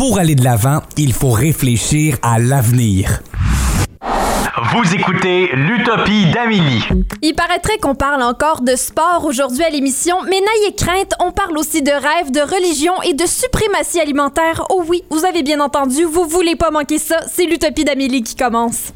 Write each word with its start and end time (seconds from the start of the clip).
Pour 0.00 0.18
aller 0.18 0.34
de 0.34 0.42
l'avant, 0.42 0.80
il 0.96 1.12
faut 1.12 1.28
réfléchir 1.28 2.16
à 2.22 2.38
l'avenir. 2.38 3.20
Vous 4.72 4.94
écoutez 4.94 5.50
l'Utopie 5.52 6.24
d'Amélie. 6.32 6.82
Il 7.20 7.34
paraîtrait 7.34 7.76
qu'on 7.76 7.94
parle 7.94 8.22
encore 8.22 8.62
de 8.62 8.76
sport 8.76 9.26
aujourd'hui 9.26 9.62
à 9.62 9.68
l'émission, 9.68 10.16
mais 10.22 10.40
n'ayez 10.40 10.74
crainte, 10.74 11.12
on 11.20 11.32
parle 11.32 11.58
aussi 11.58 11.82
de 11.82 11.90
rêve, 11.90 12.30
de 12.30 12.40
religion 12.40 12.94
et 13.02 13.12
de 13.12 13.26
suprématie 13.26 14.00
alimentaire. 14.00 14.64
Oh 14.70 14.82
oui, 14.88 15.04
vous 15.10 15.26
avez 15.26 15.42
bien 15.42 15.60
entendu, 15.60 16.04
vous 16.04 16.24
voulez 16.24 16.56
pas 16.56 16.70
manquer 16.70 16.96
ça, 16.96 17.18
c'est 17.30 17.44
l'Utopie 17.44 17.84
d'Amélie 17.84 18.22
qui 18.22 18.36
commence. 18.36 18.94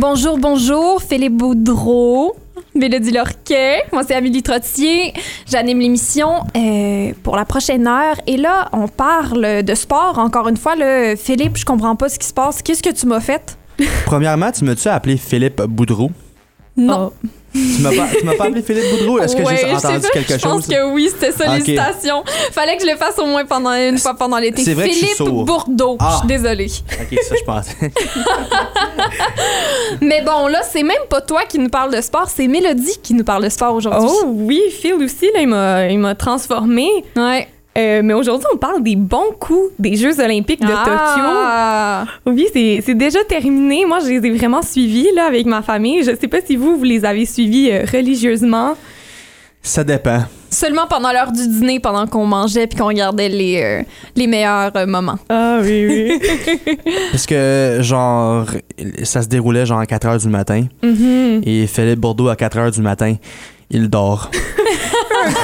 Bonjour, 0.00 0.36
bonjour, 0.36 1.00
Philippe 1.00 1.36
Boudreau. 1.36 2.34
Mélodie 2.78 3.10
Lorquet. 3.10 3.82
Moi, 3.92 4.02
c'est 4.06 4.14
Amélie 4.14 4.42
Trottier. 4.42 5.12
J'anime 5.50 5.80
l'émission 5.80 6.44
euh, 6.56 7.12
pour 7.22 7.36
la 7.36 7.44
prochaine 7.44 7.86
heure. 7.86 8.16
Et 8.26 8.36
là, 8.36 8.68
on 8.72 8.88
parle 8.88 9.62
de 9.62 9.74
sport. 9.74 10.18
Encore 10.18 10.48
une 10.48 10.56
fois, 10.56 10.76
là, 10.76 11.16
Philippe, 11.16 11.56
je 11.56 11.64
comprends 11.64 11.96
pas 11.96 12.08
ce 12.08 12.18
qui 12.18 12.26
se 12.26 12.32
passe. 12.32 12.62
Qu'est-ce 12.62 12.82
que 12.82 12.92
tu 12.92 13.06
m'as 13.06 13.20
fait? 13.20 13.58
Premièrement, 14.06 14.50
tu 14.52 14.64
m'as-tu 14.64 14.88
appelé 14.88 15.16
Philippe 15.16 15.60
Boudreau? 15.62 16.10
Non. 16.76 17.12
Tu 17.52 17.80
m'as 17.82 17.90
pas, 17.90 18.06
tu 18.18 18.24
m'as 18.26 18.34
pas 18.34 18.44
appelé 18.44 18.62
Philippe 18.62 18.84
Boudreau? 18.98 19.18
Est-ce 19.20 19.34
que 19.34 19.42
Ouais, 19.42 19.56
j'ai 19.56 19.74
je 19.74 19.78
sais 19.78 19.86
entendu 19.86 20.00
pas, 20.02 20.08
quelque 20.10 20.32
Je 20.34 20.38
pense 20.38 20.64
chose? 20.64 20.66
que 20.66 20.92
oui, 20.92 21.08
c'était 21.10 21.32
ça, 21.32 21.54
l'hésitation. 21.54 22.22
Fallait 22.52 22.76
que 22.76 22.84
je 22.84 22.90
le 22.90 22.96
fasse 22.96 23.18
au 23.18 23.26
moins 23.26 23.44
pendant 23.46 23.72
une 23.72 23.98
fois 23.98 24.14
pendant 24.14 24.38
l'été. 24.38 24.62
C'est 24.62 24.74
vrai 24.74 24.88
que 24.88 24.92
je 24.94 24.98
suis 24.98 25.06
Philippe. 25.16 25.46
Bourdeau. 25.46 25.96
Ah. 25.98 26.10
Je 26.12 26.18
suis 26.18 26.26
désolée. 26.28 26.70
Ok, 27.00 27.18
ça, 27.22 27.34
je 27.38 27.44
pensais. 27.44 27.76
Mais 30.00 30.22
bon, 30.22 30.46
là, 30.48 30.60
c'est 30.62 30.82
même 30.82 30.96
pas 31.08 31.20
toi 31.20 31.42
qui 31.48 31.58
nous 31.58 31.68
parle 31.70 31.94
de 31.94 32.00
sport, 32.00 32.28
c'est 32.28 32.46
Mélodie 32.48 32.98
qui 33.02 33.14
nous 33.14 33.24
parle 33.24 33.44
de 33.44 33.48
sport 33.48 33.74
aujourd'hui. 33.74 34.08
Oh 34.10 34.24
oui, 34.26 34.60
Phil 34.80 34.94
aussi, 34.94 35.26
là, 35.34 35.40
il 35.40 35.48
m'a, 35.48 35.86
il 35.88 35.98
m'a 35.98 36.14
transformé. 36.14 36.88
Ouais. 37.16 37.48
Euh, 37.78 38.00
mais 38.02 38.14
aujourd'hui, 38.14 38.46
on 38.52 38.56
parle 38.56 38.82
des 38.82 38.96
bons 38.96 39.32
coups 39.38 39.70
des 39.78 39.94
Jeux 39.96 40.18
olympiques 40.20 40.60
de 40.60 40.72
Ah. 40.74 42.04
Tokyo. 42.24 42.34
Oui, 42.34 42.46
c'est, 42.52 42.82
c'est 42.84 42.94
déjà 42.94 43.22
terminé. 43.24 43.84
Moi, 43.86 44.00
je 44.00 44.08
les 44.08 44.26
ai 44.26 44.30
vraiment 44.32 44.62
suivis 44.62 45.08
là, 45.14 45.26
avec 45.26 45.46
ma 45.46 45.62
famille. 45.62 46.02
Je 46.02 46.16
sais 46.20 46.28
pas 46.28 46.38
si 46.44 46.56
vous, 46.56 46.76
vous 46.76 46.84
les 46.84 47.04
avez 47.04 47.24
suivis 47.24 47.70
euh, 47.70 47.84
religieusement. 47.92 48.74
Ça 49.62 49.84
dépend. 49.84 50.22
Seulement 50.50 50.86
pendant 50.88 51.12
l'heure 51.12 51.30
du 51.30 51.46
dîner, 51.46 51.78
pendant 51.78 52.06
qu'on 52.06 52.24
mangeait 52.24 52.66
puis 52.66 52.78
qu'on 52.78 52.86
regardait 52.86 53.28
les, 53.28 53.60
euh, 53.62 53.82
les 54.16 54.26
meilleurs 54.26 54.72
euh, 54.76 54.86
moments. 54.86 55.18
Ah 55.28 55.58
oui, 55.62 55.86
oui. 55.86 56.20
Parce 57.12 57.26
que, 57.26 57.78
genre, 57.82 58.46
ça 59.02 59.20
se 59.22 59.28
déroulait 59.28 59.66
genre 59.66 59.80
à 59.80 59.86
4 59.86 60.06
h 60.08 60.22
du 60.22 60.28
matin. 60.28 60.64
Mhm. 60.82 61.42
Et 61.44 61.66
Philippe 61.66 62.00
Bourdeau, 62.00 62.28
à 62.28 62.36
4 62.36 62.56
h 62.58 62.70
du 62.72 62.80
matin, 62.80 63.14
il 63.70 63.90
dort. 63.90 64.30
Parce 65.24 65.34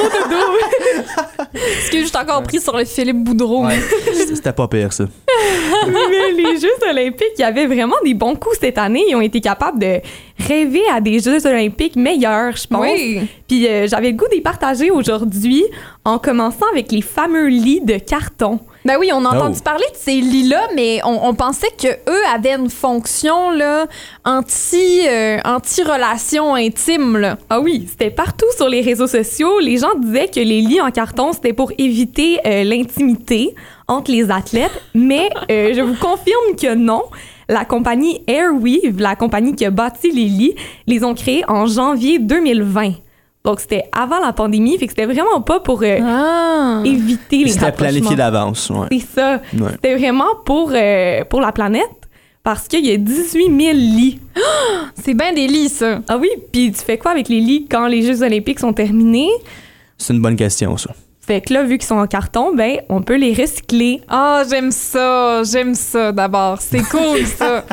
que 1.91 2.01
je 2.01 2.05
suis 2.05 2.17
encore 2.17 2.43
pris 2.43 2.61
sur 2.61 2.77
le 2.77 2.85
Philippe 2.85 3.23
Boudreau? 3.23 3.67
C'était 4.35 4.53
pas 4.53 4.69
pire, 4.69 4.93
ça. 4.93 5.05
Mais 5.87 6.33
les 6.33 6.59
Jeux 6.59 6.89
olympiques, 6.91 7.33
il 7.39 7.43
y 7.43 7.45
avait 7.45 7.67
vraiment 7.67 7.97
des 8.05 8.15
bons 8.15 8.35
coups 8.37 8.59
cette 8.61 8.79
année. 8.79 9.05
Ils 9.09 9.15
ont 9.15 9.21
été 9.21 9.41
capables 9.41 9.79
de 9.79 10.01
rêver 10.47 10.83
à 10.93 11.01
des 11.01 11.21
Jeux 11.21 11.47
olympiques 11.47 11.97
meilleurs, 11.97 12.57
je 12.57 12.67
pense. 12.67 12.81
Oui. 12.81 13.21
Puis 13.49 13.67
euh, 13.67 13.87
j'avais 13.89 14.11
le 14.11 14.17
goût 14.17 14.29
d'y 14.33 14.41
partager 14.41 14.91
aujourd'hui 14.91 15.65
en 16.05 16.19
commençant 16.19 16.67
avec 16.73 16.93
les 16.93 17.03
fameux 17.03 17.49
lits 17.49 17.81
de 17.83 17.99
carton. 17.99 18.61
Ben 18.85 18.97
oui, 19.01 19.11
on 19.15 19.25
a 19.25 19.31
entendu 19.35 19.57
Oh. 19.61 19.65
parler 19.65 19.87
de 19.93 19.97
ces 19.97 20.21
lits-là, 20.21 20.69
mais 20.75 21.01
on, 21.05 21.27
on 21.29 21.35
pensait 21.35 21.71
que 21.81 21.89
eux 21.89 22.23
avaient 22.35 22.53
une 22.55 22.69
fonction 22.69 23.51
là, 23.51 23.87
anti, 24.27 25.01
euh, 25.09 25.39
anti-relation 25.45 26.55
intime. 26.55 27.17
Là. 27.17 27.39
Ah 27.49 27.61
oui, 27.61 27.87
c'était 27.89 28.11
partout 28.11 28.47
sur 28.57 28.69
les 28.69 28.83
réseaux 28.83 29.07
sociaux. 29.07 29.59
Les 29.59 29.79
gens 29.79 29.95
disaient 29.99 30.29
que 30.29 30.41
les 30.41 30.61
lits 30.61 30.83
en 30.83 30.91
carton, 30.91 31.33
c'était 31.33 31.55
pour 31.55 31.73
éviter 31.79 32.41
euh, 32.47 32.63
l'intimité 32.65 33.55
entre 33.89 34.11
les 34.11 34.31
athlètes. 34.31 34.83
Mais 34.95 35.31
euh, 35.51 35.73
je 35.75 35.81
vous 35.81 35.95
confirme 35.97 36.55
que 36.61 36.75
non. 36.75 37.05
La 37.49 37.65
compagnie 37.65 38.23
Airweave, 38.27 38.99
la 38.99 39.17
compagnie 39.17 39.55
qui 39.55 39.65
a 39.65 39.71
bâti 39.71 40.11
les 40.11 40.25
lits, 40.25 40.55
les 40.87 41.05
ont 41.05 41.15
créés 41.15 41.45
en 41.49 41.67
janvier 41.67 42.19
2020. 42.19 42.93
Donc 43.45 43.61
c'était 43.61 43.85
avant 43.93 44.21
la 44.21 44.33
pandémie, 44.33 44.79
fait 44.79 44.87
que 44.87 44.93
c'était 44.93 45.05
vraiment 45.05 45.43
pas 45.43 45.61
pour 45.61 45.83
euh, 45.83 45.99
Ah. 46.03 46.81
éviter 46.85 47.45
les 47.45 47.51
C'était 47.51 47.73
planifié 47.73 48.17
d'avance, 48.17 48.71
ouais. 48.71 48.87
C'est 48.91 49.07
ça. 49.21 49.43
Ouais. 49.53 49.73
C'était 49.73 49.97
vraiment 49.97 50.35
pour, 50.47 50.71
euh, 50.75 51.25
pour 51.29 51.43
la 51.43 51.53
planète 51.53 51.91
parce 52.43 52.69
qu'il 52.69 52.87
y 52.87 52.91
a 52.93 52.97
18 52.97 53.45
000 53.45 53.73
lits. 53.77 54.19
C'est 54.95 55.13
bien 55.15 55.33
des 55.35 55.47
lits, 55.47 55.69
ça. 55.69 56.01
Ah 56.09 56.17
oui, 56.19 56.29
puis 56.53 56.73
tu 56.73 56.79
fais 56.81 56.97
quoi 56.97 57.11
avec 57.11 57.29
les 57.29 57.41
lits 57.41 57.67
quand 57.71 57.87
les 57.87 58.01
Jeux 58.03 58.23
olympiques 58.23 58.61
sont 58.61 58.73
terminés? 58.73 59.29
C'est 59.99 60.15
une 60.15 60.23
bonne 60.23 60.37
question, 60.37 60.77
ça. 60.79 60.91
Fait 61.27 61.41
que 61.41 61.55
là, 61.55 61.63
vu 61.63 61.79
qu'ils 61.79 61.87
sont 61.87 61.97
en 61.97 62.07
carton, 62.07 62.55
ben, 62.55 62.79
on 62.91 63.01
peut 63.01 63.17
les 63.17 63.33
recycler. 63.33 64.01
Ah, 64.09 64.43
j'aime 64.49 64.71
ça. 64.71 65.43
J'aime 65.43 65.75
ça 65.75 66.13
d'abord. 66.13 66.61
C'est 66.61 66.83
cool, 66.91 67.25
ça. 67.25 67.65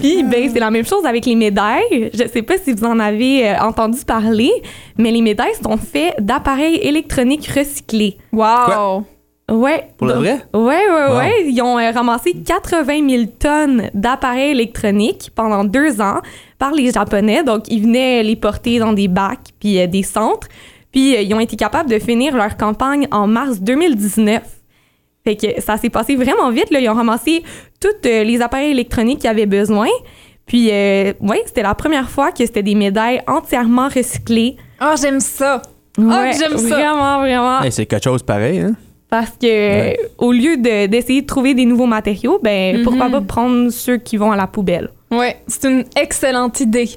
Puis, 0.00 0.22
ben, 0.24 0.50
c'est 0.52 0.60
la 0.60 0.70
même 0.70 0.84
chose 0.84 1.04
avec 1.06 1.24
les 1.26 1.34
médailles. 1.34 2.10
Je 2.12 2.26
sais 2.30 2.42
pas 2.42 2.54
si 2.62 2.72
vous 2.72 2.84
en 2.84 2.98
avez 3.00 3.48
euh, 3.48 3.58
entendu 3.60 4.04
parler, 4.04 4.50
mais 4.98 5.10
les 5.10 5.22
médailles 5.22 5.54
sont 5.62 5.76
faites 5.78 6.14
d'appareils 6.20 6.76
électroniques 6.76 7.46
recyclés. 7.46 8.18
Wow. 8.32 9.04
Ouais. 9.50 9.88
Pour 9.98 10.06
le 10.06 10.14
vrai? 10.14 10.38
Ouais, 10.54 10.60
ouais, 10.60 11.06
Wow. 11.10 11.16
ouais. 11.18 11.32
Ils 11.46 11.60
ont 11.62 11.78
euh, 11.78 11.90
ramassé 11.90 12.32
80 12.34 13.08
000 13.08 13.24
tonnes 13.38 13.90
d'appareils 13.92 14.52
électroniques 14.52 15.30
pendant 15.34 15.64
deux 15.64 16.00
ans 16.00 16.20
par 16.58 16.72
les 16.72 16.90
Japonais. 16.92 17.42
Donc, 17.42 17.64
ils 17.68 17.82
venaient 17.82 18.22
les 18.22 18.36
porter 18.36 18.78
dans 18.78 18.92
des 18.92 19.08
bacs 19.08 19.50
puis 19.60 19.80
euh, 19.80 19.86
des 19.86 20.02
centres. 20.02 20.48
Puis, 20.92 21.16
euh, 21.16 21.22
ils 21.22 21.34
ont 21.34 21.40
été 21.40 21.56
capables 21.56 21.90
de 21.90 21.98
finir 21.98 22.36
leur 22.36 22.56
campagne 22.56 23.08
en 23.10 23.26
mars 23.26 23.60
2019. 23.60 24.42
Fait 25.24 25.36
que 25.36 25.60
ça 25.60 25.76
s'est 25.76 25.90
passé 25.90 26.16
vraiment 26.16 26.50
vite. 26.50 26.70
Là. 26.70 26.80
Ils 26.80 26.88
ont 26.88 26.94
ramassé 26.94 27.42
tous 27.80 27.88
euh, 28.06 28.24
les 28.24 28.40
appareils 28.42 28.72
électroniques 28.72 29.20
qu'ils 29.20 29.30
avaient 29.30 29.46
besoin. 29.46 29.88
Puis, 30.46 30.68
euh, 30.70 31.12
ouais, 31.20 31.42
c'était 31.46 31.62
la 31.62 31.74
première 31.74 32.10
fois 32.10 32.32
que 32.32 32.44
c'était 32.44 32.62
des 32.62 32.74
médailles 32.74 33.22
entièrement 33.26 33.88
recyclées. 33.88 34.56
Ah, 34.80 34.94
j'aime 35.00 35.20
ça. 35.20 35.62
Ouais, 35.98 36.32
j'aime 36.38 36.58
ça. 36.58 36.74
Vraiment, 36.74 37.18
vraiment. 37.20 37.60
Hey, 37.62 37.70
c'est 37.72 37.86
quelque 37.86 38.04
chose 38.04 38.22
pareil, 38.22 38.58
hein? 38.60 38.74
Parce 39.08 39.30
que 39.32 39.46
Ouais. 39.46 40.00
au 40.18 40.32
lieu 40.32 40.56
de- 40.56 40.86
d'essayer 40.86 41.20
de, 41.20 41.26
trouver 41.26 41.52
des 41.54 41.66
nouveaux 41.66 41.86
matériaux, 41.86 42.40
ben 42.42 42.78
Mhm. 42.78 42.82
pourquoi 42.82 43.10
pas 43.10 43.20
prendre 43.20 43.68
ceux 43.70 43.98
qui 43.98 44.16
vont 44.16 44.32
à 44.32 44.36
la 44.36 44.46
poubelle. 44.46 44.88
Ouais, 45.10 45.36
c'est 45.46 45.68
une 45.70 45.84
excellente 45.96 46.60
idée. 46.60 46.88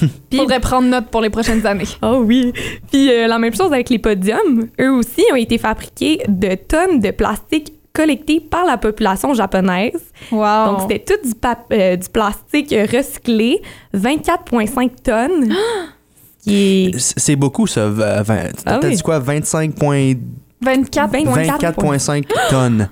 Puis, 0.30 0.38
faudrait 0.38 0.60
prendre 0.60 0.88
note 0.88 1.06
pour 1.06 1.20
les 1.20 1.30
prochaines 1.30 1.64
années. 1.66 1.86
Oh 2.02 2.22
oui. 2.26 2.52
Puis 2.90 3.10
euh, 3.10 3.26
la 3.26 3.38
même 3.38 3.54
chose 3.54 3.72
avec 3.72 3.90
les 3.90 3.98
podiums. 3.98 4.68
Eux 4.80 4.90
aussi 4.92 5.22
ont 5.32 5.36
été 5.36 5.58
fabriqués 5.58 6.20
de 6.28 6.54
tonnes 6.54 7.00
de 7.00 7.10
plastique 7.10 7.72
collecté 7.92 8.40
par 8.40 8.64
la 8.64 8.76
population 8.76 9.34
japonaise. 9.34 10.00
Wow. 10.32 10.66
Donc 10.66 10.80
c'était 10.90 11.04
tout 11.04 11.28
du, 11.28 11.34
pap- 11.34 11.66
euh, 11.72 11.94
du 11.96 12.08
plastique 12.08 12.74
recyclé, 12.92 13.62
24,5 13.94 14.90
tonnes. 15.02 15.54
qui 16.42 16.86
est 16.86 16.98
C'est 16.98 17.36
beaucoup, 17.36 17.66
ça. 17.66 17.88
Ah 17.96 18.22
T'as 18.64 18.88
oui. 18.88 18.96
dit 18.96 19.02
quoi? 19.02 19.18
25 19.20 19.74
points- 19.76 20.14
24. 20.60 21.12
24,5 21.14 22.24
tonnes. 22.50 22.88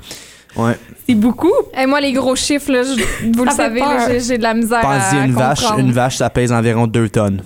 Ouais. 0.56 0.74
C'est 1.08 1.14
beaucoup. 1.14 1.52
Et 1.80 1.86
moi, 1.86 2.00
les 2.00 2.12
gros 2.12 2.36
chiffres, 2.36 2.72
là, 2.72 2.82
je- 2.82 3.30
vous 3.36 3.44
le 3.44 3.50
savez, 3.50 3.80
là, 3.80 4.08
j'ai 4.10 4.20
j'ai 4.20 4.38
de 4.38 4.42
la 4.42 4.54
misère 4.54 4.80
Pensez 4.80 5.16
à 5.16 5.24
une 5.24 5.32
vache. 5.32 5.64
Une 5.78 5.92
vache, 5.92 6.16
ça 6.16 6.30
pèse 6.30 6.52
environ 6.52 6.86
2 6.86 7.08
tonnes. 7.08 7.42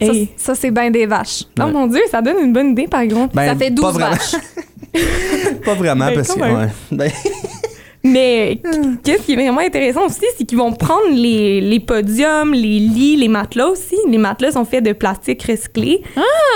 Ça, 0.00 0.06
Hey. 0.12 0.28
ça, 0.36 0.54
c'est 0.54 0.70
bien 0.70 0.90
des 0.90 1.06
vaches. 1.06 1.44
Oh 1.60 1.64
Ouais. 1.64 1.72
mon 1.72 1.86
Dieu, 1.86 2.00
ça 2.10 2.20
donne 2.22 2.38
une 2.44 2.52
bonne 2.52 2.70
idée 2.70 2.88
par 2.88 3.00
exemple. 3.00 3.34
Ben, 3.34 3.46
ça 3.48 3.54
fait 3.56 3.70
pas 3.70 3.82
12 3.82 3.94
vraiment. 3.94 4.10
vaches. 4.10 4.34
Pas 5.64 5.74
vraiment, 5.74 6.06
Ben, 6.06 6.14
parce 6.16 6.28
quand 6.28 6.40
que. 6.40 6.44
même. 6.44 6.56
ouais. 6.56 6.68
Ben, 6.90 7.10
Mais 8.04 8.60
qu'est-ce 9.04 9.22
qui 9.22 9.32
est 9.34 9.36
vraiment 9.36 9.60
intéressant 9.60 10.06
aussi, 10.06 10.24
c'est 10.36 10.44
qu'ils 10.44 10.58
vont 10.58 10.72
prendre 10.72 11.08
les, 11.12 11.60
les 11.60 11.78
podiums, 11.78 12.52
les 12.52 12.80
lits, 12.80 13.16
les 13.16 13.28
matelas 13.28 13.68
aussi. 13.68 13.94
Les 14.08 14.18
matelas 14.18 14.50
sont 14.52 14.64
faits 14.64 14.84
de 14.84 14.92
plastique 14.92 15.40
recyclé. 15.44 16.02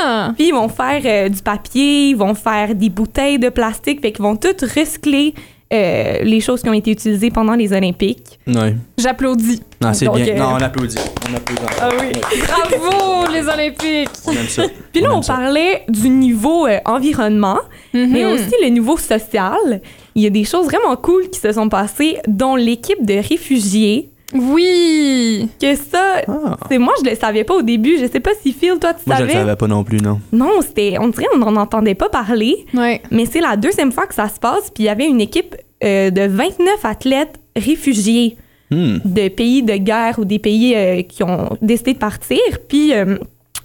Ah. 0.02 0.32
Puis 0.36 0.48
ils 0.48 0.52
vont 0.52 0.68
faire 0.68 1.00
euh, 1.04 1.28
du 1.28 1.41
papier, 1.42 2.09
ils 2.09 2.16
vont 2.16 2.34
faire 2.34 2.74
des 2.74 2.88
bouteilles 2.91 3.38
de 3.38 3.48
plastique. 3.48 4.00
Fait 4.03 4.10
qu'ils 4.10 4.24
vont 4.24 4.34
tout 4.34 4.56
recycler 4.60 5.34
euh, 5.72 6.22
les 6.22 6.41
choses 6.41 6.63
qui 6.63 6.68
ont 6.68 6.72
été 6.74 6.92
utilisées 6.92 7.30
pendant 7.30 7.54
les 7.54 7.72
Olympiques. 7.72 8.39
ouais. 8.47 8.77
J'applaudis. 8.98 9.63
Non, 9.80 9.92
c'est 9.92 10.09
bien. 10.09 10.27
euh, 10.28 10.39
Non, 10.39 10.48
on 10.54 10.63
applaudit. 10.63 10.97
On 11.30 11.34
applaudit. 11.36 11.63
Ah 11.80 11.89
oui. 12.01 12.13
Bravo, 12.47 13.33
les 13.33 13.47
Olympiques! 13.48 14.10
On 14.27 14.33
aime 14.33 14.47
ça. 14.48 14.63
Puis 14.92 15.03
là, 15.03 15.09
On 15.10 15.15
on 15.15 15.16
aime 15.18 15.22
ça. 15.22 15.34
parlait 15.34 15.83
du 15.89 16.09
niveau 16.09 16.66
euh, 16.66 16.78
environnement, 16.84 17.59
mais 17.92 18.24
Mhm. 18.24 18.33
aussi 18.33 18.54
le 18.63 18.68
niveau 18.68 18.97
social. 18.97 19.80
Il 20.15 20.22
y 20.22 20.27
a 20.27 20.30
des 20.30 20.45
choses 20.45 20.66
vraiment 20.66 20.97
cool 20.97 21.28
qui 21.30 21.41
se 21.41 21.53
sont 21.53 21.69
passées, 21.69 22.19
dont 22.27 22.57
l'équipe 22.57 23.04
de 23.04 23.15
réfugiés. 23.28 24.10
Oui! 24.34 25.48
Que 25.60 25.74
ça, 25.76 26.22
Ah. 26.28 26.56
c'est 26.68 26.78
moi, 26.78 26.92
je 27.04 27.10
le 27.10 27.16
savais 27.16 27.44
pas 27.44 27.54
au 27.54 27.62
début. 27.62 27.96
Je 27.98 28.06
sais 28.06 28.20
pas 28.20 28.30
si 28.42 28.52
Phil, 28.52 28.78
toi, 28.80 28.92
tu 28.94 29.00
Moi, 29.06 29.16
je 29.16 29.20
savais. 29.20 29.32
le 29.34 29.38
savais 29.40 29.56
pas 29.56 29.66
non 29.66 29.84
plus, 29.84 29.98
non. 30.00 30.20
Non, 30.32 30.60
c'était, 30.62 30.96
on 31.00 31.08
dirait, 31.08 31.26
on 31.34 31.38
n'en 31.38 31.56
entendait 31.56 31.94
pas 31.94 32.08
parler. 32.08 32.66
Ouais. 32.74 33.00
Mais 33.10 33.26
c'est 33.26 33.40
la 33.40 33.56
deuxième 33.56 33.92
fois 33.92 34.06
que 34.06 34.14
ça 34.14 34.28
se 34.28 34.38
passe. 34.40 34.70
Puis 34.74 34.84
il 34.84 34.86
y 34.86 34.88
avait 34.88 35.06
une 35.06 35.20
équipe 35.20 35.54
euh, 35.84 36.10
de 36.10 36.22
29 36.22 36.84
athlètes 36.84 37.38
réfugiés 37.54 38.36
Hmm. 38.68 38.96
de 39.04 39.28
pays 39.28 39.62
de 39.62 39.74
guerre 39.76 40.18
ou 40.18 40.24
des 40.24 40.40
pays 40.40 40.74
euh, 40.74 41.02
qui 41.02 41.22
ont 41.22 41.56
décidé 41.62 41.92
de 41.92 41.98
partir. 41.98 42.40
Puis 42.68 42.92
euh, 42.94 43.16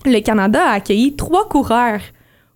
le 0.05 0.19
Canada 0.19 0.59
a 0.63 0.73
accueilli 0.73 1.15
trois 1.15 1.49
coureurs 1.49 2.01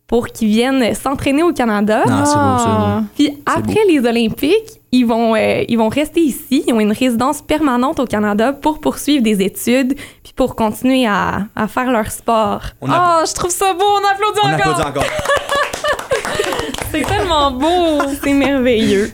pour 0.07 0.27
qu'ils 0.27 0.49
viennent 0.49 0.93
s'entraîner 0.93 1.41
au 1.43 1.51
Canada. 1.51 2.03
Non, 2.07 2.25
c'est 2.25 2.35
beau, 2.35 2.57
c'est 2.59 2.65
beau. 2.65 3.05
Puis 3.15 3.43
après 3.45 3.83
les 3.89 3.99
Olympiques, 4.07 4.81
ils 4.91 5.03
vont, 5.05 5.35
euh, 5.35 5.63
ils 5.67 5.77
vont 5.77 5.89
rester 5.89 6.21
ici. 6.21 6.63
Ils 6.67 6.73
ont 6.73 6.79
une 6.79 6.91
résidence 6.91 7.41
permanente 7.41 7.99
au 7.99 8.05
Canada 8.05 8.53
pour 8.53 8.79
poursuivre 8.79 9.23
des 9.23 9.41
études 9.43 9.95
puis 10.23 10.33
pour 10.35 10.55
continuer 10.55 11.05
à, 11.07 11.47
à 11.55 11.67
faire 11.67 11.91
leur 11.91 12.11
sport. 12.11 12.61
On 12.81 12.89
a- 12.91 13.19
Oh, 13.21 13.25
je 13.27 13.33
trouve 13.33 13.49
ça 13.51 13.73
beau, 13.73 13.83
on 13.83 14.07
applaudit 14.07 14.39
on 14.43 14.53
encore. 14.53 14.79
applaudit 14.79 14.89
encore. 14.89 15.03
C'est 16.91 17.01
tellement 17.01 17.51
beau. 17.51 18.01
C'est 18.23 18.33
merveilleux. 18.33 19.11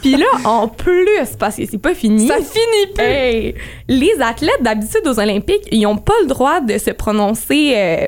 puis 0.00 0.16
là, 0.16 0.26
en 0.44 0.66
plus, 0.68 1.06
parce 1.38 1.56
que 1.56 1.66
c'est 1.70 1.76
pas 1.78 1.94
fini. 1.94 2.26
Ça 2.26 2.36
finit 2.36 2.92
plus. 2.94 3.04
Hey, 3.04 3.54
les 3.86 4.14
athlètes 4.22 4.62
d'habitude 4.62 5.02
aux 5.06 5.18
Olympiques, 5.20 5.66
ils 5.70 5.82
n'ont 5.82 5.96
pas 5.98 6.14
le 6.22 6.28
droit 6.28 6.60
de 6.60 6.78
se 6.78 6.90
prononcer 6.90 7.72
euh, 7.76 8.06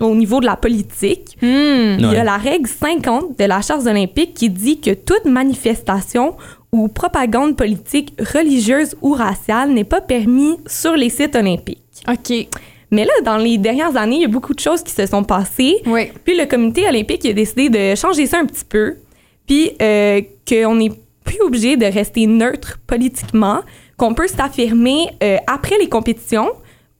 au 0.00 0.14
niveau 0.14 0.40
de 0.40 0.46
la 0.46 0.56
politique. 0.56 1.36
Hmm. 1.40 1.96
Il 1.98 2.10
y 2.12 2.16
a 2.16 2.24
la 2.24 2.36
règle 2.36 2.68
50 2.68 3.38
de 3.38 3.44
la 3.44 3.62
Charte 3.62 3.86
olympique 3.86 4.34
qui 4.34 4.50
dit 4.50 4.80
que 4.80 4.92
toute 4.92 5.24
manifestation 5.24 6.36
ou 6.72 6.88
propagande 6.88 7.56
politique, 7.56 8.14
religieuse 8.34 8.96
ou 9.02 9.12
raciale 9.12 9.70
n'est 9.70 9.84
pas 9.84 10.00
permis 10.00 10.58
sur 10.66 10.94
les 10.94 11.10
sites 11.10 11.34
olympiques. 11.34 11.78
OK. 12.08 12.48
Mais 12.92 13.04
là, 13.04 13.12
dans 13.24 13.36
les 13.36 13.58
dernières 13.58 13.96
années, 13.96 14.16
il 14.16 14.22
y 14.22 14.24
a 14.24 14.28
beaucoup 14.28 14.54
de 14.54 14.60
choses 14.60 14.82
qui 14.82 14.92
se 14.92 15.06
sont 15.06 15.22
passées. 15.22 15.76
Oui. 15.86 16.10
Puis 16.24 16.36
le 16.36 16.46
comité 16.46 16.88
olympique 16.88 17.24
a 17.26 17.32
décidé 17.32 17.68
de 17.68 17.94
changer 17.94 18.26
ça 18.26 18.38
un 18.38 18.46
petit 18.46 18.64
peu. 18.64 18.96
Puis 19.46 19.72
euh, 19.80 20.20
qu'on 20.48 20.76
n'est 20.76 20.92
plus 21.24 21.40
obligé 21.42 21.76
de 21.76 21.86
rester 21.86 22.26
neutre 22.26 22.78
politiquement, 22.86 23.60
qu'on 23.96 24.14
peut 24.14 24.26
s'affirmer 24.26 25.08
euh, 25.22 25.36
après 25.46 25.76
les 25.78 25.88
compétitions, 25.88 26.50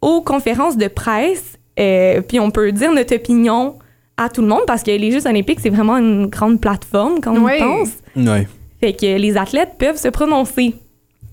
aux 0.01 0.23
conférences 0.23 0.77
de 0.77 0.89
presse, 0.89 1.59
euh, 1.81 2.21
puis 2.21 2.39
on 2.41 2.51
peut 2.51 2.71
dire 2.73 2.93
notre 2.93 3.15
opinion 3.17 3.77
à 4.17 4.29
tout 4.29 4.43
le 4.43 4.49
monde 4.49 4.63
parce 4.67 4.83
que 4.83 4.91
les 4.91 5.11
Jeux 5.11 5.27
olympiques, 5.27 5.61
c'est 5.63 5.71
vraiment 5.71 5.97
une 5.97 6.27
grande 6.27 6.61
plateforme 6.61 7.21
quand 7.21 7.35
on 7.37 7.45
Oui. 7.45 7.53
y 7.57 7.59
pense. 7.61 7.89
Ouais. 8.17 8.47
Fait 8.81 8.93
que 8.93 9.17
les 9.19 9.37
athlètes 9.37 9.73
peuvent 9.79 9.97
se 9.97 10.09
prononcer. 10.09 10.75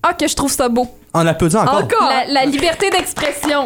Ah, 0.02 0.14
que 0.14 0.26
je 0.28 0.34
trouve 0.34 0.50
ça 0.50 0.68
beau. 0.68 0.86
On 1.14 1.26
applaudit 1.26 1.56
encore. 1.56 1.88
La, 2.08 2.32
la 2.32 2.46
liberté 2.46 2.88
d'expression. 2.90 3.64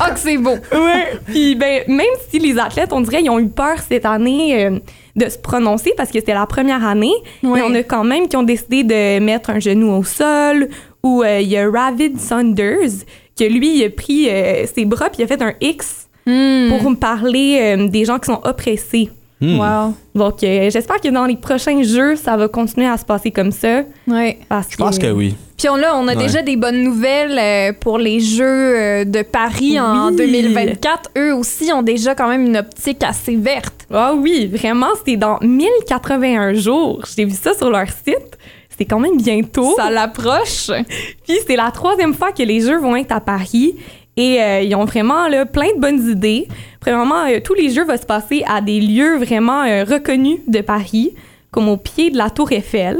Ah, 0.00 0.10
que 0.10 0.18
c'est 0.18 0.36
beau. 0.38 0.56
Ouais. 0.72 1.18
Puis 1.26 1.54
ben, 1.54 1.82
même 1.88 2.06
si 2.28 2.38
les 2.38 2.58
athlètes, 2.58 2.92
on 2.92 3.00
dirait, 3.02 3.22
ils 3.22 3.30
ont 3.30 3.38
eu 3.38 3.48
peur 3.48 3.76
cette 3.86 4.06
année 4.06 4.64
euh, 4.66 4.78
de 5.16 5.28
se 5.28 5.38
prononcer 5.38 5.92
parce 5.96 6.10
que 6.10 6.18
c'était 6.18 6.34
la 6.34 6.46
première 6.46 6.84
année, 6.86 7.12
Oui. 7.42 7.50
mais 7.54 7.62
on 7.62 7.74
a 7.74 7.82
quand 7.82 8.04
même 8.04 8.28
qui 8.28 8.36
ont 8.36 8.42
décidé 8.42 8.82
de 8.82 9.20
mettre 9.20 9.50
un 9.50 9.60
genou 9.60 9.90
au 9.92 10.04
sol. 10.04 10.68
Ou 11.04 11.22
euh, 11.22 11.40
il 11.40 11.48
y 11.48 11.56
a 11.56 11.70
Ravid 11.70 12.18
Saunders 12.18 13.04
que 13.38 13.44
lui, 13.44 13.78
il 13.78 13.84
a 13.84 13.90
pris 13.90 14.28
euh, 14.28 14.66
ses 14.66 14.84
bras 14.84 15.08
puis 15.10 15.20
il 15.20 15.24
a 15.24 15.26
fait 15.26 15.42
un 15.42 15.52
X 15.60 16.04
Hmm. 16.26 16.68
pour 16.68 16.90
me 16.90 16.94
parler 16.96 17.58
euh, 17.58 17.88
des 17.88 18.04
gens 18.04 18.18
qui 18.18 18.26
sont 18.26 18.40
oppressés. 18.44 19.08
Hmm. 19.40 19.58
Wow. 19.60 19.94
Donc 20.14 20.42
euh, 20.42 20.68
j'espère 20.68 21.00
que 21.00 21.08
dans 21.08 21.24
les 21.24 21.36
prochains 21.36 21.82
jeux, 21.82 22.16
ça 22.16 22.36
va 22.36 22.48
continuer 22.48 22.86
à 22.86 22.98
se 22.98 23.04
passer 23.06 23.30
comme 23.30 23.50
ça. 23.50 23.84
Oui. 24.06 24.36
Parce 24.46 24.66
Je 24.70 24.76
pense 24.76 24.98
que 24.98 25.10
oui. 25.10 25.34
Puis 25.56 25.70
on, 25.70 25.76
là, 25.76 25.96
on 25.96 26.06
a 26.06 26.14
Ouais. 26.14 26.22
déjà 26.26 26.42
des 26.42 26.56
bonnes 26.56 26.82
nouvelles 26.82 27.74
pour 27.80 27.96
les 27.98 28.20
Jeux 28.20 29.06
de 29.06 29.22
Paris 29.22 29.80
en 29.80 30.10
Oui. 30.10 30.16
2024. 30.16 31.10
Eux 31.16 31.34
aussi 31.34 31.72
ont 31.72 31.82
déjà 31.82 32.14
quand 32.14 32.28
même 32.28 32.44
une 32.46 32.58
optique 32.58 33.02
assez 33.02 33.36
verte. 33.36 33.86
Ah 33.90 34.12
oui, 34.14 34.46
vraiment, 34.52 34.88
c'était 34.98 35.16
dans 35.16 35.38
1081 35.40 36.52
jours. 36.54 37.00
J'ai 37.16 37.24
vu 37.24 37.32
ça 37.34 37.54
sur 37.54 37.70
leur 37.70 37.88
site. 37.88 38.36
C'était 38.78 38.94
quand 38.94 39.00
même 39.00 39.16
bientôt. 39.16 39.74
Ça 39.76 39.90
l'approche. 39.90 40.70
Puis 41.26 41.36
c'est 41.48 41.56
la 41.56 41.72
troisième 41.72 42.14
fois 42.14 42.30
que 42.30 42.44
les 42.44 42.60
Jeux 42.60 42.78
vont 42.78 42.94
être 42.94 43.10
à 43.10 43.20
Paris. 43.20 43.74
Et 44.16 44.40
euh, 44.40 44.60
ils 44.60 44.72
ont 44.76 44.84
vraiment 44.84 45.26
là, 45.26 45.46
plein 45.46 45.74
de 45.74 45.80
bonnes 45.80 46.08
idées. 46.08 46.46
Premièrement, 46.78 47.24
euh, 47.24 47.40
tous 47.42 47.54
les 47.54 47.70
Jeux 47.70 47.84
vont 47.84 47.96
se 47.96 48.06
passer 48.06 48.44
à 48.46 48.60
des 48.60 48.80
lieux 48.80 49.16
vraiment 49.18 49.64
euh, 49.64 49.82
reconnus 49.82 50.38
de 50.46 50.60
Paris, 50.60 51.12
comme 51.50 51.68
au 51.68 51.76
pied 51.76 52.10
de 52.10 52.16
la 52.16 52.30
Tour 52.30 52.52
Eiffel, 52.52 52.96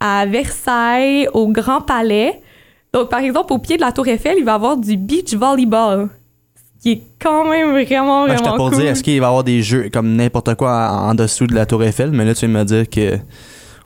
à 0.00 0.26
Versailles, 0.26 1.28
au 1.34 1.46
Grand 1.48 1.82
Palais. 1.82 2.40
Donc, 2.92 3.08
par 3.08 3.20
exemple, 3.20 3.52
au 3.52 3.58
pied 3.58 3.76
de 3.76 3.80
la 3.82 3.92
Tour 3.92 4.08
Eiffel, 4.08 4.34
il 4.38 4.44
va 4.44 4.52
y 4.52 4.54
avoir 4.56 4.76
du 4.76 4.96
beach 4.96 5.34
volleyball, 5.34 6.08
ce 6.56 6.82
qui 6.82 6.92
est 6.92 7.02
quand 7.20 7.48
même 7.48 7.70
vraiment, 7.70 8.26
Ben, 8.26 8.34
vraiment 8.34 8.44
J'étais 8.44 8.56
pour 8.56 8.70
cool. 8.70 8.78
dire, 8.78 8.90
est-ce 8.90 9.04
qu'il 9.04 9.20
va 9.20 9.26
y 9.26 9.28
avoir 9.28 9.44
des 9.44 9.62
jeux 9.62 9.88
comme 9.92 10.16
n'importe 10.16 10.56
quoi 10.56 10.90
en, 10.90 11.10
en 11.10 11.14
dessous 11.14 11.46
de 11.46 11.54
la 11.54 11.64
Tour 11.64 11.84
Eiffel, 11.84 12.10
mais 12.10 12.24
là, 12.24 12.34
tu 12.34 12.46
viens 12.46 12.54
de 12.54 12.58
me 12.58 12.64
dire 12.64 12.90
que. 12.90 13.18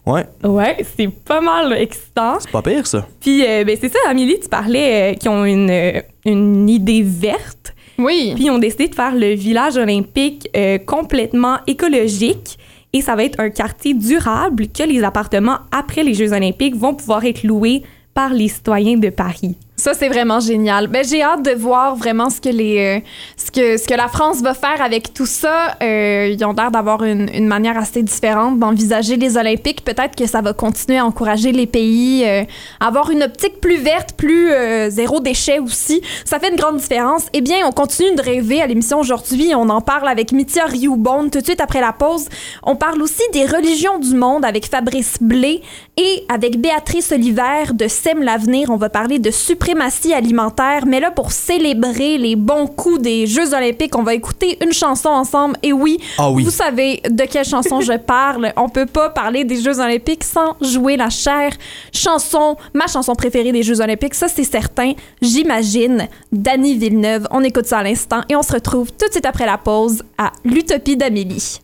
Ouais, 0.06 0.24
Ouais, 0.44 0.76
c'est 0.96 1.08
pas 1.08 1.40
mal 1.40 1.72
excitant. 1.72 2.38
c'est 2.38 2.50
pas 2.50 2.62
pire, 2.62 2.86
ça. 2.86 3.06
Puis, 3.20 3.44
euh, 3.44 3.64
ben, 3.64 3.76
c'est 3.80 3.88
ça, 3.92 3.98
Amélie, 4.08 4.38
tu 4.40 4.48
parlais 4.48 5.12
euh, 5.12 5.14
qu'ils 5.14 5.30
ont 5.30 5.44
une, 5.44 5.70
euh, 5.70 6.00
une 6.24 6.68
idée 6.68 7.02
verte. 7.02 7.74
Oui. 7.98 8.32
Puis 8.34 8.44
ils 8.44 8.50
ont 8.50 8.58
décidé 8.58 8.88
de 8.88 8.94
faire 8.94 9.14
le 9.14 9.34
village 9.34 9.76
olympique 9.76 10.48
euh, 10.56 10.78
complètement 10.78 11.56
écologique 11.66 12.58
et 12.92 13.00
ça 13.00 13.16
va 13.16 13.24
être 13.24 13.40
un 13.40 13.50
quartier 13.50 13.94
durable 13.94 14.68
que 14.68 14.82
les 14.82 15.02
appartements 15.02 15.58
après 15.72 16.02
les 16.02 16.12
Jeux 16.14 16.32
olympiques 16.32 16.76
vont 16.76 16.94
pouvoir 16.94 17.24
être 17.24 17.42
loués 17.42 17.82
par 18.14 18.32
les 18.34 18.48
citoyens 18.48 18.96
de 18.98 19.08
Paris. 19.08 19.56
Ça, 19.86 19.94
c'est 19.94 20.08
vraiment 20.08 20.40
génial. 20.40 20.88
Ben, 20.88 21.04
j'ai 21.08 21.22
hâte 21.22 21.44
de 21.44 21.52
voir 21.52 21.94
vraiment 21.94 22.28
ce 22.28 22.40
que, 22.40 22.48
les, 22.48 22.78
euh, 22.78 23.00
ce 23.36 23.52
que, 23.52 23.76
ce 23.76 23.86
que 23.86 23.94
la 23.94 24.08
France 24.08 24.42
va 24.42 24.52
faire 24.52 24.82
avec 24.82 25.14
tout 25.14 25.26
ça. 25.26 25.76
Euh, 25.80 26.28
ils 26.28 26.44
ont 26.44 26.52
l'air 26.54 26.72
d'avoir 26.72 27.04
une, 27.04 27.30
une 27.32 27.46
manière 27.46 27.78
assez 27.78 28.02
différente 28.02 28.58
d'envisager 28.58 29.16
les 29.16 29.36
Olympiques. 29.36 29.84
Peut-être 29.84 30.16
que 30.16 30.26
ça 30.26 30.40
va 30.40 30.54
continuer 30.54 30.98
à 30.98 31.06
encourager 31.06 31.52
les 31.52 31.68
pays 31.68 32.24
euh, 32.24 32.42
à 32.80 32.88
avoir 32.88 33.12
une 33.12 33.22
optique 33.22 33.60
plus 33.60 33.76
verte, 33.76 34.14
plus 34.16 34.50
euh, 34.50 34.90
zéro 34.90 35.20
déchet 35.20 35.60
aussi. 35.60 36.02
Ça 36.24 36.40
fait 36.40 36.48
une 36.50 36.56
grande 36.56 36.78
différence. 36.78 37.26
Eh 37.32 37.40
bien, 37.40 37.58
on 37.64 37.70
continue 37.70 38.12
de 38.16 38.22
rêver 38.22 38.60
à 38.60 38.66
l'émission 38.66 38.98
aujourd'hui. 38.98 39.54
On 39.54 39.68
en 39.68 39.82
parle 39.82 40.08
avec 40.08 40.32
Mithia 40.32 40.64
Rioubon 40.64 41.28
tout 41.30 41.38
de 41.38 41.44
suite 41.44 41.60
après 41.60 41.80
la 41.80 41.92
pause. 41.92 42.26
On 42.64 42.74
parle 42.74 43.00
aussi 43.02 43.22
des 43.32 43.46
religions 43.46 44.00
du 44.00 44.16
monde 44.16 44.44
avec 44.44 44.66
Fabrice 44.66 45.18
Blé 45.20 45.62
et 45.96 46.24
avec 46.28 46.60
Béatrice 46.60 47.12
Oliver 47.12 47.72
de 47.72 47.86
Sème 47.86 48.24
l'avenir. 48.24 48.70
On 48.70 48.76
va 48.76 48.88
parler 48.88 49.20
de 49.20 49.30
suprématie 49.76 50.14
alimentaire. 50.14 50.86
Mais 50.86 51.00
là, 51.00 51.10
pour 51.10 51.32
célébrer 51.32 52.18
les 52.18 52.34
bons 52.36 52.66
coups 52.66 53.00
des 53.00 53.26
Jeux 53.26 53.52
olympiques, 53.54 53.96
on 53.96 54.02
va 54.02 54.14
écouter 54.14 54.56
une 54.64 54.72
chanson 54.72 55.08
ensemble. 55.10 55.56
Et 55.62 55.72
oui, 55.72 55.98
Ah 56.18 56.30
oui. 56.30 56.44
vous 56.44 56.50
savez 56.50 57.00
de 57.08 57.24
quelle 57.24 57.44
chanson 57.44 57.80
je 57.80 57.92
parle. 57.98 58.52
On 58.56 58.68
peut 58.68 58.86
pas 58.86 59.10
parler 59.10 59.44
des 59.44 59.60
Jeux 59.60 59.78
olympiques 59.80 60.24
sans 60.24 60.56
jouer 60.62 60.96
la 60.96 61.10
chère 61.10 61.52
chanson, 61.92 62.56
ma 62.74 62.86
chanson 62.86 63.14
préférée 63.14 63.52
des 63.52 63.62
Jeux 63.62 63.80
olympiques. 63.80 64.14
Ça, 64.14 64.28
c'est 64.28 64.44
certain. 64.44 64.92
J'imagine. 65.20 66.08
Dany 66.32 66.76
Villeneuve. 66.76 67.26
On 67.30 67.42
écoute 67.44 67.66
ça 67.66 67.78
à 67.78 67.82
l'instant 67.82 68.22
et 68.28 68.36
on 68.36 68.42
se 68.42 68.52
retrouve 68.52 68.90
tout 68.92 69.06
de 69.06 69.12
suite 69.12 69.26
après 69.26 69.46
la 69.46 69.58
pause 69.58 70.02
à 70.18 70.32
l'Utopie 70.44 70.96
d'Amélie. 70.96 71.60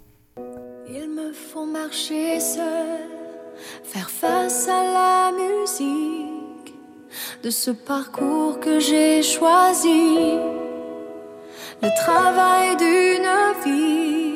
Il 0.89 1.09
me 1.11 1.33
faut 1.33 1.65
marcher 1.65 2.39
seul, 2.41 3.01
faire 3.85 4.11
face 4.11 4.69
à 4.69 4.83
la 4.83 5.33
musique 5.33 6.22
de 7.43 7.51
ce 7.51 7.73
parcours 7.73 8.61
que 8.61 8.79
j'ai 8.79 9.23
choisi, 9.23 10.39
le 11.83 11.89
travail 12.05 12.77
d'une 12.77 13.33
vie. 13.65 14.33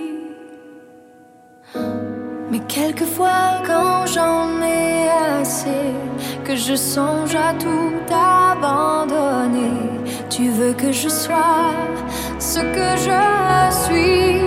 Mais 2.51 2.61
quelquefois, 2.67 3.63
quand 3.65 4.07
j'en 4.07 4.61
ai 4.61 5.09
assez, 5.41 5.93
que 6.45 6.57
je 6.57 6.75
songe 6.75 7.35
à 7.37 7.55
tout 7.55 7.93
abandonner, 8.13 9.81
tu 10.29 10.49
veux 10.49 10.73
que 10.73 10.91
je 10.91 11.09
sois 11.09 11.75
ce 12.41 12.59
que 12.59 12.89
je 13.07 13.23
suis. 13.85 14.41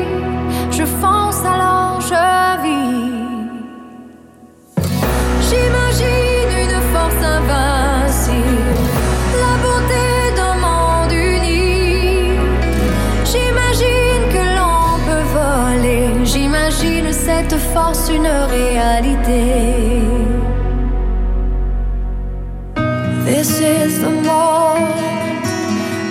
Je 0.72 0.86
fonce 0.86 1.44
alors 1.46 2.00
je 2.01 2.62
vis. 2.63 3.10
J'imagine 5.48 6.51
une 6.66 6.82
force 6.94 7.24
invincible, 7.24 7.78
cette 17.39 17.60
force 17.74 18.10
une 18.10 18.27
réalité. 18.27 19.43
This 23.25 23.62
is 23.62 24.00
the 24.00 24.13
moment 24.31 25.46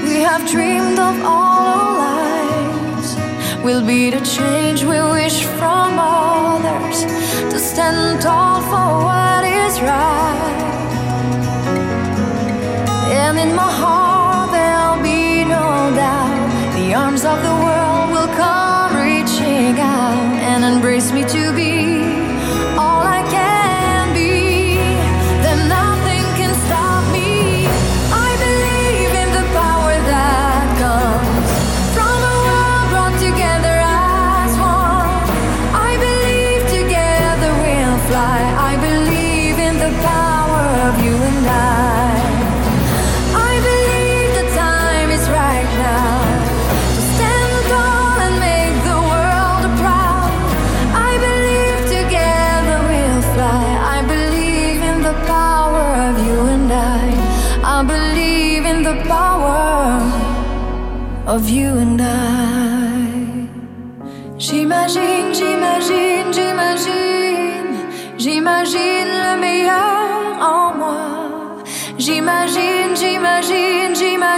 we 0.04 0.22
have 0.22 0.42
dreamed 0.50 0.98
of 0.98 1.16
all 1.24 1.66
our 1.76 1.92
lives. 2.06 3.16
Will 3.62 3.84
be 3.84 4.10
the 4.10 4.24
change 4.36 4.84
we 4.84 5.00
wish 5.16 5.44
from 5.58 5.98
others 5.98 6.98
to 7.50 7.58
stand 7.58 8.22
tall 8.22 8.62
for 8.70 8.88
what 9.08 9.42
is 9.44 9.74
right. 9.82 10.60
And 13.22 13.38
in 13.38 13.54
my 13.54 13.70
heart 13.80 14.50
there'll 14.52 15.02
be 15.02 15.44
no 15.44 15.66
doubt 16.02 16.74
the 16.78 16.94
arms 16.94 17.24
of 17.24 17.38
the 17.42 17.54
world 17.64 18.10
will 18.14 18.32
come 18.36 18.67
and 20.58 20.74
embrace 20.74 21.12
me 21.12 21.22
to 21.22 21.52
be 21.54 21.77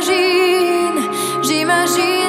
j'imagine, 0.01 1.11
j'imagine, 1.43 2.20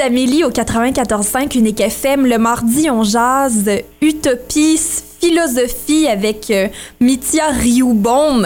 d'Amélie 0.00 0.44
au 0.44 0.50
94.5 0.50 1.58
Unique 1.58 1.78
FM. 1.78 2.24
Le 2.24 2.38
mardi, 2.38 2.88
on 2.88 3.02
jase 3.02 3.70
Utopie, 4.00 4.80
philosophie 5.20 6.08
avec 6.08 6.50
euh, 6.50 6.68
Mithia 7.00 7.48
Rioubon. 7.50 8.44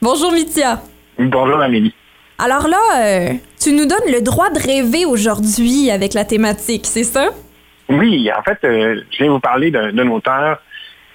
Bonjour 0.00 0.32
Mithia. 0.32 0.82
Bonjour 1.20 1.60
Amélie. 1.60 1.94
Alors 2.36 2.66
là, 2.66 2.78
euh, 2.96 3.28
tu 3.60 3.70
nous 3.72 3.86
donnes 3.86 4.10
le 4.12 4.22
droit 4.22 4.50
de 4.50 4.58
rêver 4.58 5.04
aujourd'hui 5.06 5.88
avec 5.88 6.14
la 6.14 6.24
thématique, 6.24 6.86
c'est 6.86 7.04
ça? 7.04 7.26
Oui, 7.88 8.28
en 8.36 8.42
fait, 8.42 8.58
euh, 8.64 9.00
je 9.12 9.18
viens 9.18 9.30
vous 9.30 9.38
parler 9.38 9.70
d'un 9.70 10.08
auteur 10.08 10.60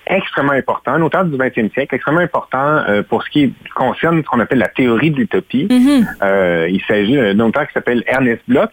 extrêmement 0.10 0.54
important, 0.54 0.94
un 0.94 1.02
auteur 1.02 1.26
du 1.26 1.38
20e 1.38 1.72
siècle, 1.74 1.96
extrêmement 1.96 2.22
important 2.22 2.84
euh, 2.88 3.04
pour 3.04 3.24
ce 3.24 3.30
qui 3.30 3.54
concerne 3.76 4.22
ce 4.24 4.28
qu'on 4.28 4.40
appelle 4.40 4.60
la 4.60 4.68
théorie 4.68 5.12
de 5.12 5.18
l'utopie. 5.18 5.68
Euh, 6.22 6.68
il 6.70 6.82
s'agit 6.88 7.16
d'un 7.16 7.40
auteur 7.40 7.68
qui 7.68 7.74
s'appelle 7.74 8.04
Ernest 8.08 8.42
Bloch, 8.48 8.72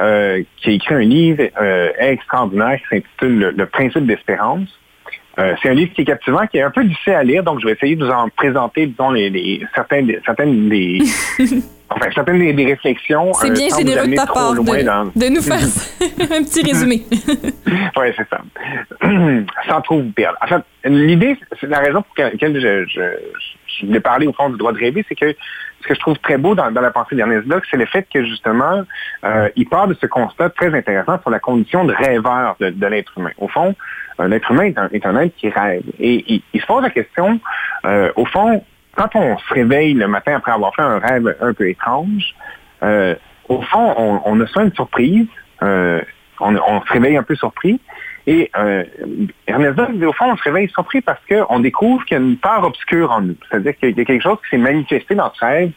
euh, 0.00 0.42
qui 0.58 0.70
a 0.70 0.72
écrit 0.72 0.94
un 0.94 1.00
livre 1.00 1.42
extraordinaire 1.98 2.78
qui 2.78 2.96
s'intitule 2.96 3.38
le, 3.38 3.50
Le 3.50 3.66
principe 3.66 4.06
d'espérance. 4.06 4.68
C'est 5.36 5.70
un 5.70 5.74
livre 5.74 5.92
qui 5.94 6.02
est 6.02 6.04
captivant, 6.04 6.46
qui 6.46 6.58
est 6.58 6.62
un 6.62 6.70
peu 6.70 6.84
difficile 6.84 7.14
à 7.14 7.22
lire, 7.24 7.42
donc 7.42 7.60
je 7.60 7.66
vais 7.66 7.72
essayer 7.72 7.96
de 7.96 8.04
vous 8.04 8.10
en 8.10 8.28
présenter, 8.28 8.86
disons, 8.86 9.10
les, 9.12 9.30
des- 9.30 9.64
certaines 9.74 10.68
des, 10.68 10.98
enfin, 11.96 12.08
certaines 12.14 12.38
des, 12.38 12.52
des 12.52 12.66
réflexions. 12.66 13.32
C'est 13.34 13.50
euh, 13.50 13.52
bien 13.54 13.68
généreux 13.76 14.06
de 14.08 14.14
ta 14.16 14.26
part 14.26 14.52
de, 14.54 14.84
dans- 14.84 15.04
de 15.14 15.28
nous 15.28 15.42
faire 15.42 15.58
un 16.38 16.42
petit 16.44 16.62
résumé. 16.62 17.02
oui, 17.96 18.06
c'est 18.16 18.28
ça. 18.28 18.40
Sans 19.68 19.80
trop 19.82 20.00
vous 20.00 20.10
perdre. 20.12 20.38
En 20.42 20.46
fait, 20.46 20.62
l'idée, 20.84 21.36
c'est 21.60 21.66
la 21.68 21.78
raison 21.78 22.02
pour 22.02 22.14
laquelle 22.24 22.54
je, 22.60 22.84
je, 22.86 23.00
je 23.80 23.86
voulais 23.86 24.00
parler 24.00 24.26
au 24.26 24.32
fond 24.32 24.50
du 24.50 24.56
droit 24.58 24.72
de 24.72 24.78
rêver, 24.78 25.04
c'est 25.08 25.14
que 25.14 25.34
ce 25.82 25.88
que 25.88 25.94
je 25.94 26.00
trouve 26.00 26.16
très 26.18 26.38
beau 26.38 26.54
dans, 26.54 26.70
dans 26.70 26.80
la 26.80 26.92
pensée 26.92 27.16
d'Ernest 27.16 27.46
Bloch, 27.46 27.64
c'est 27.70 27.76
le 27.76 27.86
fait 27.86 28.06
que 28.12 28.24
justement, 28.24 28.82
euh, 29.24 29.48
il 29.56 29.68
part 29.68 29.88
de 29.88 29.94
ce 30.00 30.06
constat 30.06 30.50
très 30.50 30.72
intéressant 30.74 31.20
sur 31.20 31.30
la 31.30 31.40
condition 31.40 31.84
de 31.84 31.92
rêveur 31.92 32.54
de, 32.60 32.70
de 32.70 32.86
l'être 32.86 33.12
humain. 33.18 33.32
Au 33.38 33.48
fond, 33.48 33.74
euh, 34.20 34.28
l'être 34.28 34.48
humain 34.52 34.64
est 34.64 34.78
un, 34.78 34.88
est 34.92 35.04
un 35.04 35.16
être 35.18 35.34
qui 35.36 35.48
rêve. 35.48 35.82
Et 35.98 36.24
il, 36.34 36.42
il 36.52 36.60
se 36.60 36.66
pose 36.66 36.82
la 36.84 36.90
question, 36.90 37.40
euh, 37.84 38.12
au 38.14 38.26
fond, 38.26 38.62
quand 38.96 39.14
on 39.14 39.38
se 39.38 39.54
réveille 39.54 39.94
le 39.94 40.08
matin 40.08 40.36
après 40.36 40.52
avoir 40.52 40.74
fait 40.74 40.82
un 40.82 40.98
rêve 40.98 41.36
un 41.40 41.54
peu 41.54 41.68
étrange, 41.68 42.34
euh, 42.82 43.14
au 43.48 43.60
fond, 43.62 44.20
on, 44.24 44.40
a 44.40 44.46
soit 44.46 44.64
une 44.64 44.72
surprise, 44.74 45.26
euh, 45.62 46.00
on, 46.40 46.80
se 46.82 46.92
réveille 46.92 47.16
un 47.16 47.22
peu 47.22 47.34
surpris, 47.34 47.80
et 48.26 48.50
euh, 48.56 48.84
Ernest 49.46 49.78
au 49.78 50.12
fond, 50.12 50.30
on 50.30 50.36
se 50.36 50.42
réveille 50.44 50.68
surpris 50.68 51.00
parce 51.00 51.20
qu'on 51.26 51.60
découvre 51.60 52.04
qu'il 52.04 52.16
y 52.16 52.20
a 52.20 52.22
une 52.22 52.36
part 52.36 52.64
obscure 52.64 53.10
en 53.10 53.20
nous. 53.22 53.36
C'est-à-dire 53.48 53.76
qu'il 53.76 53.98
y 53.98 54.00
a 54.00 54.04
quelque 54.04 54.22
chose 54.22 54.38
qui 54.44 54.50
s'est 54.50 54.62
manifesté 54.62 55.14
dans 55.14 55.32
ce 55.34 55.44
rêve 55.44 55.72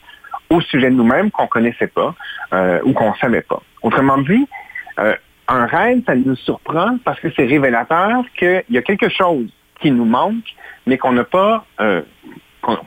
au 0.49 0.61
sujet 0.61 0.89
de 0.89 0.95
nous-mêmes 0.95 1.31
qu'on 1.31 1.47
connaissait 1.47 1.87
pas 1.87 2.13
euh, 2.53 2.79
ou 2.83 2.93
qu'on 2.93 3.13
savait 3.15 3.41
pas. 3.41 3.61
Autrement 3.81 4.19
dit, 4.19 4.47
euh, 4.99 5.15
un 5.47 5.65
rêve, 5.65 6.01
ça 6.05 6.15
nous 6.15 6.35
surprend 6.35 6.97
parce 7.03 7.19
que 7.19 7.29
c'est 7.35 7.45
révélateur 7.45 8.23
qu'il 8.37 8.63
y 8.69 8.77
a 8.77 8.81
quelque 8.81 9.09
chose 9.09 9.49
qui 9.79 9.91
nous 9.91 10.05
manque, 10.05 10.55
mais 10.85 10.97
qu'on 10.97 11.13
n'a 11.13 11.23
pas 11.23 11.65
euh, 11.79 12.01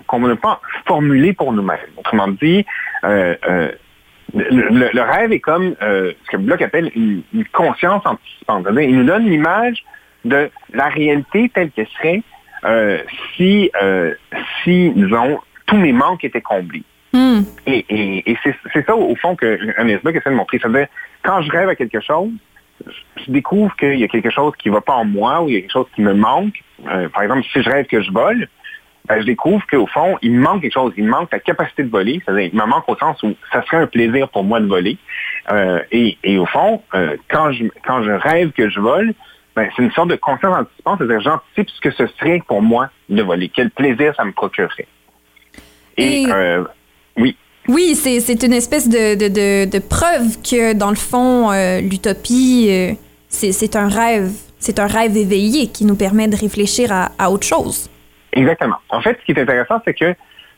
qu'on 0.07 0.19
n'a 0.21 0.37
pas 0.37 0.61
formulé 0.87 1.33
pour 1.33 1.53
nous-mêmes. 1.53 1.79
Autrement 1.97 2.29
dit, 2.29 2.65
euh, 3.05 3.35
euh, 3.49 3.69
le, 4.35 4.69
le- 4.69 4.91
le 4.93 5.03
rêve 5.03 5.33
est 5.33 5.41
comme 5.41 5.75
euh, 5.83 6.13
ce 6.25 6.31
que 6.33 6.37
Bloch 6.37 6.61
appelle 6.63 6.91
une, 6.95 7.23
une 7.33 7.45
conscience 7.47 8.05
anticipante. 8.05 8.67
Il 8.81 8.97
nous 8.99 9.05
donne 9.05 9.25
l'image 9.25 9.85
de 10.25 10.51
la 10.75 10.89
réalité 10.89 11.51
telle 11.55 11.71
qu'elle 11.71 11.87
serait 11.99 12.23
si, 13.37 13.71
si, 14.65 14.91
disons, 14.91 15.39
tous 15.67 15.77
mes 15.77 15.93
manques 15.93 16.25
étaient 16.25 16.41
comblés. 16.41 16.83
Hmm. 17.13 17.41
Et, 17.67 17.85
et- 17.89 18.31
et 18.33 18.39
c'est 18.43 18.55
c'est 18.73 18.85
ça, 18.85 18.95
au 18.97 19.15
fond, 19.17 19.35
que 19.37 19.59
Ernest 19.79 20.03
Bloch 20.03 20.15
essaie 20.17 20.31
de 20.31 20.35
montrer. 20.35 20.59
C'est-à-dire, 20.59 20.89
quand 21.23 21.41
je 21.43 21.51
rêve 21.51 21.69
à 21.69 21.75
quelque 21.75 22.01
chose, 22.01 22.31
je 22.87 23.31
découvre 23.33 23.75
qu'il 23.77 23.99
y 23.99 24.05
a 24.05 24.09
quelque 24.09 24.31
chose 24.31 24.53
qui 24.59 24.69
ne 24.69 24.75
va 24.75 24.81
pas 24.81 24.95
en 24.95 25.05
moi 25.05 25.41
ou 25.43 25.49
il 25.49 25.55
y 25.55 25.57
a 25.57 25.61
quelque 25.61 25.73
chose 25.73 25.87
qui 25.95 26.03
me 26.03 26.13
manque. 26.15 26.63
Euh, 26.87 27.09
par 27.09 27.23
exemple, 27.23 27.45
si 27.53 27.63
je 27.63 27.71
rêve 27.71 27.87
que 27.87 28.03
je 28.03 28.11
vole, 28.13 28.49
ben, 29.09 29.21
je 29.21 29.27
découvre 29.27 29.65
qu'au 29.71 29.87
fond, 29.87 30.19
il 30.23 30.33
me 30.33 30.41
manque 30.43 30.61
quelque 30.63 30.75
chose. 30.75 30.93
Il 30.97 31.05
me 31.05 31.11
manque 31.11 31.31
la 31.33 31.39
capacité 31.39 31.83
de 31.83 31.91
voler. 31.91 32.21
C'est-à-dire, 32.25 32.51
il 32.53 32.59
me 32.59 32.67
manque 32.67 32.89
au 32.89 32.97
sens 32.97 33.23
où 33.23 33.35
ça 33.53 33.63
serait 33.65 33.79
un 33.79 33.87
plaisir 33.87 34.29
pour 34.29 34.45
moi 34.45 34.61
de 34.61 34.67
voler. 34.67 34.99
Euh, 35.51 35.81
et, 35.93 36.19
et 36.25 36.39
au 36.39 36.47
fond, 36.47 36.83
euh, 36.95 37.17
quand, 37.31 37.53
je, 37.53 37.65
quand 37.87 38.03
je 38.03 38.11
rêve 38.11 38.51
que 38.53 38.69
je 38.69 38.81
vole, 38.81 39.15
ben, 39.57 39.69
c'est 39.75 39.83
une 39.83 39.91
sorte 39.93 40.09
de 40.11 40.17
conscience 40.17 40.55
anticipante. 40.55 40.99
C'est-à-dire, 40.99 41.21
j'anticipe 41.21 41.71
ce 41.71 41.81
que 41.81 41.91
ce 41.91 42.07
serait 42.19 42.43
pour 42.47 42.61
moi 42.63 42.91
de 43.09 43.23
voler. 43.23 43.49
Quel 43.49 43.71
plaisir 43.71 44.15
ça 44.17 44.25
me 44.25 44.33
procurerait. 44.33 44.87
Et, 45.97 46.23
Et- 46.23 46.33
euh, 46.33 46.65
oui. 47.17 47.37
Oui, 47.67 47.95
c'est 47.95 48.21
c'est 48.21 48.43
une 48.45 48.55
espèce 48.55 48.89
de, 48.89 49.15
de, 49.15 49.29
de, 49.29 49.71
de 49.71 49.79
preuve 49.79 50.41
que, 50.43 50.73
dans 50.73 50.89
le 50.89 50.97
fond, 50.97 51.51
l'utopie, 51.83 52.97
c'est 53.29 53.53
c'est 53.53 53.77
un 53.77 53.89
rêve. 53.89 54.31
C'est 54.59 54.79
un 54.79 54.87
rêve 54.87 55.17
éveillé 55.17 55.69
qui 55.69 55.85
nous 55.85 55.95
permet 55.95 56.29
de 56.29 56.37
réfléchir 56.37 56.91
à, 56.93 57.11
à 57.19 57.31
autre 57.31 57.47
chose. 57.47 57.91
Exactement. 58.33 58.77
En 58.91 59.01
fait, 59.01 59.19
ce 59.21 59.25
qui 59.25 59.33
est 59.33 59.41
intéressant, 59.41 59.81
c'est 59.85 59.95
que 59.95 60.15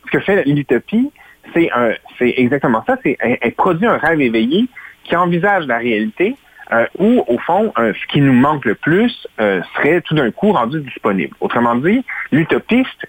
ce 0.07 0.11
que 0.11 0.21
fait 0.21 0.45
l'utopie, 0.45 1.11
c'est 1.55 1.71
exactement 2.19 2.83
ça. 2.87 2.97
C'est 3.03 3.17
elle, 3.21 3.53
produit 3.53 3.87
un 3.87 3.99
rêve 3.99 4.21
éveillé 4.21 4.67
qui 5.05 5.17
envisage 5.17 5.67
la 5.67 5.79
réalité 5.79 6.37
euh, 6.73 6.87
où, 6.99 7.25
au 7.27 7.39
fond, 7.39 7.73
euh, 7.79 7.93
ce 8.01 8.07
qui 8.13 8.21
nous 8.21 8.33
manque 8.33 8.65
le 8.65 8.77
plus 8.77 9.27
euh, 9.41 9.61
serait 9.75 10.01
tout 10.03 10.15
d'un 10.15 10.31
coup 10.31 10.53
rendu 10.53 10.81
disponible. 10.81 11.35
Autrement 11.41 11.75
dit, 11.75 12.05
l'utopiste, 12.31 13.07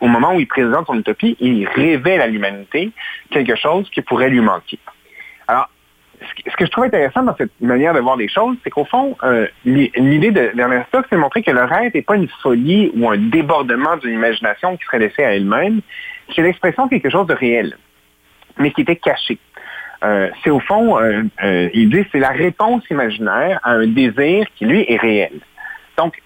au 0.00 0.06
moment 0.06 0.34
où 0.34 0.40
il 0.40 0.46
présente 0.46 0.86
son 0.86 0.98
utopie, 0.98 1.36
il 1.40 1.66
révèle 1.66 2.20
à 2.20 2.28
l'humanité 2.28 2.92
quelque 3.30 3.56
chose 3.56 3.90
qui 3.90 4.00
pourrait 4.02 4.30
lui 4.30 4.40
manquer. 4.40 4.78
Alors, 5.48 5.68
ce 6.20 6.56
que- 6.56 6.64
je 6.66 6.70
trouve 6.70 6.84
intéressant 6.84 7.22
dans 7.22 7.36
cette 7.36 7.52
manière 7.60 7.94
de 7.94 8.00
voir 8.00 8.16
les 8.16 8.28
choses, 8.28 8.56
c'est 8.64 8.70
qu'au 8.70 8.84
fond, 8.84 9.16
euh, 9.22 9.46
l'i- 9.64 9.92
l'idée 9.96 10.30
de- 10.30 10.50
d'Ernest 10.54 10.86
Bloch, 10.92 11.06
c'est 11.08 11.16
de 11.16 11.20
montrer 11.20 11.42
que 11.42 11.50
le 11.50 11.64
rêve 11.64 11.92
n'est 11.94 12.02
pas 12.02 12.16
une 12.16 12.28
folie 12.42 12.90
ou 12.96 13.08
un 13.08 13.16
débordement 13.16 13.96
d'une 13.96 14.14
imagination 14.14 14.76
qui 14.76 14.84
serait 14.84 14.98
laissée 14.98 15.24
à 15.24 15.34
elle-même, 15.34 15.80
c'est 16.34 16.42
l'expression 16.42 16.86
de 16.86 16.90
quelque 16.90 17.10
chose 17.10 17.26
de 17.26 17.34
réel, 17.34 17.76
mais 18.58 18.70
qui 18.72 18.82
était 18.82 18.96
caché. 18.96 19.38
euh, 20.04 20.30
c'est 20.44 20.50
au 20.50 20.60
fond, 20.60 20.96
euh, 21.00 21.24
il 21.74 21.90
dit, 21.90 22.04
c'est 22.12 22.20
la 22.20 22.28
réponse 22.28 22.84
imaginaire 22.88 23.58
à 23.64 23.72
un 23.72 23.86
désir 23.88 24.46
qui, 24.54 24.64
lui, 24.64 24.84
est 24.86 24.96
réel. 24.96 25.32
Donc, 25.96 26.22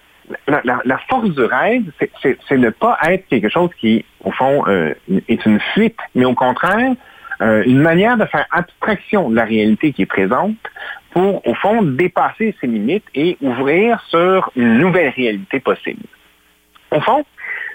la, 0.46 0.61
la- 0.84 0.99
force 1.08 1.30
du 1.30 1.42
rêve, 1.42 1.84
c'est- 1.99 2.38
c'est 2.46 2.58
ne 2.58 2.68
pas 2.68 2.99
être 3.08 3.26
quelque 3.28 3.49
chose 3.49 3.70
qui, 3.80 4.04
au 4.25 4.30
fond, 4.30 4.62
est 5.26 5.46
une 5.46 5.58
fuite, 5.72 5.96
mais 6.14 6.26
au 6.26 6.34
contraire, 6.34 6.92
euh, 7.42 7.62
une 7.66 7.80
manière 7.80 8.16
de 8.16 8.25
faire 8.25 8.46
abstraction 8.50 9.28
de 9.30 9.37
la 9.37 9.44
réalité 9.44 9.92
qui 9.92 10.02
est 10.02 10.06
présente 10.06 10.56
pour, 11.11 11.46
au 11.46 11.54
fond, 11.54 11.82
dépasser 11.82 12.54
ses 12.61 12.66
limites 12.66 13.04
et 13.14 13.37
ouvrir 13.42 14.00
sur 14.08 14.50
une 14.56 14.78
nouvelle 14.78 15.12
réalité 15.14 15.61
possible. 15.61 16.04
Au 16.90 17.00
fond, 17.00 17.25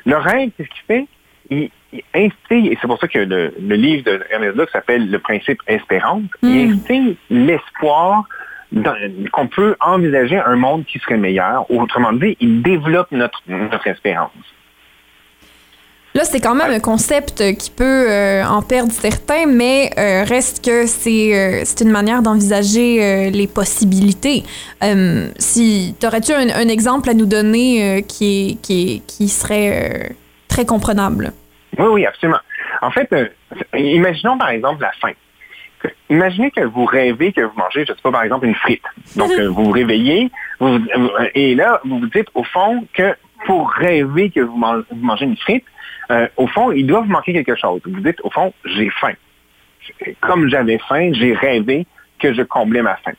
le 0.05 0.15
rêve, 0.17 0.49
qu'est-ce 0.57 0.69
qu'il 0.69 0.83
fait? 0.87 1.07
Il, 1.49 1.69
il 1.93 2.01
instille, 2.15 2.67
et 2.67 2.77
c'est 2.81 2.87
pour 2.87 2.99
ça 2.99 3.07
que 3.07 3.19
le, 3.19 3.53
le 3.59 3.75
livre 3.75 4.03
de 4.05 4.21
Ernest 4.29 4.57
s'appelle 4.71 5.09
Le 5.09 5.19
principe 5.19 5.61
espérance, 5.67 6.23
il 6.43 6.49
Mm. 6.49 6.71
instille 6.71 7.17
l'espoir 7.29 8.23
qu'on 9.31 9.47
peut 9.47 9.75
envisager 9.79 10.37
un 10.37 10.55
monde 10.57 10.85
qui 10.85 10.99
serait 10.99 11.17
meilleur. 11.17 11.69
Autrement 11.71 12.11
dit, 12.13 12.35
il 12.39 12.61
développe 12.61 13.11
notre, 13.11 13.41
notre 13.47 13.87
espérance. 13.87 14.31
Là, 16.17 16.23
c'est 16.25 16.39
quand 16.39 16.55
même 16.55 16.71
un 16.71 16.79
concept 16.79 17.41
euh, 17.41 17.53
qui 17.53 17.69
peut 17.69 17.83
euh, 18.09 18.43
en 18.43 18.63
perdre 18.63 18.91
certains, 18.91 19.45
mais 19.45 19.91
euh, 19.99 20.23
reste 20.23 20.65
que 20.65 20.87
c'est 20.87 21.35
euh, 21.61 21.63
une 21.79 21.91
manière 21.91 22.23
d'envisager 22.23 23.29
les 23.29 23.45
possibilités. 23.45 24.43
Si 25.37 25.93
t'aurais-tu 25.99 26.31
un, 26.33 26.49
un 26.49 26.67
exemple 26.69 27.07
à 27.11 27.13
nous 27.13 27.27
donner 27.27 28.03
qui, 28.07 28.49
est, 28.49 28.61
qui, 28.63 28.95
est- 28.95 28.99
qui 29.05 29.27
serait 29.29 30.15
très 30.47 30.65
comprenable? 30.65 31.33
Oui, 31.77 31.85
oui, 31.91 32.05
absolument. 32.07 32.39
En 32.81 32.89
fait, 32.89 33.09
imaginons 33.77 34.39
par 34.39 34.49
exemple 34.49 34.81
la 34.81 34.91
faim. 34.99 35.13
Imaginez 36.09 36.49
que 36.49 36.61
vous 36.61 36.85
rêvez 36.85 37.31
que 37.31 37.41
vous 37.41 37.55
mangez, 37.55 37.85
je 37.85 37.91
ne 37.91 37.95
sais 37.95 38.01
pas, 38.01 38.11
par 38.11 38.23
exemple, 38.23 38.47
une 38.47 38.55
frite. 38.55 38.81
Donc, 39.15 39.31
vous 39.55 39.65
vous 39.65 39.71
réveillez, 39.71 40.31
vous- 40.59 40.79
et 41.35 41.53
là, 41.53 41.79
vous 41.85 41.99
vous 41.99 42.07
dites, 42.07 42.29
au 42.33 42.43
fond, 42.43 42.85
que 42.95 43.15
pour 43.45 43.69
rêver 43.69 44.31
que 44.31 44.39
vous 44.39 44.57
mangez 44.57 45.25
une 45.25 45.37
frite, 45.37 45.63
euh, 46.11 46.27
au 46.37 46.47
fond, 46.47 46.71
il 46.71 46.85
doit 46.85 47.01
vous 47.01 47.11
manquer 47.11 47.33
quelque 47.33 47.55
chose. 47.55 47.81
Vous 47.85 48.01
dites, 48.01 48.21
au 48.21 48.29
fond, 48.29 48.53
j'ai 48.65 48.89
faim. 48.89 49.13
Comme 50.21 50.49
j'avais 50.49 50.79
faim, 50.79 51.11
j'ai 51.13 51.33
rêvé 51.33 51.85
que 52.19 52.33
je 52.33 52.41
comblais 52.41 52.81
ma 52.81 52.95
faim. 52.97 53.13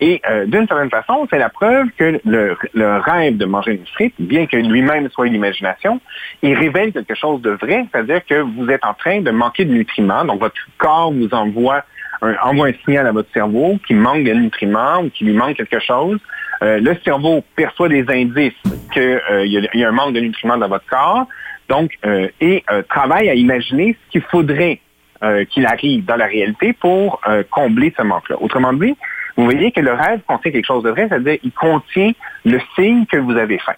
Et 0.00 0.20
euh, 0.28 0.44
d'une 0.44 0.66
certaine 0.66 0.90
façon, 0.90 1.26
c'est 1.30 1.38
la 1.38 1.48
preuve 1.48 1.86
que 1.96 2.20
le, 2.24 2.56
le 2.74 2.98
rêve 2.98 3.38
de 3.38 3.46
manger 3.46 3.72
une 3.72 3.86
frite, 3.86 4.14
bien 4.18 4.46
que 4.46 4.56
lui-même 4.56 5.08
soit 5.10 5.26
une 5.26 5.34
imagination, 5.34 6.00
il 6.42 6.54
révèle 6.54 6.92
quelque 6.92 7.14
chose 7.14 7.40
de 7.40 7.50
vrai, 7.52 7.86
c'est-à-dire 7.90 8.24
que 8.26 8.40
vous 8.40 8.68
êtes 8.68 8.84
en 8.84 8.92
train 8.92 9.22
de 9.22 9.30
manquer 9.30 9.64
de 9.64 9.72
nutriments, 9.72 10.24
donc 10.26 10.40
votre 10.40 10.56
corps 10.76 11.12
vous 11.12 11.30
envoie 11.32 11.82
un, 12.20 12.34
envoie 12.42 12.68
un 12.68 12.72
signal 12.84 13.06
à 13.06 13.12
votre 13.12 13.32
cerveau 13.32 13.78
qui 13.86 13.94
manque 13.94 14.24
de 14.24 14.32
nutriments 14.32 15.02
ou 15.02 15.08
qui 15.08 15.24
lui 15.24 15.32
manque 15.32 15.56
quelque 15.56 15.80
chose. 15.80 16.18
Euh, 16.62 16.78
le 16.78 16.94
cerveau 17.02 17.42
perçoit 17.54 17.88
des 17.88 18.04
indices 18.10 18.52
qu'il 18.92 19.20
il 19.44 19.70
y 19.74 19.84
a 19.84 19.88
un 19.88 19.92
manque 19.92 20.12
de 20.12 20.20
nutriments 20.20 20.58
dans 20.58 20.68
votre 20.68 20.86
corps, 20.86 21.26
donc 21.68 21.92
euh, 22.04 22.28
et 22.40 22.64
euh, 22.70 22.82
travaille 22.82 23.28
à 23.28 23.34
imaginer 23.34 23.96
ce 24.06 24.12
qu'il 24.12 24.22
faudrait 24.22 24.80
euh, 25.22 25.44
qu'il 25.46 25.66
arrive 25.66 26.04
dans 26.04 26.16
la 26.16 26.26
réalité 26.26 26.72
pour 26.74 27.20
euh, 27.26 27.42
combler 27.50 27.92
ce 27.96 28.02
manque-là. 28.02 28.36
Autrement 28.40 28.72
dit, 28.72 28.94
vous 29.36 29.44
voyez 29.44 29.72
que 29.72 29.80
le 29.80 29.92
rêve 29.92 30.20
contient 30.26 30.52
quelque 30.52 30.66
chose 30.66 30.82
de 30.82 30.90
vrai, 30.90 31.06
c'est-à-dire 31.08 31.38
il 31.42 31.52
contient 31.52 32.12
le 32.44 32.60
signe 32.74 33.06
que 33.06 33.16
vous 33.16 33.36
avez 33.36 33.58
faim. 33.58 33.76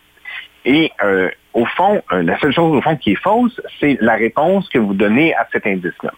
Et 0.65 0.91
euh, 1.03 1.31
au 1.55 1.65
fond, 1.65 2.03
euh, 2.13 2.23
la 2.23 2.39
seule 2.41 2.53
chose 2.53 2.77
au 2.77 2.83
fond 2.83 2.97
qui 2.97 3.13
est 3.13 3.23
fausse, 3.23 3.61
c'est 3.79 3.99
la 4.01 4.17
réponse 4.17 4.69
que 4.69 4.79
vous 4.79 4.95
donnez 4.95 5.35
à 5.35 5.47
cet 5.53 5.67
indice-là. 5.67 6.13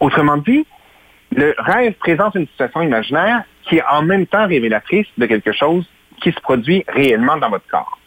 Autrement 0.00 0.38
dit, 0.38 0.66
le 1.34 1.54
rêve 1.56 1.94
présente 1.94 2.34
une 2.34 2.48
situation 2.48 2.82
imaginaire 2.82 3.44
qui 3.62 3.76
est 3.76 3.84
en 3.88 4.02
même 4.02 4.26
temps 4.26 4.46
révélatrice 4.46 5.06
de 5.16 5.26
quelque 5.26 5.52
chose 5.52 5.88
qui 6.20 6.32
se 6.32 6.40
produit 6.40 6.84
réellement 6.88 7.36
dans 7.36 7.48
votre 7.48 7.66
corps. 7.68 7.98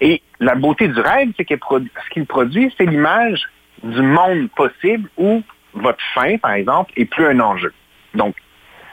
Et 0.00 0.22
la 0.40 0.54
beauté 0.54 0.88
du 0.88 1.00
rêve, 1.00 1.30
c'est 1.36 1.44
que 1.44 1.54
ce 1.54 2.10
qu'il 2.10 2.26
produit, 2.26 2.72
c'est 2.76 2.86
l'image 2.86 3.42
du 3.82 4.02
monde 4.02 4.48
possible 4.50 5.08
où 5.16 5.42
votre 5.72 6.02
faim, 6.14 6.36
par 6.38 6.52
exemple, 6.52 6.92
est 6.96 7.04
plus 7.06 7.26
un 7.26 7.40
enjeu. 7.40 7.72
Donc, 8.14 8.34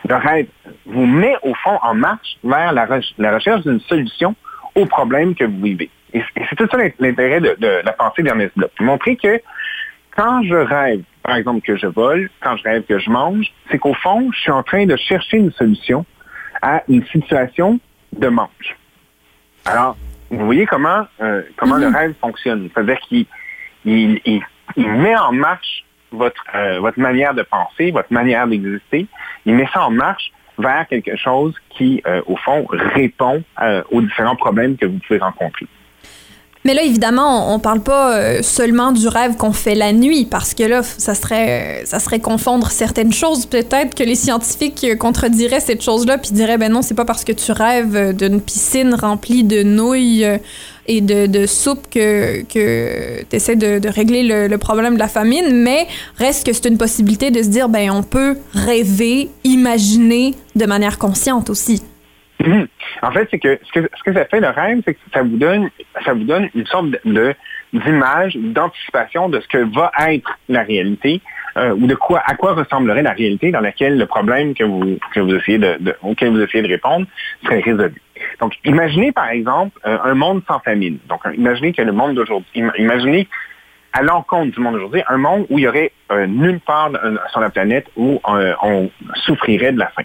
le 0.07 0.15
rêve 0.15 0.47
vous 0.85 1.05
met 1.05 1.35
au 1.43 1.53
fond 1.55 1.77
en 1.81 1.93
marche 1.93 2.37
vers 2.43 2.73
la, 2.73 2.85
re- 2.85 3.13
la 3.17 3.35
recherche 3.35 3.61
d'une 3.63 3.79
solution 3.81 4.35
au 4.75 4.85
problème 4.85 5.35
que 5.35 5.45
vous 5.45 5.61
vivez. 5.61 5.89
Et 6.13 6.21
c'est 6.49 6.55
tout 6.55 6.67
ça 6.69 6.77
l'int- 6.77 6.91
l'intérêt 6.99 7.39
de, 7.39 7.55
de 7.57 7.81
la 7.83 7.93
pensée 7.93 8.21
d'Ernest 8.21 8.51
Bloch. 8.55 8.71
Montrer 8.79 9.15
que 9.15 9.41
quand 10.15 10.43
je 10.43 10.55
rêve, 10.55 11.03
par 11.23 11.37
exemple, 11.37 11.61
que 11.61 11.75
je 11.77 11.87
vole, 11.87 12.29
quand 12.41 12.57
je 12.57 12.63
rêve 12.63 12.83
que 12.83 12.99
je 12.99 13.09
mange, 13.09 13.47
c'est 13.71 13.79
qu'au 13.79 13.93
fond, 13.93 14.29
je 14.33 14.39
suis 14.41 14.51
en 14.51 14.63
train 14.63 14.85
de 14.85 14.95
chercher 14.95 15.37
une 15.37 15.51
solution 15.53 16.05
à 16.61 16.83
une 16.87 17.05
situation 17.07 17.79
de 18.11 18.27
manque. 18.27 18.77
Alors, 19.65 19.97
vous 20.37 20.45
voyez 20.45 20.65
comment, 20.65 21.05
euh, 21.21 21.43
comment 21.57 21.77
le 21.77 21.87
rêve 21.87 22.13
fonctionne. 22.21 22.69
C'est-à-dire 22.73 22.99
qu'il 23.01 23.25
il, 23.85 24.19
il- 24.25 24.41
il 24.75 24.89
met 24.91 25.15
en 25.17 25.31
marche 25.33 25.83
votre, 26.11 26.43
euh, 26.55 26.79
votre 26.79 26.99
manière 26.99 27.33
de 27.33 27.41
penser, 27.43 27.91
votre 27.91 28.11
manière 28.13 28.47
d'exister. 28.47 29.07
Il 29.45 29.55
met 29.55 29.67
ça 29.73 29.83
en 29.85 29.91
marche 29.91 30.31
vers 30.57 30.87
quelque 30.87 31.15
chose 31.17 31.53
qui, 31.69 32.01
euh, 32.07 32.21
au 32.27 32.35
fond, 32.37 32.65
répond 32.69 33.43
aux 33.91 34.01
différents 34.01 34.35
problèmes 34.35 34.77
que 34.77 34.85
vous 34.85 34.99
pouvez 35.05 35.19
rencontrer. 35.19 35.67
Mais 36.65 36.73
là, 36.73 36.83
évidemment, 36.83 37.51
on, 37.51 37.55
on 37.55 37.59
parle 37.59 37.81
pas 37.81 38.15
euh, 38.15 38.41
seulement 38.41 38.91
du 38.91 39.07
rêve 39.07 39.35
qu'on 39.35 39.51
fait 39.51 39.75
la 39.75 39.91
nuit, 39.91 40.25
parce 40.25 40.53
que 40.53 40.63
là, 40.63 40.81
ça 40.83 41.13
serait, 41.13 41.81
euh, 41.81 41.85
ça 41.85 41.99
serait 41.99 42.19
confondre 42.19 42.71
certaines 42.71 43.11
choses. 43.11 43.45
Peut-être 43.45 43.95
que 43.95 44.03
les 44.03 44.15
scientifiques 44.15 44.83
euh, 44.85 44.95
contrediraient 44.95 45.59
cette 45.59 45.81
chose-là, 45.81 46.17
puis 46.17 46.31
diraient, 46.31 46.57
ben 46.57 46.71
non, 46.71 46.81
c'est 46.81 46.93
pas 46.93 47.05
parce 47.05 47.25
que 47.25 47.33
tu 47.33 47.51
rêves 47.51 48.15
d'une 48.15 48.39
piscine 48.39 48.93
remplie 48.93 49.43
de 49.43 49.63
nouilles 49.63 50.25
et 50.87 51.01
de, 51.01 51.45
soupe 51.45 51.87
que, 51.89 52.41
que 52.43 53.23
tu 53.29 53.35
essaies 53.35 53.55
de, 53.55 53.79
de 53.79 53.89
régler 53.89 54.23
le, 54.23 54.47
le 54.47 54.57
problème 54.57 54.95
de 54.95 54.99
la 54.99 55.07
famine, 55.07 55.61
mais 55.63 55.87
reste 56.17 56.45
que 56.45 56.53
c'est 56.53 56.65
une 56.65 56.77
possibilité 56.77 57.31
de 57.31 57.41
se 57.41 57.47
dire, 57.47 57.69
ben 57.69 57.91
on 57.91 58.03
peut 58.03 58.37
rêver, 58.53 59.29
imaginer 59.43 60.35
de 60.55 60.65
manière 60.65 60.97
consciente 60.97 61.49
aussi. 61.49 61.81
En 63.01 63.11
fait, 63.11 63.27
c'est 63.31 63.39
que 63.39 63.59
ce, 63.63 63.79
que 64.03 64.13
ça 64.13 64.25
fait 64.25 64.39
le 64.41 64.49
rêve, 64.49 64.81
c'est 64.85 64.95
que 64.95 64.99
ça 65.13 65.21
vous 65.21 65.37
donne, 65.37 65.69
ça 66.03 66.13
vous 66.13 66.23
donne 66.23 66.49
une 66.55 66.65
sorte 66.65 66.87
de- 67.05 67.33
d'image, 67.73 68.35
d'anticipation 68.35 69.29
de 69.29 69.39
ce 69.39 69.47
que 69.47 69.57
va 69.73 69.91
être 70.09 70.29
la 70.49 70.63
réalité 70.63 71.21
euh, 71.57 71.73
ou 71.73 71.87
de 71.87 71.95
quoi, 71.95 72.21
à 72.25 72.35
quoi 72.35 72.53
ressemblerait 72.53 73.01
la 73.03 73.13
réalité 73.13 73.51
dans 73.51 73.61
laquelle 73.61 73.97
le 73.97 74.05
problème 74.07 74.53
que 74.55 74.63
vous 74.63 74.97
que 75.13 75.19
vous 75.19 75.35
essayez 75.35 75.57
de, 75.59 75.95
auquel 76.01 76.29
vous 76.31 76.41
essayez 76.41 76.63
de 76.63 76.67
répondre 76.67 77.05
serait 77.43 77.61
résolu. 77.61 78.01
Donc, 78.39 78.55
imaginez 78.65 79.11
par 79.11 79.29
exemple 79.29 79.79
euh, 79.85 79.97
un 80.03 80.13
monde 80.15 80.41
sans 80.47 80.59
famine. 80.59 80.97
Donc, 81.07 81.21
imaginez 81.35 81.71
que 81.73 81.81
le 81.81 81.91
monde 81.91 82.15
d'aujourd'hui, 82.15 82.61
im- 82.61 82.73
imaginez 82.77 83.27
à 83.93 84.01
l'encontre 84.01 84.51
du 84.53 84.59
monde 84.59 84.73
d'aujourd'hui, 84.73 85.03
un 85.07 85.17
monde 85.17 85.45
où 85.49 85.59
il 85.59 85.63
y 85.65 85.67
aurait 85.67 85.91
euh, 86.11 86.25
nulle 86.25 86.59
part 86.59 86.89
sur 87.31 87.39
la 87.39 87.49
planète 87.51 87.85
où 87.95 88.19
on 88.25 88.89
souffrirait 89.25 89.71
de 89.71 89.79
la 89.79 89.87
faim. 89.89 90.03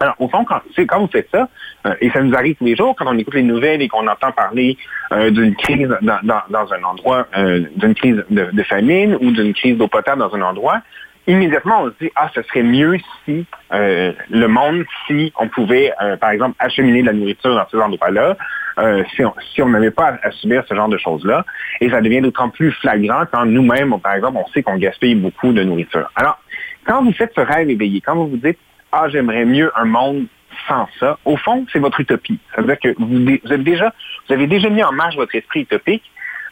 Alors, 0.00 0.14
au 0.18 0.28
fond, 0.28 0.44
quand, 0.44 0.60
quand 0.76 1.00
vous 1.00 1.08
faites 1.08 1.28
ça, 1.32 1.48
euh, 1.86 1.94
et 2.00 2.10
ça 2.10 2.20
nous 2.22 2.34
arrive 2.34 2.54
tous 2.56 2.64
les 2.64 2.76
jours, 2.76 2.94
quand 2.96 3.06
on 3.08 3.18
écoute 3.18 3.34
les 3.34 3.42
nouvelles 3.42 3.82
et 3.82 3.88
qu'on 3.88 4.06
entend 4.06 4.30
parler 4.32 4.76
euh, 5.12 5.30
d'une 5.30 5.56
crise 5.56 5.88
dans, 6.02 6.18
dans- 6.22 6.42
dans 6.50 6.72
un 6.72 6.82
endroit, 6.84 7.26
euh, 7.36 7.64
d'une 7.76 7.94
crise 7.94 8.24
de, 8.30 8.48
de 8.52 8.62
famine 8.62 9.16
ou 9.20 9.30
d'une 9.32 9.52
crise 9.54 9.76
d'eau 9.76 9.88
potable 9.88 10.20
dans 10.20 10.34
un 10.34 10.42
endroit, 10.42 10.80
immédiatement, 11.26 11.82
on 11.82 11.86
se 11.88 11.94
dit, 12.00 12.10
ah, 12.16 12.30
ce 12.34 12.42
serait 12.42 12.62
mieux 12.62 12.96
si 13.24 13.44
euh, 13.72 14.12
le 14.30 14.46
monde, 14.48 14.84
si 15.06 15.32
on 15.38 15.48
pouvait, 15.48 15.92
euh, 16.02 16.16
par 16.16 16.30
exemple, 16.30 16.54
acheminer 16.58 17.02
de 17.02 17.06
la 17.06 17.12
nourriture 17.12 17.54
dans 17.54 17.66
ces 17.68 17.78
endroits-là, 17.78 18.36
euh, 18.78 19.02
si 19.14 19.24
on 19.24 19.34
si 19.54 19.60
n'avait 19.62 19.90
pas 19.90 20.16
à, 20.22 20.30
subir 20.30 20.62
ce 20.68 20.74
genre 20.74 20.88
de 20.88 20.96
choses-là. 20.96 21.44
Et 21.80 21.90
ça 21.90 22.00
devient 22.00 22.20
d'autant 22.20 22.48
plus 22.48 22.70
flagrant 22.72 23.24
quand 23.30 23.44
nous-mêmes, 23.44 23.98
par 24.00 24.14
exemple, 24.14 24.38
on 24.38 24.46
sait 24.52 24.62
qu'on 24.62 24.76
gaspille 24.78 25.16
beaucoup 25.16 25.52
de 25.52 25.62
nourriture. 25.64 26.08
Alors, 26.14 26.38
quand 26.86 27.02
vous 27.02 27.12
faites 27.12 27.32
ce 27.34 27.40
rêve 27.40 27.68
éveillé, 27.68 28.00
quand 28.00 28.14
vous 28.14 28.28
vous 28.28 28.36
dites, 28.36 28.58
ah, 28.92 29.08
j'aimerais 29.08 29.44
mieux 29.44 29.70
un 29.76 29.84
monde 29.84 30.26
sans 30.66 30.88
ça, 30.98 31.18
au 31.24 31.36
fond, 31.36 31.66
c'est 31.72 31.78
votre 31.78 32.00
utopie. 32.00 32.38
C'est-à-dire 32.54 32.78
que 32.78 32.94
vous, 32.98 33.18
dé- 33.20 33.40
vous 33.44 33.52
êtes 33.52 33.62
déjà, 33.62 33.92
vous 34.26 34.34
avez 34.34 34.46
déjà 34.46 34.68
mis 34.68 34.82
en 34.82 34.92
marche 34.92 35.16
votre 35.16 35.34
esprit 35.34 35.60
utopique, 35.60 36.02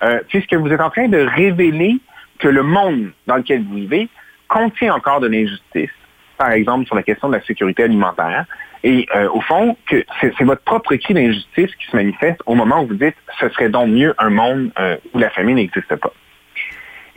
euh, 0.03 0.20
puisque 0.29 0.55
vous 0.55 0.68
êtes 0.70 0.81
en 0.81 0.90
train 0.90 1.09
de 1.09 1.18
révéler 1.18 1.96
que 2.38 2.49
le 2.49 2.62
monde 2.62 3.11
dans 3.27 3.37
lequel 3.37 3.62
vous 3.64 3.75
vivez 3.77 4.09
contient 4.49 4.94
encore 4.94 5.20
de 5.20 5.27
l'injustice. 5.27 5.90
Par 6.38 6.53
exemple, 6.53 6.87
sur 6.87 6.94
la 6.94 7.03
question 7.03 7.29
de 7.29 7.37
la 7.37 7.42
sécurité 7.42 7.83
alimentaire. 7.83 8.44
Et 8.85 9.07
euh, 9.16 9.29
au 9.31 9.40
fond, 9.40 9.77
que 9.87 10.05
c'est 10.20 10.44
votre 10.44 10.62
propre 10.62 10.94
cri 10.96 11.14
d'injustice 11.14 11.75
qui 11.75 11.87
se 11.90 11.96
manifeste 11.96 12.40
au 12.46 12.55
moment 12.55 12.83
où 12.83 12.87
vous 12.87 12.94
dites 12.94 13.16
ce 13.40 13.49
serait 13.49 13.70
donc 13.70 13.88
mieux 13.88 14.14
un 14.18 14.31
monde 14.31 14.70
euh, 14.79 14.96
où 15.14 15.18
la 15.18 15.31
famine 15.31 15.57
n'existe 15.57 15.96
pas. 15.96 16.12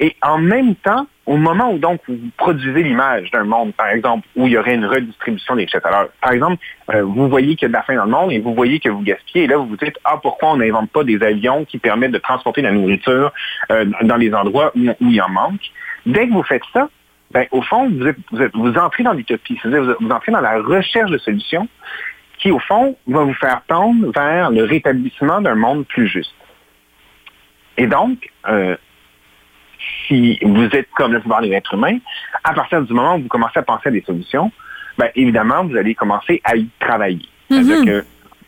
Et 0.01 0.15
en 0.21 0.38
même 0.38 0.75
temps, 0.75 1.07
au 1.25 1.35
moment 1.35 1.71
où 1.71 1.77
donc 1.77 1.99
vous 2.07 2.17
produisez 2.38 2.83
l'image 2.83 3.29
d'un 3.31 3.43
monde, 3.43 3.73
par 3.73 3.89
exemple, 3.89 4.25
où 4.35 4.47
il 4.47 4.53
y 4.53 4.57
aurait 4.57 4.75
une 4.75 4.85
redistribution 4.85 5.55
des 5.55 5.65
richesses. 5.65 5.85
Alors, 5.85 6.07
par 6.21 6.31
exemple, 6.31 6.57
euh, 6.93 7.03
vous 7.03 7.27
voyez 7.27 7.55
qu'il 7.55 7.63
y 7.63 7.65
a 7.65 7.67
de 7.67 7.73
la 7.73 7.83
faim 7.83 7.95
dans 7.95 8.05
le 8.05 8.12
monde 8.12 8.31
et 8.31 8.39
vous 8.39 8.53
voyez 8.55 8.79
que 8.79 8.89
vous 8.89 9.01
gaspillez, 9.01 9.43
et 9.43 9.47
là 9.47 9.57
vous 9.57 9.67
vous 9.67 9.77
dites 9.77 9.99
ah 10.05 10.17
pourquoi 10.21 10.51
on 10.51 10.57
n'invente 10.57 10.89
pas 10.89 11.03
des 11.03 11.21
avions 11.21 11.65
qui 11.65 11.77
permettent 11.77 12.13
de 12.13 12.17
transporter 12.17 12.62
la 12.62 12.71
nourriture 12.71 13.31
euh, 13.71 13.85
dans 14.03 14.15
les 14.15 14.33
endroits 14.33 14.71
où, 14.75 14.89
où 15.01 15.12
il 15.12 15.21
en 15.21 15.29
manque? 15.29 15.62
Dès 16.05 16.27
que 16.27 16.33
vous 16.33 16.43
faites 16.43 16.63
ça, 16.73 16.89
ben, 17.31 17.45
au 17.51 17.62
fond, 17.62 17.89
vous, 17.89 18.07
êtes- 18.07 18.55
vous 18.55 18.73
entrez 18.77 19.03
dans 19.03 19.13
l'utopie. 19.13 19.59
C'est-à-dire, 19.62 19.83
vous, 19.83 20.07
vous 20.07 20.12
entrez 20.12 20.31
dans 20.31 20.41
la 20.41 20.59
recherche 20.59 21.12
de 21.12 21.17
solutions 21.17 21.67
qui, 22.39 22.51
au 22.51 22.59
fond, 22.59 22.95
va 23.05 23.23
vous 23.23 23.33
faire 23.33 23.62
tendre 23.67 24.12
vers 24.13 24.49
le 24.49 24.63
rétablissement 24.63 25.41
d'un 25.41 25.55
monde 25.55 25.85
plus 25.85 26.07
juste. 26.07 26.33
Et 27.77 27.85
donc, 27.85 28.29
euh, 28.47 28.75
si 30.07 30.39
vous 30.41 30.65
êtes 30.65 30.89
comme 30.95 31.13
la 31.13 31.19
plupart 31.19 31.41
des 31.41 31.51
êtres 31.51 31.73
humains, 31.73 31.97
à 32.43 32.53
partir 32.53 32.81
du 32.81 32.93
moment 32.93 33.15
où 33.15 33.21
vous 33.21 33.27
commencez 33.27 33.59
à 33.59 33.63
penser 33.63 33.89
à 33.89 33.91
des 33.91 34.01
solutions, 34.01 34.51
ben, 34.97 35.09
évidemment, 35.15 35.63
vous 35.63 35.77
allez 35.77 35.95
commencer 35.95 36.41
à 36.43 36.55
y 36.55 36.67
travailler. 36.79 37.27
C'est-à-dire 37.49 37.85
que, 37.85 38.05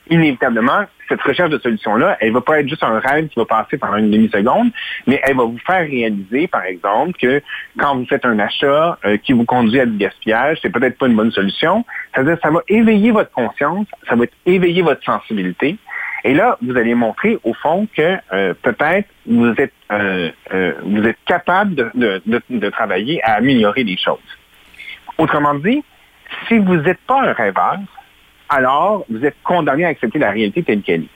inévitablement, 0.09 0.85
cette 1.07 1.21
recherche 1.21 1.49
de 1.49 1.59
solution-là, 1.59 2.17
elle 2.19 2.31
va 2.31 2.41
pas 2.41 2.59
être 2.59 2.69
juste 2.69 2.83
un 2.83 2.99
rêve 2.99 3.27
qui 3.27 3.39
va 3.39 3.45
passer 3.45 3.77
pendant 3.77 3.97
une 3.97 4.11
demi-seconde, 4.11 4.71
mais 5.07 5.19
elle 5.23 5.35
va 5.35 5.43
vous 5.43 5.59
faire 5.65 5.87
réaliser, 5.87 6.47
par 6.47 6.63
exemple, 6.63 7.13
que 7.19 7.41
quand 7.77 7.95
vous 7.95 8.05
faites 8.05 8.25
un 8.25 8.39
achat 8.39 8.97
euh, 9.05 9.17
qui 9.17 9.33
vous 9.33 9.45
conduit 9.45 9.79
à 9.79 9.85
du 9.85 9.97
gaspillage, 9.97 10.59
c'est 10.61 10.69
peut-être 10.69 10.97
pas 10.97 11.07
une 11.07 11.15
bonne 11.15 11.31
solution. 11.31 11.85
C'est-à-dire 12.13 12.37
ça 12.41 12.49
va 12.49 12.61
éveiller 12.67 13.11
votre 13.11 13.31
conscience, 13.31 13.87
ça 14.07 14.15
va 14.15 14.25
éveiller 14.45 14.81
votre 14.81 15.03
sensibilité. 15.03 15.77
Et 16.23 16.33
là, 16.33 16.57
vous 16.61 16.77
allez 16.77 16.93
montrer 16.93 17.37
au 17.43 17.53
fond 17.53 17.87
que 17.95 18.17
euh, 18.33 18.53
peut-être 18.61 19.09
vous 19.25 19.53
êtes 19.57 19.73
euh, 19.91 20.29
euh, 20.53 20.73
vous 20.83 21.03
êtes 21.03 21.17
capable 21.25 21.75
de, 21.75 22.21
de, 22.25 22.41
de, 22.49 22.69
travailler 22.69 23.21
à 23.23 23.33
améliorer 23.33 23.83
les 23.83 23.97
choses. 23.97 24.19
Autrement 25.17 25.55
dit, 25.55 25.83
si 26.47 26.59
vous 26.59 26.77
n'êtes 26.77 27.01
pas 27.07 27.21
un 27.21 27.33
rêveur, 27.33 27.77
alors 28.49 29.05
vous 29.09 29.25
êtes 29.25 29.35
condamné 29.43 29.85
à 29.85 29.89
accepter 29.89 30.19
la 30.19 30.31
réalité 30.31 30.63
telle 30.63 30.81
qu'elle 30.81 31.03
est. 31.03 31.09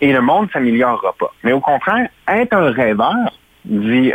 Et 0.00 0.12
le 0.12 0.20
monde 0.20 0.46
ne 0.46 0.50
s'améliorera 0.50 1.14
pas. 1.18 1.32
Mais 1.42 1.52
au 1.52 1.60
contraire, 1.60 2.08
être 2.28 2.54
un 2.54 2.70
rêveur, 2.70 3.14
dit 3.64 4.12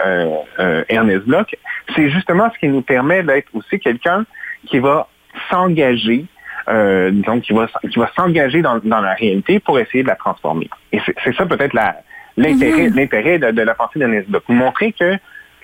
Ernest 0.89 1.25
Bloch, 1.25 1.56
c'est 1.95 2.10
justement 2.10 2.49
ce 2.54 2.60
qui 2.60 2.67
nous 2.67 2.82
permet 2.82 3.23
d'être 3.23 3.49
aussi 3.54 3.80
quelqu'un 3.80 4.25
qui 4.67 4.80
va 4.80 5.08
s'engager, 5.49 6.25
euh, 6.69 7.12
disons, 7.12 7.39
qui 7.39 7.54
va, 7.54 7.67
qui 7.91 8.00
va 8.00 8.10
s'engager 8.15 8.62
dans, 8.62 8.80
dans 8.84 9.02
la 9.02 9.13
réalité 9.13 9.60
pour 9.60 9.80
essayer 9.80 10.04
de 10.04 10.08
la 10.08 10.15
transformer. 10.15 10.69
Et 10.91 11.00
c'est 11.24 11.36
ça 11.36 11.45
peut-être 11.45 11.74
la- 11.74 11.97
l'intérêt 12.38 13.39
de, 13.39 13.52
de 13.52 13.62
la 13.62 13.74
pensée 13.76 14.00
d'Ernest 14.00 14.30
Bloch. 14.30 14.43
Montrer 14.47 14.93
que 14.93 15.17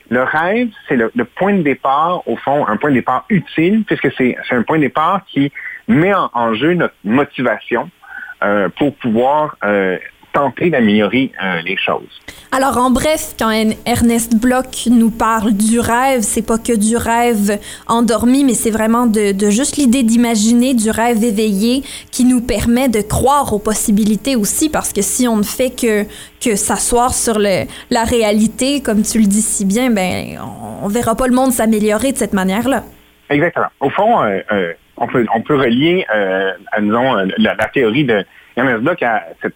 le 0.10 0.24
rêve, 0.24 0.70
c'est 0.88 0.96
le, 0.96 1.12
le 1.16 1.26
point 1.26 1.54
de 1.54 1.62
départ, 1.64 2.28
au 2.28 2.36
fond, 2.38 2.66
un 2.68 2.78
point 2.78 2.90
de 2.92 2.96
départ 2.96 3.26
utile, 3.30 3.84
puisque 3.86 4.12
c'est 4.18 4.38
c'est 4.48 4.56
un 4.56 4.64
point 4.64 4.78
de 4.78 4.84
départ 4.84 5.22
qui 5.28 5.52
met 5.88 6.14
en, 6.14 6.30
en 6.34 6.54
jeu 6.54 6.74
notre 6.74 6.96
motivation 7.04 7.90
euh, 8.44 8.70
pour 8.78 8.96
pouvoir 8.96 9.58
euh, 9.64 9.98
tenter 10.38 10.70
d'améliorer 10.70 11.32
euh, 11.44 11.62
les 11.70 11.78
choses. 11.88 12.14
Alors, 12.52 12.78
en 12.78 12.92
bref, 12.92 13.24
quand 13.40 13.52
Ernest 13.86 14.32
Bloch 14.44 14.76
nous 15.02 15.10
parle 15.10 15.54
du 15.54 15.80
rêve, 15.80 16.22
c'est 16.22 16.46
pas 16.52 16.60
que 16.68 16.76
du 16.88 16.96
rêve 16.96 17.60
endormi, 17.88 18.44
mais 18.44 18.54
c'est 18.54 18.76
vraiment 18.80 19.06
de, 19.18 19.32
de 19.32 19.50
juste 19.50 19.78
l'idée 19.78 20.04
d'imaginer 20.04 20.72
du 20.84 20.90
rêve 21.02 21.24
éveillé 21.24 21.84
qui 22.12 22.24
nous 22.24 22.42
permet 22.56 22.88
de 22.88 23.02
croire 23.02 23.52
aux 23.56 23.64
possibilités 23.72 24.36
aussi, 24.36 24.70
parce 24.70 24.94
que 24.94 25.02
si 25.02 25.28
on 25.28 25.38
ne 25.38 25.50
fait 25.58 25.72
que, 25.72 26.06
que 26.44 26.56
s'asseoir 26.56 27.14
sur 27.14 27.38
le, 27.40 27.66
la 27.90 28.04
réalité, 28.04 28.82
comme 28.82 29.02
tu 29.02 29.18
le 29.20 29.26
dis 29.26 29.42
si 29.42 29.66
bien, 29.66 29.90
ben, 29.90 30.40
on, 30.40 30.86
on 30.86 30.88
verra 30.88 31.16
pas 31.16 31.28
le 31.28 31.34
monde 31.34 31.52
s'améliorer 31.52 32.12
de 32.12 32.18
cette 32.18 32.34
manière-là. 32.34 32.84
Exactement. 33.30 33.72
Au 33.80 33.90
fond, 33.90 34.22
euh, 34.22 34.40
euh, 34.52 34.74
on, 34.98 35.08
peut, 35.08 35.26
on 35.36 35.42
peut 35.42 35.58
relier, 35.58 36.06
à, 36.10 36.80
disons, 36.80 37.14
la, 37.38 37.56
la 37.56 37.68
théorie 37.74 38.06
de 38.06 38.24
Ernest 38.56 38.82
Bloch 38.84 39.04
à 39.04 39.24
cette, 39.42 39.56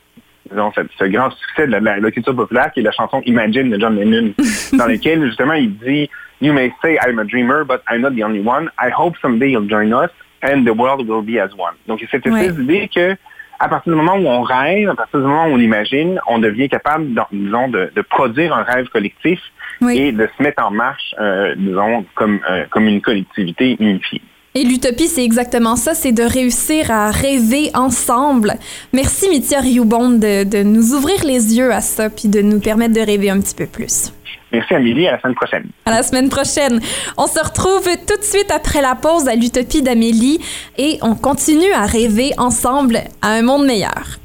disons, 0.52 0.72
ce 1.00 1.04
grand 1.06 1.32
succès 1.32 1.68
de 1.68 1.72
la, 1.72 1.80
la- 1.80 2.00
la 2.00 2.12
culture 2.12 2.36
populaire 2.36 2.72
qui 2.74 2.82
est 2.82 2.84
la 2.84 2.92
chanson 2.92 3.22
Imagine 3.26 3.70
de 3.70 3.80
John 3.80 3.96
Lennon, 3.96 4.34
dans 4.74 4.86
laquelle 4.88 5.24
justement 5.26 5.54
il 5.54 5.76
dit 5.78 6.10
You 6.42 6.54
may 6.54 6.72
say 6.82 6.98
I'm 7.08 7.20
a 7.20 7.24
dreamer, 7.24 7.64
but 7.64 7.82
I'm 7.90 8.02
not 8.02 8.12
the 8.16 8.24
only 8.24 8.42
one. 8.46 8.70
I 8.80 8.90
hope 8.90 9.16
someday 9.22 9.52
you'll 9.52 9.70
join 9.70 9.94
us 9.94 10.10
and 10.42 10.64
the 10.66 10.72
world 10.76 11.08
will 11.08 11.22
be 11.22 11.38
as 11.40 11.52
one. 11.58 11.76
Donc, 11.88 12.00
c'est 12.00 12.10
cette 12.10 12.26
Ouais. 12.34 12.52
d'idée 12.52 12.90
que 12.94 13.16
à 13.60 13.68
partir 13.70 13.94
du 13.94 13.98
moment 13.98 14.16
où 14.16 14.26
on 14.28 14.42
rêve, 14.42 14.90
à 14.90 14.96
partir 14.96 15.20
du 15.20 15.26
moment 15.28 15.46
où 15.46 15.52
on 15.52 15.60
imagine, 15.60 16.20
on 16.26 16.40
devient 16.40 16.68
capable, 16.68 17.06
disons, 17.32 17.68
de, 17.68 17.92
de 17.96 18.02
produire 18.02 18.56
un 18.56 18.64
rêve 18.64 18.88
collectif 18.88 19.40
Oui. 19.82 20.00
et 20.00 20.12
de 20.12 20.28
se 20.36 20.42
mettre 20.42 20.66
en 20.66 20.72
marche, 20.72 21.14
euh, 21.20 21.54
disons, 21.56 22.04
comme, 22.16 22.40
euh, 22.50 22.64
comme 22.72 22.88
une 22.88 23.02
collectivité 23.02 23.78
unifiée. 23.80 24.22
Et 24.54 24.64
l'utopie, 24.64 25.08
c'est 25.08 25.24
exactement 25.24 25.78
ça, 25.78 25.94
c'est 25.94 26.12
de 26.12 26.24
réussir 26.24 26.92
à 26.92 27.10
rêver 27.10 27.72
ensemble. 27.74 28.56
Merci, 28.92 29.30
Mithia 29.30 29.62
Rioubon, 29.62 30.10
de, 30.10 30.44
de 30.44 30.64
nous 30.64 30.94
ouvrir 30.94 31.24
les 31.24 31.58
yeux 31.58 31.72
à 31.72 31.80
ça, 31.80 32.10
puis 32.10 32.28
de 32.28 32.42
nous 32.42 32.60
permettre 32.60 32.94
de 32.94 33.00
rêver 33.00 33.30
un 33.30 33.40
petit 33.40 33.56
peu 33.56 33.66
plus. 33.66 34.12
Merci 34.52 34.74
Amélie, 34.74 35.08
à 35.08 35.14
la 35.14 35.22
semaine 35.22 35.36
prochaine. 35.36 35.68
À 35.86 35.92
la 35.92 36.04
semaine 36.04 36.30
prochaine. 36.30 36.82
On 37.18 37.28
se 37.28 37.40
retrouve 37.40 37.88
tout 38.06 38.18
de 38.18 38.24
suite 38.24 38.52
après 38.52 38.82
la 38.82 38.96
pause 38.96 39.30
à 39.30 39.36
l'Utopie 39.36 39.82
d'Amélie 39.82 40.40
et 40.78 40.98
on 41.02 41.16
continue 41.16 41.72
à 41.72 41.86
rêver 41.86 42.32
ensemble 42.38 43.00
à 43.22 43.30
un 43.30 43.44
monde 43.44 43.66
meilleur. 43.66 44.20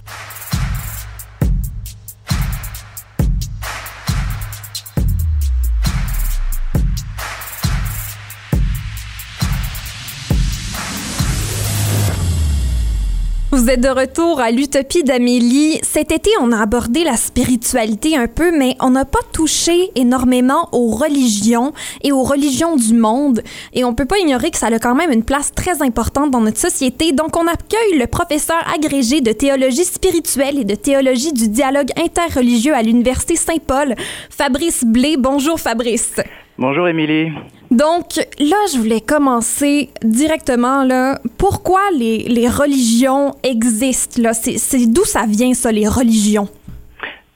Vous 13.57 13.71
êtes 13.71 13.81
de 13.81 13.89
retour 13.89 14.39
à 14.39 14.51
l'Utopie 14.51 15.03
d'Amélie. 15.03 15.79
Cet 15.83 16.13
été, 16.13 16.29
on 16.43 16.53
a 16.53 16.61
abordé 16.61 17.05
la 17.05 17.17
spiritualité 17.17 18.15
un 18.15 18.27
peu, 18.27 18.55
mais 18.55 18.77
on 18.81 18.91
n'a 18.91 19.07
pas 19.07 19.23
touché 19.33 19.93
énormément 19.95 20.69
aux 20.73 20.91
religions 20.91 21.73
et 22.05 22.13
aux 22.13 22.23
religions 22.23 22.77
du 22.77 22.93
monde. 22.93 23.41
Et 23.73 23.83
on 23.83 23.95
peut 23.95 24.05
pas 24.05 24.19
ignorer 24.19 24.51
que 24.51 24.59
ça 24.59 24.67
a 24.67 24.79
quand 24.79 24.95
même 24.95 25.11
une 25.11 25.25
place 25.25 25.53
très 25.55 25.81
importante 25.81 26.31
dans 26.31 26.43
notre 26.43 26.59
société. 26.59 27.13
Donc, 27.13 27.35
on 27.35 27.47
accueille 27.47 27.99
le 27.99 28.07
professeur 28.07 28.63
agrégé 28.75 29.23
de 29.23 29.33
théologie 29.33 29.87
spirituelle 29.87 30.59
et 30.59 30.65
de 30.65 30.75
théologie 30.75 31.33
du 31.33 31.49
dialogue 31.49 31.89
interreligieux 31.97 32.75
à 32.75 32.83
l'Université 32.83 33.37
Saint-Paul, 33.37 33.95
Fabrice 34.29 34.85
Blé. 34.85 35.17
Bonjour, 35.17 35.59
Fabrice. 35.59 36.21
Bonjour 36.59 36.89
Émilie. 36.89 37.31
Donc 37.71 38.17
là, 38.39 38.57
je 38.73 38.79
voulais 38.79 39.01
commencer 39.01 39.91
directement 40.03 40.85
là. 40.85 41.19
Pourquoi 41.39 41.81
les, 41.93 42.19
les 42.29 42.49
religions 42.49 43.33
existent 43.43 44.23
là? 44.23 44.33
C'est 44.35 44.93
d'où 44.93 45.05
ça 45.05 45.25
vient 45.27 45.53
ça, 45.55 45.73
les 45.73 45.89
religions? 45.89 46.49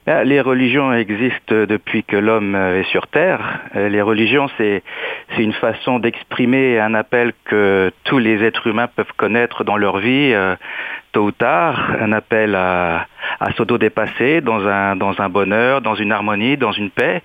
Ah, 0.07 0.23
Les 0.23 0.41
religions 0.41 0.91
existent 0.93 1.53
depuis 1.67 2.03
que 2.03 2.15
l'homme 2.17 2.55
est 2.55 2.89
sur 2.91 3.05
Terre. 3.07 3.59
Euh, 3.75 3.87
Les 3.89 4.01
religions, 4.01 4.47
c'est 4.57 4.81
une 5.37 5.53
façon 5.53 5.99
d'exprimer 5.99 6.79
un 6.79 6.93
appel 6.95 7.33
que 7.45 7.91
tous 8.03 8.17
les 8.17 8.43
êtres 8.43 8.65
humains 8.67 8.87
peuvent 8.87 9.13
connaître 9.15 9.63
dans 9.63 9.77
leur 9.77 9.99
vie, 9.99 10.33
euh, 10.33 10.55
tôt 11.11 11.25
ou 11.25 11.31
tard, 11.31 11.91
un 12.01 12.13
appel 12.13 12.55
à, 12.55 13.05
à 13.39 13.51
s'auto-dépasser 13.53 14.41
dans 14.41 14.65
un, 14.67 14.95
dans 14.95 15.21
un 15.21 15.29
bonheur, 15.29 15.81
dans 15.81 15.95
une 15.95 16.11
harmonie, 16.11 16.57
dans 16.57 16.71
une 16.71 16.89
paix. 16.89 17.21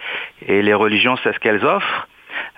Et 0.47 0.61
les 0.61 0.75
religions, 0.75 1.17
c'est 1.23 1.33
ce 1.33 1.39
qu'elles 1.39 1.65
offrent. 1.65 2.09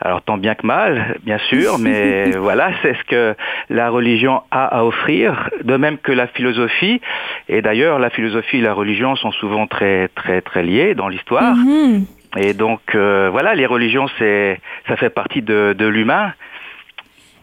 Alors 0.01 0.23
tant 0.23 0.39
bien 0.39 0.55
que 0.55 0.67
mal, 0.67 1.17
bien 1.25 1.39
sûr, 1.39 1.79
mais 1.81 2.31
voilà, 2.33 2.71
c'est 2.83 2.95
ce 2.95 3.05
que 3.05 3.35
la 3.69 3.91
religion 3.91 4.43
a 4.51 4.67
à 4.67 4.85
offrir, 4.85 5.51
de 5.63 5.77
même 5.77 5.99
que 5.99 6.13
la 6.13 6.27
philosophie. 6.29 7.01
Et 7.49 7.63
d'ailleurs, 7.63 7.99
la 7.99 8.11
philosophie 8.11 8.59
et 8.59 8.63
la 8.63 8.75
religion 8.75 9.17
sont 9.17 9.33
souvent 9.33 9.67
très 9.67 10.09
très 10.09 10.41
très 10.41 10.63
liées 10.63 10.95
dans 10.95 11.09
l'histoire. 11.09 11.55
Mhm. 11.57 12.05
Et 12.37 12.55
donc 12.55 12.81
euh, 12.95 13.29
voilà, 13.31 13.55
les 13.55 13.67
religions, 13.67 14.07
c'est 14.19 14.61
ça 14.87 14.97
fait 14.97 15.11
partie 15.11 15.43
de, 15.43 15.75
de 15.77 15.87
l'humain. 15.87 16.33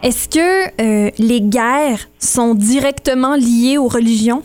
Est-ce 0.03 0.29
que 0.29 1.07
euh, 1.07 1.09
les 1.17 1.41
guerres 1.41 2.05
sont 2.19 2.53
directement 2.53 3.35
liées 3.35 3.77
aux 3.77 3.87
religions? 3.87 4.43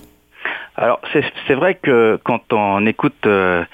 Alors 0.76 1.00
c'est 1.12 1.24
c'est 1.46 1.54
vrai 1.54 1.74
que 1.74 2.18
quand 2.24 2.52
on 2.52 2.86
écoute 2.86 3.26
euh, 3.26 3.64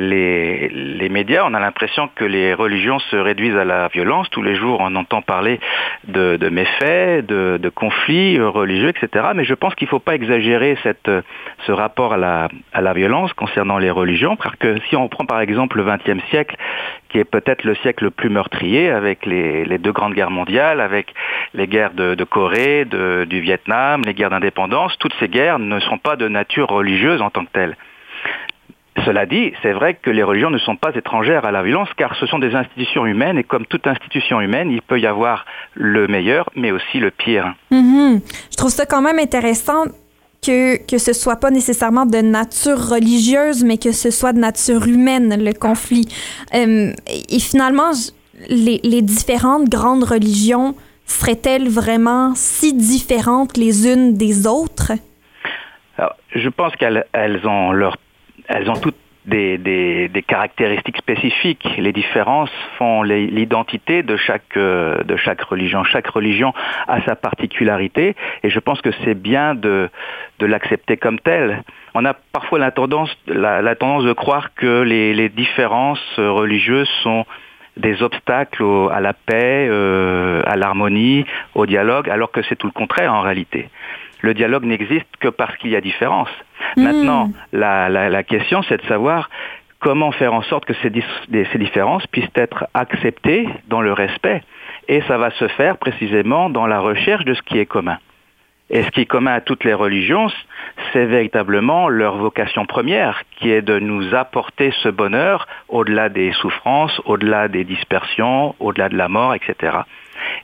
les, 0.00 1.08
médias, 1.10 1.44
on 1.46 1.54
a 1.54 1.60
l'impression 1.60 2.08
que 2.14 2.24
les 2.24 2.54
religions 2.54 2.98
se 2.98 3.16
réduisent 3.16 3.56
à 3.56 3.64
la 3.64 3.88
violence. 3.88 4.30
Tous 4.30 4.42
les 4.42 4.54
jours, 4.54 4.78
on 4.80 4.94
entend 4.96 5.22
parler 5.22 5.60
de, 6.08 6.48
méfaits, 6.48 7.26
de, 7.26 7.68
conflits 7.74 8.40
religieux, 8.40 8.88
etc. 8.88 9.26
Mais 9.34 9.44
je 9.44 9.54
pense 9.54 9.74
qu'il 9.74 9.86
ne 9.86 9.90
faut 9.90 9.98
pas 9.98 10.14
exagérer 10.14 10.76
ce 10.84 11.72
rapport 11.72 12.14
à 12.14 12.16
la, 12.16 12.92
violence 12.92 13.32
concernant 13.32 13.78
les 13.78 13.90
religions, 13.90 14.36
parce 14.36 14.56
si 14.88 14.96
on 14.96 15.08
prend 15.08 15.24
par 15.24 15.40
exemple 15.40 15.78
le 15.78 15.84
XXe 15.84 16.24
siècle, 16.30 16.56
qui 17.08 17.18
est 17.18 17.24
peut-être 17.24 17.64
le 17.64 17.74
siècle 17.76 18.04
le 18.04 18.10
plus 18.10 18.30
meurtrier, 18.30 18.90
avec 18.90 19.26
les, 19.26 19.78
deux 19.78 19.92
grandes 19.92 20.14
guerres 20.14 20.30
mondiales, 20.30 20.80
avec 20.80 21.14
les 21.54 21.66
guerres 21.66 21.92
de, 21.92 22.24
Corée, 22.24 22.86
du 22.86 23.40
Vietnam, 23.40 24.02
les 24.06 24.14
guerres 24.14 24.30
d'indépendance, 24.30 24.96
toutes 24.98 25.14
ces 25.20 25.28
guerres 25.28 25.58
ne 25.58 25.80
sont 25.80 25.98
pas 25.98 26.16
de 26.16 26.28
nature 26.28 26.68
religieuse 26.68 27.20
en 27.20 27.30
tant 27.30 27.44
que 27.44 27.50
telles. 27.52 27.76
Cela 29.04 29.24
dit, 29.24 29.52
c'est 29.62 29.72
vrai 29.72 29.94
que 29.94 30.10
les 30.10 30.22
religions 30.22 30.50
ne 30.50 30.58
sont 30.58 30.76
pas 30.76 30.94
étrangères 30.94 31.46
à 31.46 31.50
la 31.50 31.62
violence 31.62 31.88
car 31.96 32.14
ce 32.16 32.26
sont 32.26 32.38
des 32.38 32.54
institutions 32.54 33.06
humaines 33.06 33.38
et 33.38 33.44
comme 33.44 33.64
toute 33.64 33.86
institution 33.86 34.40
humaine, 34.40 34.70
il 34.70 34.82
peut 34.82 35.00
y 35.00 35.06
avoir 35.06 35.46
le 35.74 36.06
meilleur 36.08 36.50
mais 36.54 36.72
aussi 36.72 36.98
le 37.00 37.10
pire. 37.10 37.54
Mhm. 37.70 38.20
Je 38.50 38.56
trouve 38.56 38.70
ça 38.70 38.84
quand 38.84 39.00
même 39.00 39.18
intéressant 39.18 39.84
que, 40.44 40.76
que 40.86 40.98
ce 40.98 41.12
soit 41.12 41.36
pas 41.36 41.50
nécessairement 41.50 42.04
de 42.04 42.18
nature 42.18 42.78
religieuse, 42.90 43.64
mais 43.64 43.78
que 43.78 43.92
ce 43.92 44.10
soit 44.10 44.32
de 44.32 44.40
nature 44.40 44.86
humaine, 44.86 45.42
le 45.42 45.52
conflit. 45.52 46.08
Euh, 46.54 46.92
et, 47.06 47.38
finalement, 47.38 47.92
les, 48.48 48.80
les 48.82 49.02
différentes 49.02 49.68
grandes 49.68 50.04
religions 50.04 50.74
seraient-elles 51.06 51.68
vraiment 51.68 52.34
si 52.34 52.74
différentes 52.74 53.56
les 53.56 53.88
unes 53.88 54.16
des 54.16 54.46
autres? 54.46 54.92
Alors, 55.96 56.16
je 56.34 56.48
pense 56.48 56.74
qu'elles 56.76 57.04
elles 57.12 57.46
ont, 57.46 57.70
leur, 57.72 57.96
elles 58.48 58.70
ont 58.70 58.76
toutes 58.76 58.96
des, 59.24 59.58
des, 60.08 60.22
caractéristiques 60.22 60.96
spécifiques. 60.96 61.68
Les 61.78 61.92
différences 61.92 62.50
font 62.78 63.02
l'identité 63.02 64.02
de 64.02 64.16
chaque, 64.16 64.56
euh, 64.56 65.02
de 65.04 65.16
chaque 65.16 65.42
religion. 65.42 65.84
Chaque 65.84 66.08
religion 66.08 66.52
a 66.88 67.00
sa 67.02 67.14
particularité 67.14 68.16
et 68.42 68.50
je 68.50 68.58
pense 68.58 68.80
que 68.80 68.90
c'est 69.04 69.14
bien 69.14 69.54
de, 69.54 69.88
de 70.38 70.46
l'accepter 70.46 70.96
comme 70.96 71.20
tel. 71.20 71.62
On 71.94 72.04
a 72.04 72.14
parfois 72.14 72.58
la 72.58 72.70
tendance, 72.70 73.16
la, 73.26 73.74
tendance 73.76 74.04
de 74.04 74.12
croire 74.12 74.54
que 74.54 74.82
les, 74.82 75.28
différences 75.28 76.02
religieuses 76.18 76.90
sont 77.02 77.24
des 77.76 78.02
obstacles 78.02 78.64
à 78.92 79.00
la 79.00 79.12
paix, 79.14 79.66
euh, 79.70 80.42
à 80.46 80.56
l'harmonie, 80.56 81.24
au 81.54 81.64
dialogue, 81.64 82.10
alors 82.10 82.30
que 82.30 82.42
c'est 82.42 82.56
tout 82.56 82.66
le 82.66 82.72
contraire 82.72 83.14
en 83.14 83.20
réalité 83.20 83.70
le 84.22 84.34
dialogue 84.34 84.64
n'existe 84.64 85.08
que 85.20 85.28
parce 85.28 85.56
qu'il 85.58 85.70
y 85.70 85.76
a 85.76 85.80
différence. 85.80 86.30
Hmm. 86.76 86.82
Maintenant, 86.84 87.30
la, 87.52 87.88
la, 87.88 88.08
la 88.08 88.22
question, 88.22 88.62
c'est 88.62 88.80
de 88.80 88.86
savoir 88.86 89.28
comment 89.82 90.12
faire 90.12 90.32
en 90.32 90.42
sorte 90.42 90.64
que 90.64 90.74
ces, 90.74 90.90
ces, 91.52 91.58
différences 91.58 92.06
puissent 92.06 92.36
être 92.36 92.66
acceptées 92.72 93.48
dans 93.68 93.82
le 93.82 93.92
respect. 93.92 94.42
Et 94.88 95.02
ça 95.02 95.18
va 95.18 95.30
se 95.32 95.48
faire 95.48 95.76
précisément 95.76 96.48
dans 96.50 96.66
la 96.66 96.78
recherche 96.78 97.24
de 97.24 97.34
ce 97.34 97.42
qui 97.42 97.58
est 97.58 97.66
commun. 97.66 97.98
Et 98.70 98.84
ce 98.84 98.90
qui 98.90 99.02
est 99.02 99.06
commun 99.06 99.34
à 99.34 99.40
toutes 99.40 99.64
les 99.64 99.74
religions, 99.74 100.28
c'est 100.92 101.04
véritablement 101.04 101.88
leur 101.88 102.16
vocation 102.16 102.64
première, 102.64 103.22
qui 103.36 103.50
est 103.50 103.60
de 103.60 103.78
nous 103.78 104.14
apporter 104.14 104.72
ce 104.82 104.88
bonheur 104.88 105.46
au-delà 105.68 106.08
des 106.08 106.32
souffrances, 106.32 106.98
au-delà 107.04 107.48
des 107.48 107.64
dispersions, 107.64 108.54
au-delà 108.60 108.88
de 108.88 108.96
la 108.96 109.08
mort, 109.08 109.34
etc. 109.34 109.78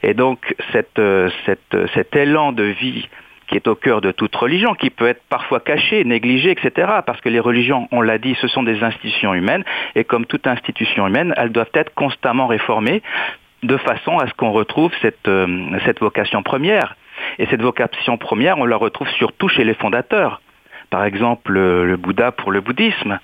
Et 0.03 0.15
donc 0.15 0.55
cette, 0.73 0.99
euh, 0.99 1.31
cette, 1.47 1.77
cet 1.95 2.17
élan 2.17 2.53
de 2.53 2.65
vie 2.65 3.09
qui 3.49 3.57
est 3.57 3.67
au 3.67 3.75
cœur 3.75 4.01
de 4.01 4.13
toute 4.13 4.35
religion, 4.37 4.75
qui 4.75 4.91
peut 4.91 5.09
être 5.09 5.23
parfois 5.29 5.61
caché, 5.61 6.05
négligé, 6.05 6.51
etc. 6.51 6.89
Parce 7.07 7.21
que 7.21 7.29
les 7.29 7.41
religions, 7.41 7.89
on 7.91 8.01
l'a 8.01 8.19
dit, 8.19 8.37
ce 8.41 8.47
sont 8.47 8.63
des 8.63 8.83
institutions 8.85 9.35
humaines, 9.35 9.65
et 9.95 10.05
comme 10.05 10.27
toute 10.27 10.47
institution 10.47 11.07
humaine, 11.07 11.35
elles 11.37 11.51
doivent 11.51 11.71
être 11.75 11.95
constamment 11.95 12.47
réformées 12.47 13.03
de 13.63 13.77
façon 13.77 14.19
à 14.19 14.29
ce 14.29 14.35
qu'on 14.35 14.53
retrouve 14.53 14.93
cette, 15.03 15.27
euh, 15.27 15.79
cette 15.85 16.01
vocation 16.01 16.43
première. 16.43 16.97
Et 17.39 17.47
cette 17.47 17.63
vocation 17.63 18.17
première, 18.17 18.59
on 18.59 18.65
la 18.65 18.77
retrouve 18.77 19.09
surtout 19.11 19.49
chez 19.49 19.65
les 19.65 19.75
fondateurs. 19.75 20.41
Par 20.91 21.05
exemple, 21.05 21.53
le 21.53 21.97
Bouddha 21.97 22.31
pour 22.33 22.53
le 22.53 22.61
bouddhisme. 22.61 23.19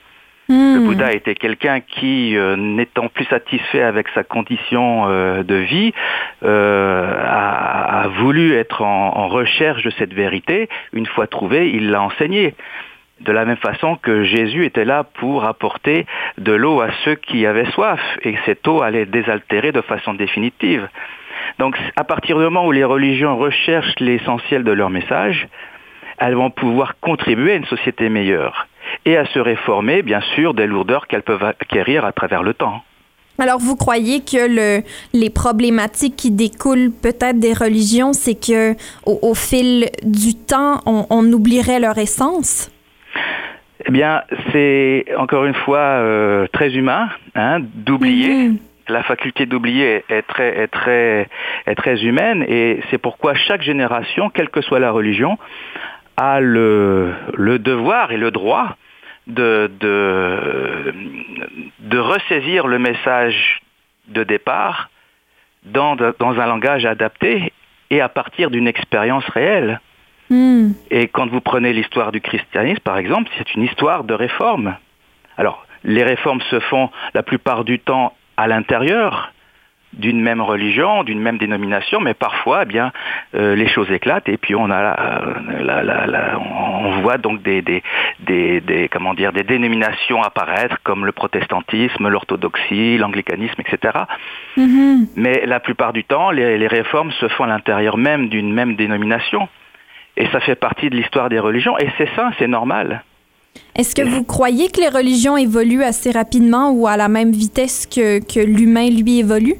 Le 0.48 0.54
hmm. 0.54 0.86
Bouddha 0.86 1.12
était 1.12 1.34
quelqu'un 1.34 1.80
qui, 1.80 2.36
euh, 2.36 2.56
n'étant 2.56 3.08
plus 3.08 3.24
satisfait 3.24 3.82
avec 3.82 4.08
sa 4.14 4.24
condition 4.24 5.06
euh, 5.08 5.42
de 5.42 5.54
vie, 5.54 5.94
euh, 6.42 7.12
a, 7.26 8.08
voulu 8.18 8.54
être 8.54 8.82
en, 8.82 9.28
recherche 9.28 9.82
de 9.82 9.90
cette 9.98 10.12
vérité. 10.12 10.68
Une 10.92 11.06
fois 11.06 11.26
trouvée, 11.26 11.70
il 11.70 11.90
l'a 11.90 12.02
enseignée. 12.02 12.54
De 13.20 13.32
la 13.32 13.46
même 13.46 13.56
façon 13.56 13.96
que 13.96 14.24
Jésus 14.24 14.66
était 14.66 14.84
là 14.84 15.04
pour 15.04 15.44
apporter 15.44 16.04
de 16.36 16.52
l'eau 16.52 16.80
à 16.82 16.88
ceux 17.04 17.14
qui 17.14 17.46
avaient 17.46 17.70
soif, 17.70 18.00
et 18.22 18.36
cette 18.44 18.68
eau 18.68 18.82
allait 18.82 19.06
désaltérer 19.06 19.72
de 19.72 19.80
façon 19.80 20.12
définitive. 20.12 20.86
Donc 21.58 21.76
à 21.96 22.04
partir 22.04 22.36
du 22.36 22.44
moment 22.44 22.66
où 22.66 22.72
les 22.72 22.84
religions 22.84 23.36
recherchent 23.36 23.98
l'essentiel 23.98 24.62
de 24.62 24.72
leur 24.72 24.90
message, 24.90 25.48
elles 26.18 26.34
vont 26.34 26.50
pouvoir 26.50 26.94
contribuer 27.00 27.52
à 27.52 27.56
une 27.56 27.64
société 27.64 28.08
meilleure 28.08 28.66
et 29.04 29.16
à 29.16 29.26
se 29.26 29.38
réformer, 29.38 30.02
bien 30.02 30.20
sûr, 30.34 30.54
des 30.54 30.66
lourdeurs 30.66 31.06
qu'elles 31.06 31.22
peuvent 31.22 31.44
acquérir 31.44 32.04
à 32.04 32.12
travers 32.12 32.42
le 32.42 32.54
temps. 32.54 32.82
Alors, 33.38 33.58
vous 33.58 33.74
croyez 33.74 34.20
que 34.20 34.48
le, 34.48 34.82
les 35.12 35.30
problématiques 35.30 36.14
qui 36.14 36.30
découlent 36.30 36.92
peut-être 37.02 37.40
des 37.40 37.52
religions, 37.52 38.12
c'est 38.12 38.36
que 38.36 38.74
au, 39.06 39.34
fil 39.34 39.88
du 40.04 40.34
temps, 40.34 40.80
on, 40.86 41.32
oublierait 41.32 41.80
leur 41.80 41.98
essence? 41.98 42.70
Eh 43.86 43.90
bien, 43.90 44.22
c'est 44.52 45.04
encore 45.18 45.46
une 45.46 45.54
fois 45.54 45.78
euh, 45.78 46.46
très 46.52 46.74
humain 46.74 47.08
hein, 47.34 47.58
d'oublier. 47.60 48.48
Mm-hmm. 48.48 48.58
La 48.88 49.02
faculté 49.02 49.46
d'oublier 49.46 50.04
est 50.08 50.22
très, 50.22 50.58
est, 50.58 50.68
très, 50.68 51.26
est 51.66 51.74
très 51.74 52.04
humaine 52.04 52.44
et 52.46 52.80
c'est 52.90 52.98
pourquoi 52.98 53.34
chaque 53.34 53.62
génération, 53.62 54.28
quelle 54.28 54.50
que 54.50 54.60
soit 54.60 54.78
la 54.78 54.90
religion, 54.90 55.38
a 56.16 56.40
le, 56.40 57.12
le 57.34 57.58
devoir 57.58 58.12
et 58.12 58.16
le 58.16 58.30
droit 58.30 58.76
de, 59.26 59.70
de, 59.80 60.94
de 61.80 61.98
ressaisir 61.98 62.66
le 62.66 62.78
message 62.78 63.60
de 64.08 64.22
départ 64.22 64.90
dans, 65.64 65.96
dans 65.96 66.40
un 66.40 66.46
langage 66.46 66.84
adapté 66.84 67.52
et 67.90 68.00
à 68.00 68.08
partir 68.08 68.50
d'une 68.50 68.68
expérience 68.68 69.24
réelle. 69.26 69.80
Hmm. 70.30 70.72
Et 70.90 71.08
quand 71.08 71.26
vous 71.26 71.40
prenez 71.40 71.72
l'histoire 71.72 72.12
du 72.12 72.20
christianisme, 72.20 72.80
par 72.80 72.98
exemple, 72.98 73.30
c'est 73.36 73.54
une 73.54 73.62
histoire 73.62 74.04
de 74.04 74.14
réforme. 74.14 74.76
Alors, 75.36 75.66
les 75.84 76.02
réformes 76.02 76.40
se 76.50 76.60
font 76.60 76.90
la 77.12 77.22
plupart 77.22 77.64
du 77.64 77.78
temps 77.78 78.16
à 78.36 78.46
l'intérieur 78.46 79.33
d'une 79.98 80.20
même 80.20 80.40
religion, 80.40 81.04
d'une 81.04 81.20
même 81.20 81.38
dénomination, 81.38 82.00
mais 82.00 82.14
parfois, 82.14 82.62
eh 82.62 82.66
bien, 82.66 82.92
euh, 83.34 83.54
les 83.54 83.68
choses 83.68 83.90
éclatent 83.90 84.28
et 84.28 84.36
puis 84.36 84.54
on 84.54 84.70
a, 84.70 84.82
la, 85.60 85.82
la, 85.82 86.06
la, 86.06 86.38
on 86.38 87.00
voit 87.00 87.18
donc 87.18 87.42
des, 87.42 87.62
des, 87.62 87.82
des, 88.20 88.60
des, 88.60 88.88
comment 88.88 89.14
dire, 89.14 89.32
des 89.32 89.42
dénominations 89.42 90.22
apparaître 90.22 90.76
comme 90.82 91.06
le 91.06 91.12
protestantisme, 91.12 92.08
l'orthodoxie, 92.08 92.98
l'anglicanisme, 92.98 93.60
etc. 93.60 93.98
Mm-hmm. 94.56 95.08
Mais 95.16 95.42
la 95.46 95.60
plupart 95.60 95.92
du 95.92 96.04
temps, 96.04 96.30
les, 96.30 96.58
les 96.58 96.66
réformes 96.66 97.12
se 97.12 97.28
font 97.28 97.44
à 97.44 97.48
l'intérieur 97.48 97.96
même 97.96 98.28
d'une 98.28 98.52
même 98.52 98.76
dénomination, 98.76 99.48
et 100.16 100.26
ça 100.26 100.40
fait 100.40 100.54
partie 100.54 100.90
de 100.90 100.96
l'histoire 100.96 101.28
des 101.28 101.38
religions, 101.38 101.76
et 101.78 101.88
c'est 101.98 102.08
ça, 102.14 102.30
c'est 102.38 102.46
normal. 102.46 103.02
Est-ce 103.76 103.94
que 103.94 104.02
vous 104.02 104.24
croyez 104.24 104.70
que 104.70 104.80
les 104.80 104.88
religions 104.88 105.36
évoluent 105.36 105.82
assez 105.82 106.12
rapidement 106.12 106.70
ou 106.70 106.86
à 106.86 106.96
la 106.96 107.08
même 107.08 107.32
vitesse 107.32 107.86
que, 107.86 108.20
que 108.20 108.40
l'humain, 108.40 108.88
lui, 108.88 109.18
évolue? 109.18 109.56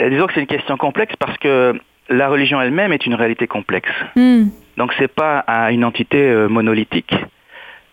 Euh, 0.00 0.10
disons 0.10 0.26
que 0.26 0.34
c'est 0.34 0.40
une 0.40 0.46
question 0.46 0.76
complexe 0.76 1.14
parce 1.18 1.36
que 1.38 1.80
la 2.08 2.28
religion 2.28 2.60
elle-même 2.60 2.92
est 2.92 3.06
une 3.06 3.14
réalité 3.14 3.46
complexe. 3.46 3.90
Hmm. 4.16 4.48
Donc 4.76 4.92
c'est 4.98 5.12
pas 5.12 5.44
une 5.70 5.84
entité 5.84 6.18
euh, 6.18 6.48
monolithique. 6.48 7.14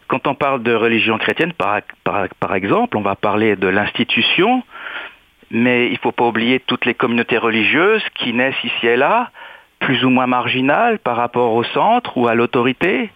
Quand 0.08 0.28
on 0.28 0.36
parle 0.36 0.62
de 0.62 0.74
religion 0.74 1.18
chrétienne, 1.18 1.54
par, 1.54 1.80
par, 2.04 2.28
par 2.40 2.54
exemple, 2.54 2.98
on 2.98 3.02
va 3.02 3.16
parler 3.16 3.56
de 3.56 3.68
l'institution, 3.68 4.62
mais 5.50 5.88
il 5.88 5.94
ne 5.94 5.98
faut 5.98 6.12
pas 6.12 6.26
oublier 6.26 6.60
toutes 6.60 6.86
les 6.86 6.94
communautés 6.94 7.38
religieuses 7.38 8.04
qui 8.16 8.34
naissent 8.34 8.64
ici 8.64 8.88
et 8.88 8.98
là, 8.98 9.32
plus 9.80 10.04
ou 10.04 10.10
moins 10.10 10.28
marginales 10.28 11.00
par 11.00 11.16
rapport 11.16 11.54
au 11.54 11.64
centre 11.64 12.18
ou 12.18 12.28
à 12.28 12.36
l'autorité 12.36 13.10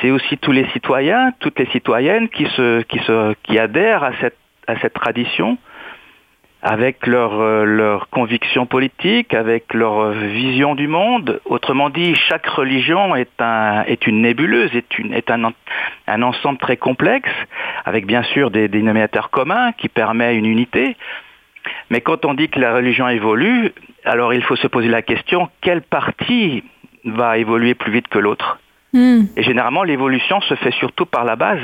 c'est 0.00 0.10
aussi 0.10 0.38
tous 0.38 0.52
les 0.52 0.66
citoyens, 0.68 1.32
toutes 1.40 1.58
les 1.58 1.66
citoyennes 1.66 2.28
qui, 2.28 2.46
adhèrent 3.58 4.04
à 4.04 4.12
cette, 4.20 4.94
tradition 4.94 5.58
avec 6.62 7.06
leur, 7.06 7.40
euh, 7.40 7.64
leur 7.64 8.10
conviction 8.10 8.66
politique, 8.66 9.32
avec 9.32 9.72
leur 9.72 10.10
vision 10.10 10.74
du 10.74 10.88
monde. 10.88 11.40
Autrement 11.46 11.88
dit, 11.88 12.14
chaque 12.28 12.46
religion 12.46 13.16
est, 13.16 13.40
un, 13.40 13.82
est 13.84 14.06
une 14.06 14.20
nébuleuse, 14.20 14.70
est, 14.74 15.30
un, 15.30 15.52
un 16.06 16.22
ensemble 16.22 16.58
très 16.58 16.76
complexe, 16.76 17.30
avec 17.86 18.06
bien 18.06 18.22
sûr 18.24 18.50
des 18.50 18.68
dénominateurs 18.68 19.30
communs 19.30 19.72
qui 19.72 19.88
permettent 19.88 20.36
une 20.36 20.44
unité. 20.44 20.96
Mais 21.88 22.02
quand 22.02 22.24
on 22.24 22.34
dit 22.34 22.48
que 22.48 22.60
la 22.60 22.74
religion 22.74 23.08
évolue, 23.08 23.72
alors 24.04 24.34
il 24.34 24.42
faut 24.42 24.56
se 24.56 24.66
poser 24.66 24.88
la 24.88 25.02
question, 25.02 25.48
quelle 25.62 25.82
partie 25.82 26.62
va 27.04 27.38
évoluer 27.38 27.74
plus 27.74 27.92
vite 27.92 28.08
que 28.08 28.18
l'autre? 28.18 28.58
Hmm. 28.92 29.24
Et 29.36 29.42
généralement, 29.42 29.82
l'évolution 29.82 30.40
se 30.40 30.54
fait 30.56 30.72
surtout 30.72 31.06
par 31.06 31.24
la 31.24 31.36
base. 31.36 31.60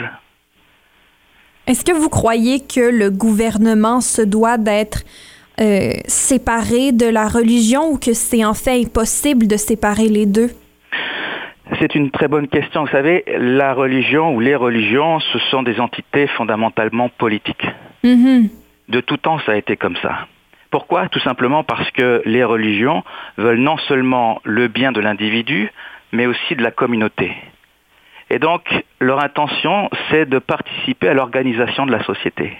Est-ce 1.66 1.84
que 1.84 1.92
vous 1.92 2.08
croyez 2.08 2.60
que 2.60 2.80
le 2.80 3.10
gouvernement 3.10 4.00
se 4.00 4.22
doit 4.22 4.56
d'être 4.56 5.02
euh, 5.60 5.90
séparé 6.06 6.92
de 6.92 7.06
la 7.06 7.26
religion 7.26 7.90
ou 7.90 7.98
que 7.98 8.12
c'est 8.12 8.44
en 8.44 8.54
fait 8.54 8.84
impossible 8.84 9.48
de 9.48 9.56
séparer 9.56 10.08
les 10.08 10.26
deux? 10.26 10.50
C'est 11.80 11.96
une 11.96 12.12
très 12.12 12.28
bonne 12.28 12.46
question. 12.46 12.84
Vous 12.84 12.92
savez, 12.92 13.24
la 13.38 13.74
religion 13.74 14.34
ou 14.34 14.40
les 14.40 14.54
religions, 14.54 15.18
ce 15.18 15.38
sont 15.50 15.64
des 15.64 15.80
entités 15.80 16.28
fondamentalement 16.28 17.08
politiques. 17.08 17.66
Mm-hmm. 18.04 18.48
De 18.88 19.00
tout 19.00 19.16
temps, 19.16 19.40
ça 19.40 19.52
a 19.52 19.56
été 19.56 19.76
comme 19.76 19.96
ça. 19.96 20.28
Pourquoi? 20.70 21.08
Tout 21.08 21.20
simplement 21.20 21.64
parce 21.64 21.90
que 21.90 22.22
les 22.24 22.44
religions 22.44 23.02
veulent 23.36 23.58
non 23.58 23.76
seulement 23.88 24.40
le 24.44 24.68
bien 24.68 24.92
de 24.92 25.00
l'individu, 25.00 25.72
mais 26.16 26.26
aussi 26.26 26.56
de 26.56 26.62
la 26.62 26.70
communauté. 26.70 27.32
Et 28.30 28.38
donc, 28.38 28.62
leur 29.00 29.22
intention, 29.22 29.88
c'est 30.10 30.26
de 30.26 30.38
participer 30.38 31.08
à 31.08 31.14
l'organisation 31.14 31.86
de 31.86 31.92
la 31.92 32.02
société. 32.02 32.56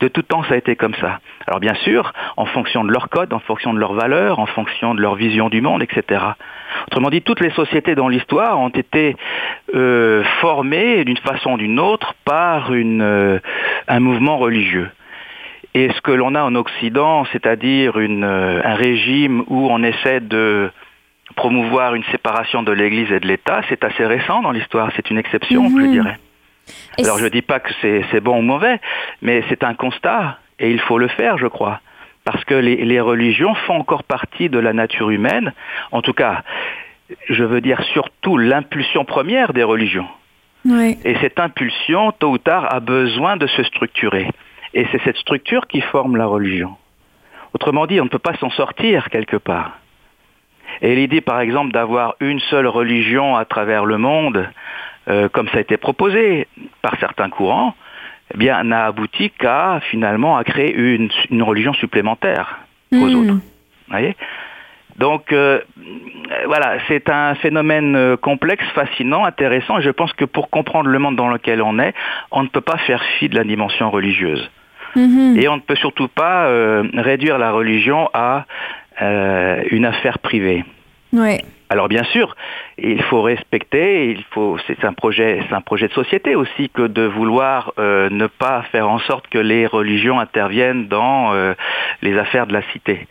De 0.00 0.08
tout 0.08 0.22
temps, 0.22 0.44
ça 0.44 0.54
a 0.54 0.56
été 0.56 0.76
comme 0.76 0.94
ça. 0.94 1.18
Alors 1.46 1.58
bien 1.58 1.74
sûr, 1.74 2.12
en 2.36 2.46
fonction 2.46 2.84
de 2.84 2.92
leur 2.92 3.08
code, 3.08 3.32
en 3.32 3.40
fonction 3.40 3.74
de 3.74 3.80
leurs 3.80 3.94
valeurs, 3.94 4.38
en 4.38 4.46
fonction 4.46 4.94
de 4.94 5.00
leur 5.00 5.16
vision 5.16 5.48
du 5.48 5.60
monde, 5.60 5.82
etc. 5.82 6.22
Autrement 6.86 7.10
dit, 7.10 7.20
toutes 7.20 7.40
les 7.40 7.50
sociétés 7.50 7.96
dans 7.96 8.08
l'histoire 8.08 8.60
ont 8.60 8.68
été 8.68 9.16
euh, 9.74 10.22
formées 10.40 11.04
d'une 11.04 11.16
façon 11.16 11.54
ou 11.54 11.58
d'une 11.58 11.80
autre 11.80 12.14
par 12.24 12.72
une, 12.74 13.02
euh, 13.02 13.40
un 13.88 14.00
mouvement 14.00 14.38
religieux. 14.38 14.88
Et 15.74 15.90
ce 15.90 16.00
que 16.00 16.12
l'on 16.12 16.34
a 16.36 16.42
en 16.42 16.54
Occident, 16.54 17.24
c'est-à-dire 17.32 17.94
euh, 17.96 18.60
un 18.64 18.74
régime 18.74 19.42
où 19.48 19.68
on 19.68 19.82
essaie 19.82 20.20
de 20.20 20.70
promouvoir 21.42 21.94
une 21.94 22.02
séparation 22.14 22.64
de 22.64 22.72
l'Église 22.72 23.10
et 23.12 23.20
de 23.20 23.28
l'État, 23.28 23.60
c'est 23.68 23.84
assez 23.84 24.04
récent 24.04 24.42
dans 24.42 24.50
l'histoire, 24.50 24.90
c'est 24.96 25.08
une 25.08 25.18
exception, 25.18 25.62
je 25.70 25.76
Mhm. 25.84 25.92
dirais. 25.92 26.18
Et 26.98 27.04
Alors 27.04 27.18
je 27.18 27.28
dis 27.28 27.42
pas 27.42 27.60
que 27.60 27.70
c'est 27.80 28.20
bon 28.20 28.38
ou 28.40 28.42
mauvais, 28.42 28.80
mais 29.22 29.44
c'est 29.48 29.62
un 29.62 29.74
constat 29.74 30.38
et 30.58 30.68
il 30.72 30.80
faut 30.80 30.98
le 30.98 31.06
faire, 31.08 31.38
je 31.38 31.46
crois, 31.46 31.80
parce 32.24 32.44
que 32.44 32.54
les, 32.54 32.76
les 32.84 33.00
religions 33.00 33.54
font 33.66 33.76
encore 33.78 34.02
partie 34.02 34.48
de 34.48 34.58
la 34.58 34.72
nature 34.72 35.10
humaine. 35.10 35.52
En 35.92 36.02
tout 36.02 36.12
cas, 36.12 36.42
je 37.28 37.44
veux 37.44 37.60
dire 37.60 37.80
surtout 37.94 38.36
l'impulsion 38.36 39.04
première 39.04 39.52
des 39.52 39.62
religions. 39.62 40.08
Et 41.04 41.14
cette 41.22 41.38
impulsion, 41.38 42.10
tôt 42.12 42.30
ou 42.32 42.38
tard, 42.38 42.64
a 42.74 42.80
besoin 42.80 43.36
de 43.36 43.46
se 43.46 43.62
structurer. 43.62 44.26
Et 44.74 44.84
c'est 44.90 45.00
cette 45.04 45.16
structure 45.16 45.68
qui 45.68 45.80
forme 45.80 46.16
la 46.16 46.26
religion. 46.26 46.72
Autrement 47.54 47.86
dit, 47.86 48.00
on 48.00 48.04
ne 48.04 48.10
peut 48.16 48.18
pas 48.18 48.36
s'en 48.40 48.50
sortir 48.50 49.08
quelque 49.08 49.36
part. 49.38 49.78
Et 50.82 50.94
l'idée, 50.94 51.20
par 51.20 51.40
exemple, 51.40 51.72
d'avoir 51.72 52.14
une 52.20 52.40
seule 52.40 52.66
religion 52.66 53.36
à 53.36 53.44
travers 53.44 53.84
le 53.84 53.98
monde, 53.98 54.48
euh, 55.08 55.28
comme 55.28 55.48
ça 55.48 55.58
a 55.58 55.60
été 55.60 55.76
proposé 55.76 56.46
par 56.82 56.98
certains 57.00 57.30
courants, 57.30 57.74
eh 58.34 58.38
bien, 58.38 58.62
n'a 58.62 58.86
abouti 58.86 59.30
qu'à 59.30 59.80
finalement 59.90 60.36
à 60.36 60.44
créer 60.44 60.74
une, 60.74 61.08
une 61.30 61.42
religion 61.42 61.72
supplémentaire 61.74 62.58
aux 62.92 62.96
Hmm. 62.96 63.14
autres. 63.14 63.34
voyez? 63.88 64.16
Donc 64.98 65.32
euh, 65.32 65.60
voilà, 66.46 66.78
c'est 66.88 67.08
un 67.08 67.34
phénomène 67.36 67.94
euh, 67.94 68.16
complexe, 68.16 68.64
fascinant, 68.74 69.24
intéressant. 69.24 69.78
Et 69.78 69.82
je 69.82 69.90
pense 69.90 70.12
que 70.12 70.24
pour 70.24 70.50
comprendre 70.50 70.88
le 70.90 70.98
monde 70.98 71.16
dans 71.16 71.28
lequel 71.28 71.62
on 71.62 71.78
est, 71.78 71.94
on 72.32 72.42
ne 72.42 72.48
peut 72.48 72.60
pas 72.60 72.78
faire 72.78 73.02
fi 73.18 73.28
de 73.28 73.36
la 73.36 73.44
dimension 73.44 73.90
religieuse. 73.90 74.50
Mhm. 74.96 75.38
Et 75.38 75.48
on 75.48 75.56
ne 75.56 75.60
peut 75.60 75.76
surtout 75.76 76.08
pas 76.08 76.46
euh, 76.46 76.82
réduire 76.94 77.38
la 77.38 77.52
religion 77.52 78.10
à 78.12 78.46
euh, 79.02 79.62
une 79.70 79.84
affaire 79.84 80.18
privée. 80.18 80.64
Ouais. 81.12 81.42
Alors 81.70 81.88
bien 81.88 82.04
sûr, 82.04 82.34
il 82.78 83.02
faut 83.02 83.22
respecter, 83.22 84.10
il 84.10 84.24
faut, 84.30 84.56
c'est 84.66 84.84
un 84.84 84.94
projet, 84.94 85.42
c'est 85.48 85.54
un 85.54 85.60
projet 85.60 85.88
de 85.88 85.92
société 85.92 86.34
aussi 86.34 86.70
que 86.70 86.86
de 86.86 87.02
vouloir 87.02 87.72
euh, 87.78 88.08
ne 88.10 88.26
pas 88.26 88.62
faire 88.72 88.88
en 88.88 88.98
sorte 89.00 89.28
que 89.28 89.38
les 89.38 89.66
religions 89.66 90.18
interviennent 90.18 90.88
dans 90.88 91.34
euh, 91.34 91.52
les 92.00 92.16
affaires 92.16 92.46
de 92.46 92.54
la 92.54 92.62
cité. 92.72 93.06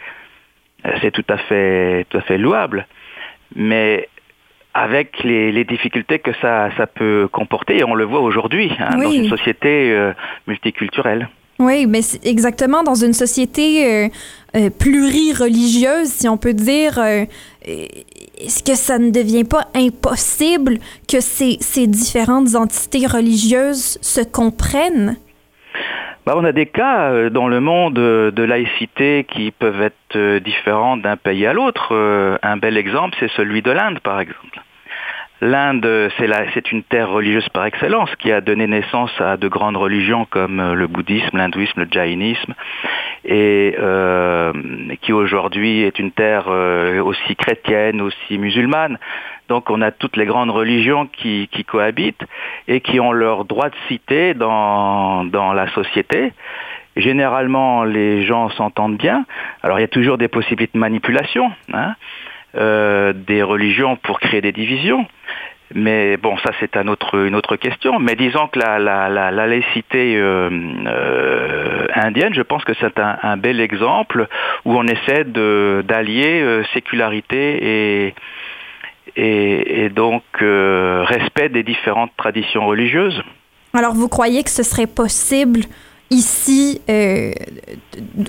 C'est 1.01 1.11
tout 1.11 1.25
à 1.29 1.37
fait, 1.37 2.05
tout 2.09 2.17
à 2.17 2.21
fait 2.21 2.37
louable, 2.37 2.87
mais 3.55 4.07
avec 4.73 5.23
les, 5.23 5.51
les 5.51 5.63
difficultés 5.63 6.19
que 6.19 6.33
ça, 6.41 6.69
ça 6.77 6.87
peut 6.87 7.27
comporter, 7.31 7.77
et 7.77 7.83
on 7.83 7.95
le 7.95 8.05
voit 8.05 8.21
aujourd'hui 8.21 8.71
hein, 8.79 8.97
dans 8.97 9.11
une 9.11 9.27
société 9.27 9.91
euh, 9.91 10.13
multiculturelle. 10.45 11.29
Oui, 11.59 11.87
mais 11.87 12.01
exactement 12.23 12.83
dans 12.83 12.95
une 12.95 13.13
société 13.13 13.85
euh, 13.85 14.07
euh, 14.55 14.69
plurireligieuse, 14.69 16.07
si 16.07 16.29
on 16.29 16.37
peut 16.37 16.53
dire. 16.53 16.99
euh, 16.99 17.25
Est-ce 17.65 18.63
que 18.63 18.75
ça 18.75 18.99
ne 18.99 19.09
devient 19.09 19.43
pas 19.43 19.67
impossible 19.73 20.77
que 21.11 21.19
ces, 21.19 21.57
ces 21.59 21.87
différentes 21.87 22.53
entités 22.55 23.07
religieuses 23.07 23.97
se 24.01 24.21
comprennent? 24.21 25.17
Bah, 26.27 26.35
on 26.35 26.43
a 26.43 26.51
des 26.51 26.67
cas 26.67 27.29
dans 27.29 27.47
le 27.47 27.59
monde 27.59 27.95
de 27.95 28.43
laïcité 28.43 29.25
qui 29.33 29.51
peuvent 29.51 29.81
être 29.81 30.39
différents 30.39 30.97
d'un 30.97 31.15
pays 31.17 31.45
à 31.45 31.53
l'autre. 31.53 31.95
Un 32.43 32.57
bel 32.57 32.77
exemple, 32.77 33.15
c'est 33.19 33.31
celui 33.31 33.61
de 33.61 33.71
l'Inde, 33.71 33.99
par 33.99 34.19
exemple. 34.19 34.61
L'Inde, 35.39 36.09
c'est 36.17 36.71
une 36.71 36.81
terre 36.81 37.09
religieuse 37.09 37.47
par 37.49 37.65
excellence 37.65 38.09
qui 38.15 38.31
a 38.31 38.41
donné 38.41 38.65
naissance 38.65 39.11
à 39.21 39.37
de 39.37 39.47
grandes 39.47 39.77
religions 39.77 40.25
comme 40.27 40.59
euh, 40.59 40.73
le 40.73 40.87
bouddhisme, 40.87 41.37
l'hindouisme, 41.37 41.81
le 41.81 41.87
jaïnisme, 41.91 42.55
et 43.23 43.75
euh, 43.79 44.51
qui 45.01 45.13
aujourd'hui 45.13 45.83
est 45.83 45.99
une 45.99 46.11
terre 46.11 46.45
euh, 46.47 47.03
aussi 47.03 47.35
chrétienne, 47.35 48.01
aussi 48.01 48.39
musulmane. 48.39 48.97
Donc 49.47 49.69
on 49.69 49.81
a 49.83 49.91
toutes 49.91 50.17
les 50.17 50.25
grandes 50.25 50.49
religions 50.49 51.05
qui, 51.05 51.47
qui 51.51 51.63
cohabitent 51.63 52.25
et 52.67 52.81
qui 52.81 52.99
ont 52.99 53.11
leur 53.11 53.45
droit 53.45 53.69
de 53.69 53.75
cité 53.87 54.33
dans, 54.33 55.23
dans 55.23 55.53
la 55.53 55.69
société. 55.69 56.33
Généralement, 56.95 57.83
les 57.83 58.25
gens 58.25 58.49
s'entendent 58.49 58.97
bien. 58.97 59.23
Alors 59.61 59.77
il 59.77 59.81
y 59.81 59.85
a 59.85 59.87
toujours 59.87 60.17
des 60.17 60.27
possibilités 60.27 60.73
de 60.73 60.79
manipulation 60.79 61.51
hein, 61.71 61.93
euh, 62.57 63.13
des 63.13 63.43
religions 63.43 63.95
pour 63.97 64.19
créer 64.19 64.41
des 64.41 64.51
divisions. 64.51 65.05
Mais 65.73 66.15
bon, 66.17 66.37
ça 66.37 66.51
c'est 66.59 66.77
un 66.77 66.87
autre, 66.87 67.25
une 67.27 67.35
autre 67.35 67.57
question. 67.57 67.99
Mais 67.99 68.15
disons 68.15 68.47
que 68.47 68.59
la, 68.59 68.79
la, 68.79 69.09
la, 69.09 69.31
la 69.31 69.47
laïcité 69.47 70.15
euh, 70.15 70.49
euh, 70.87 71.87
indienne, 71.93 72.33
je 72.33 72.41
pense 72.41 72.63
que 72.63 72.73
c'est 72.79 72.97
un, 72.99 73.17
un 73.21 73.37
bel 73.37 73.59
exemple 73.59 74.27
où 74.65 74.77
on 74.77 74.85
essaie 74.87 75.25
d'allier 75.25 76.63
sécularité 76.73 78.05
et, 78.07 78.15
et, 79.17 79.83
et 79.83 79.89
donc 79.89 80.23
respect 80.39 81.49
des 81.49 81.63
différentes 81.63 82.11
traditions 82.15 82.65
religieuses. 82.65 83.21
Alors, 83.73 83.93
vous 83.93 84.07
croyez 84.07 84.43
que 84.43 84.49
ce 84.49 84.63
serait 84.63 84.87
possible 84.87 85.61
ici, 86.09 86.81
euh, 86.89 87.31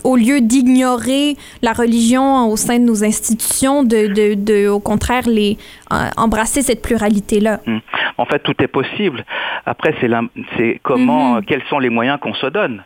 au 0.05 0.17
lieu 0.17 0.41
d'ignorer 0.41 1.37
la 1.63 1.73
religion 1.73 2.49
au 2.49 2.57
sein 2.57 2.79
de 2.79 2.85
nos 2.85 3.05
institutions, 3.05 3.83
de, 3.85 4.07
de, 4.09 4.35
de 4.35 4.69
au 4.69 4.81
contraire, 4.81 5.25
les, 5.27 5.57
euh, 5.93 6.09
embrasser 6.17 6.63
cette 6.63 6.83
pluralité-là? 6.83 7.61
Hmm. 7.67 7.79
En 8.17 8.27
fait, 8.27 8.41
tout 8.41 8.55
est 8.61 8.69
possible. 8.69 9.25
Après, 9.67 9.95
c'est 10.01 10.81
comment, 10.83 11.35
Mhm. 11.35 11.45
quels 11.45 11.63
sont 11.71 11.79
les 11.79 11.91
moyens 11.91 12.19
qu'on 12.21 12.35
se 12.35 12.47
donne. 12.47 12.83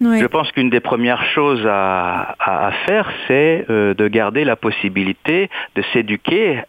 Oui. 0.00 0.18
Je 0.20 0.26
pense 0.26 0.50
qu'une 0.50 0.70
des 0.70 0.80
premières 0.80 1.24
choses 1.34 1.64
à, 1.66 2.34
à- 2.40 2.66
à 2.68 2.72
faire, 2.86 3.08
c'est 3.28 3.66
euh, 3.70 3.94
de 3.94 4.08
garder 4.08 4.44
la 4.44 4.56
possibilité 4.56 5.48
de 5.76 5.82
s'éduquer 5.92 6.62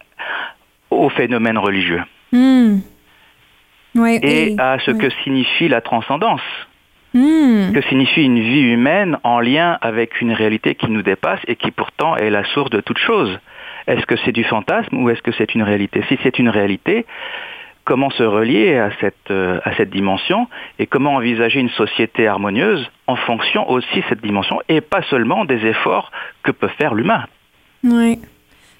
au 0.91 1.09
phénomène 1.09 1.57
religieux 1.57 2.03
Hmm. 2.31 2.79
Et 4.23 4.55
à 4.57 4.77
ce 4.85 4.89
que 4.91 5.09
signifie 5.23 5.67
la 5.67 5.81
transcendance, 5.81 6.41
Hmm. 7.13 7.73
que 7.73 7.81
signifie 7.81 8.23
une 8.23 8.39
vie 8.39 8.61
humaine 8.61 9.17
en 9.23 9.39
lien 9.39 9.77
avec 9.81 10.19
une 10.19 10.31
réalité 10.31 10.73
qui 10.73 10.89
nous 10.89 11.03
dépasse 11.03 11.39
et 11.47 11.55
qui 11.55 11.69
pourtant 11.69 12.15
est 12.15 12.31
la 12.31 12.43
source 12.43 12.71
de 12.71 12.81
toute 12.81 12.97
chose. 12.97 13.39
Est-ce 13.85 14.05
que 14.07 14.15
c'est 14.25 14.31
du 14.31 14.43
fantasme 14.43 14.97
ou 14.97 15.09
est-ce 15.09 15.21
que 15.21 15.31
c'est 15.31 15.53
une 15.53 15.61
réalité? 15.61 16.03
Si 16.09 16.17
c'est 16.23 16.39
une 16.39 16.49
réalité, 16.49 17.05
comment 17.85 18.09
se 18.09 18.23
relier 18.23 18.77
à 18.77 18.89
cette, 18.99 19.29
euh, 19.29 19.59
à 19.63 19.75
cette 19.75 19.89
dimension 19.89 20.47
et 20.79 20.87
comment 20.87 21.15
envisager 21.15 21.59
une 21.59 21.69
société 21.69 22.27
harmonieuse 22.27 22.89
en 23.07 23.15
fonction 23.15 23.69
aussi 23.69 23.99
de 23.99 24.05
cette 24.09 24.21
dimension 24.21 24.59
et 24.67 24.81
pas 24.81 25.03
seulement 25.03 25.45
des 25.45 25.65
efforts 25.65 26.11
que 26.41 26.51
peut 26.51 26.69
faire 26.79 26.95
l'humain? 26.95 27.25
Oui. 27.83 28.19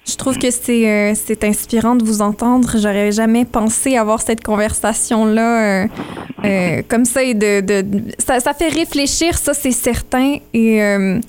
Je 0.06 0.16
trouve 0.16 0.38
que 0.38 0.50
c'est 0.50 0.88
euh, 0.88 1.12
c'est 1.14 1.44
inspirant 1.44 1.94
de 1.96 2.04
vous 2.04 2.20
entendre. 2.20 2.68
J'aurais 2.78 3.10
jamais 3.12 3.44
pensé 3.44 3.96
avoir 3.96 4.20
cette 4.20 4.42
conversation-là 4.44 5.84
euh, 5.84 5.86
euh, 6.44 6.82
comme 6.88 7.04
ça. 7.06 7.22
Et 7.22 7.34
de, 7.34 7.60
de- 7.60 8.02
ça, 8.18 8.38
ça 8.40 8.52
fait 8.52 8.68
réfléchir, 8.68 9.38
ça, 9.38 9.54
c'est 9.54 9.70
certain. 9.72 10.36
Et 10.52 10.82
euh, 10.82 11.20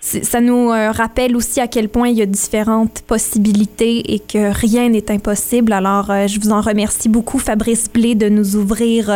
ça 0.00 0.40
nous 0.40 0.70
euh, 0.72 0.90
rappelle 0.90 1.36
aussi 1.36 1.60
à 1.60 1.68
quel 1.68 1.88
point 1.88 2.08
il 2.08 2.16
y 2.16 2.22
a 2.22 2.26
différentes 2.26 3.02
possibilités 3.06 4.14
et 4.14 4.18
que 4.18 4.52
rien 4.52 4.88
n'est 4.88 5.10
impossible. 5.12 5.72
Alors, 5.72 6.06
je 6.26 6.40
vous 6.40 6.50
en 6.50 6.60
remercie 6.60 7.08
beaucoup, 7.08 7.38
Fabrice 7.38 7.88
Blé, 7.90 8.14
de 8.16 8.28
nous 8.28 8.56
ouvrir 8.56 9.10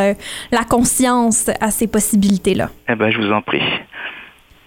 la 0.53 0.65
conscience 0.69 1.51
à 1.61 1.71
ces 1.73 1.89
possibilités-là. 1.89 2.71
Eh 2.89 2.95
ben, 2.95 3.11
je 3.11 3.19
vous 3.19 3.33
en 3.33 3.43
prie. 3.43 3.61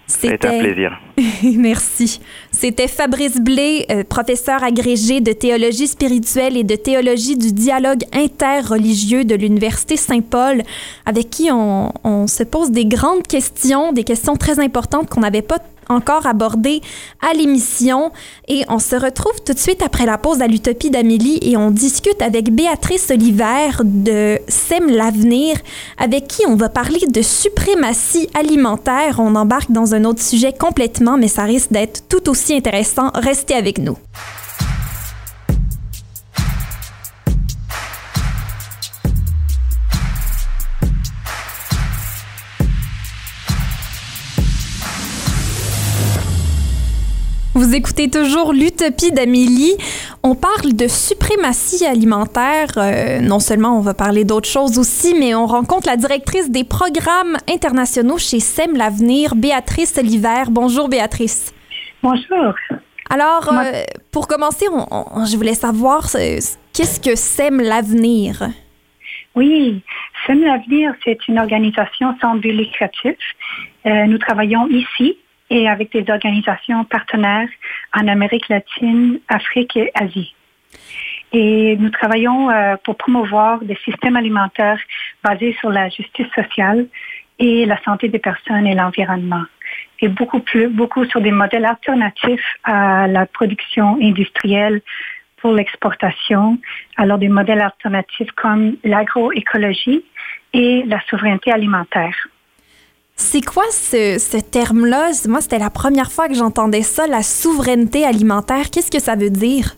C'est 0.06 0.44
un 0.44 0.58
plaisir. 0.58 0.98
Merci. 1.42 2.20
C'était 2.50 2.88
Fabrice 2.88 3.40
Blé, 3.40 3.86
euh, 3.90 4.04
professeur 4.04 4.62
agrégé 4.62 5.20
de 5.20 5.32
théologie 5.32 5.86
spirituelle 5.86 6.56
et 6.56 6.64
de 6.64 6.76
théologie 6.76 7.36
du 7.36 7.52
dialogue 7.52 8.02
interreligieux 8.12 9.24
de 9.24 9.34
l'Université 9.34 9.96
Saint-Paul, 9.96 10.62
avec 11.06 11.30
qui 11.30 11.50
on, 11.50 11.92
on 12.04 12.26
se 12.26 12.42
pose 12.42 12.70
des 12.70 12.86
grandes 12.86 13.26
questions, 13.26 13.92
des 13.92 14.04
questions 14.04 14.36
très 14.36 14.60
importantes 14.60 15.08
qu'on 15.08 15.20
n'avait 15.20 15.42
pas 15.42 15.58
encore 15.88 16.26
abordées 16.26 16.80
à 17.20 17.34
l'émission. 17.34 18.12
Et 18.48 18.64
on 18.68 18.78
se 18.78 18.96
retrouve 18.96 19.40
tout 19.44 19.52
de 19.52 19.58
suite 19.58 19.82
après 19.82 20.06
la 20.06 20.18
pause 20.18 20.42
à 20.42 20.46
l'Utopie 20.46 20.90
d'Amélie 20.90 21.38
et 21.42 21.56
on 21.56 21.70
discute 21.70 22.20
avec 22.22 22.54
Béatrice 22.54 23.10
Oliver 23.10 23.70
de 23.84 24.38
Sème 24.48 24.90
l'avenir, 24.90 25.56
avec 25.98 26.28
qui 26.28 26.42
on 26.46 26.56
va 26.56 26.68
parler 26.68 27.00
de 27.06 27.22
suprématie 27.22 28.28
alimentaire. 28.34 29.16
On 29.18 29.34
embarque 29.34 29.70
dans 29.70 29.94
un 29.94 30.04
autre 30.04 30.22
sujet 30.22 30.52
complètement, 30.52 31.16
mais 31.16 31.28
ça 31.28 31.44
risque 31.44 31.72
d'être 31.72 32.08
tout 32.08 32.28
aussi 32.28 32.54
intéressant. 32.54 33.10
Restez 33.14 33.54
avec 33.54 33.78
nous. 33.78 33.96
Vous 47.64 47.76
écoutez 47.76 48.10
toujours 48.10 48.52
l'Utopie 48.52 49.12
d'Amélie. 49.12 49.76
On 50.24 50.34
parle 50.34 50.72
de 50.74 50.88
suprématie 50.88 51.86
alimentaire. 51.86 52.70
Euh, 52.76 53.20
non 53.20 53.38
seulement 53.38 53.78
on 53.78 53.80
va 53.80 53.94
parler 53.94 54.24
d'autres 54.24 54.48
choses 54.48 54.80
aussi, 54.80 55.14
mais 55.16 55.32
on 55.36 55.46
rencontre 55.46 55.86
la 55.86 55.96
directrice 55.96 56.50
des 56.50 56.64
programmes 56.64 57.36
internationaux 57.48 58.18
chez 58.18 58.40
SEM 58.40 58.76
l'Avenir, 58.76 59.36
Béatrice 59.36 59.96
Oliver. 59.96 60.42
Bonjour 60.50 60.88
Béatrice. 60.88 61.54
Bonjour. 62.02 62.52
Alors, 63.08 63.48
euh, 63.52 63.84
pour 64.10 64.26
commencer, 64.26 64.66
on- 64.68 64.86
on- 64.90 65.24
je 65.24 65.36
voulais 65.36 65.54
savoir 65.54 66.08
euh, 66.16 66.38
qu'est-ce 66.72 66.98
que 66.98 67.14
SEM 67.14 67.60
l'Avenir? 67.60 68.42
Oui, 69.36 69.82
SEM 70.26 70.40
l'Avenir, 70.42 70.94
c'est 71.04 71.28
une 71.28 71.38
organisation 71.38 72.08
sans 72.20 72.34
but 72.34 72.50
lucratif. 72.52 73.14
Euh, 73.86 74.06
nous 74.08 74.18
travaillons 74.18 74.66
ici 74.66 75.16
et 75.52 75.68
avec 75.68 75.92
des 75.92 76.10
organisations 76.10 76.82
partenaires 76.84 77.48
en 77.94 78.08
Amérique 78.08 78.48
latine, 78.48 79.20
Afrique 79.28 79.76
et 79.76 79.90
Asie. 79.94 80.34
Et 81.34 81.76
nous 81.78 81.90
travaillons 81.90 82.50
euh, 82.50 82.76
pour 82.82 82.96
promouvoir 82.96 83.60
des 83.60 83.76
systèmes 83.84 84.16
alimentaires 84.16 84.80
basés 85.22 85.54
sur 85.60 85.70
la 85.70 85.90
justice 85.90 86.26
sociale 86.34 86.86
et 87.38 87.66
la 87.66 87.78
santé 87.82 88.08
des 88.08 88.18
personnes 88.18 88.66
et 88.66 88.74
l'environnement. 88.74 89.44
Et 90.00 90.08
beaucoup 90.08 90.40
plus, 90.40 90.68
beaucoup 90.68 91.04
sur 91.04 91.20
des 91.20 91.30
modèles 91.30 91.66
alternatifs 91.66 92.48
à 92.64 93.06
la 93.06 93.26
production 93.26 93.98
industrielle 94.00 94.80
pour 95.36 95.52
l'exportation. 95.52 96.58
Alors 96.96 97.18
des 97.18 97.28
modèles 97.28 97.60
alternatifs 97.60 98.32
comme 98.32 98.76
l'agroécologie 98.84 100.02
et 100.54 100.82
la 100.86 101.00
souveraineté 101.08 101.52
alimentaire. 101.52 102.16
C'est 103.16 103.44
quoi 103.44 103.64
ce, 103.70 104.40
terme-là? 104.40 105.10
Moi, 105.28 105.40
c'était 105.40 105.58
la 105.58 105.70
première 105.70 106.10
fois 106.10 106.28
que 106.28 106.34
j'entendais 106.34 106.82
ça, 106.82 107.06
la 107.06 107.22
souveraineté 107.22 108.04
alimentaire. 108.04 108.70
Qu'est-ce 108.70 108.90
que 108.90 109.00
ça 109.00 109.14
veut 109.14 109.30
dire? 109.30 109.76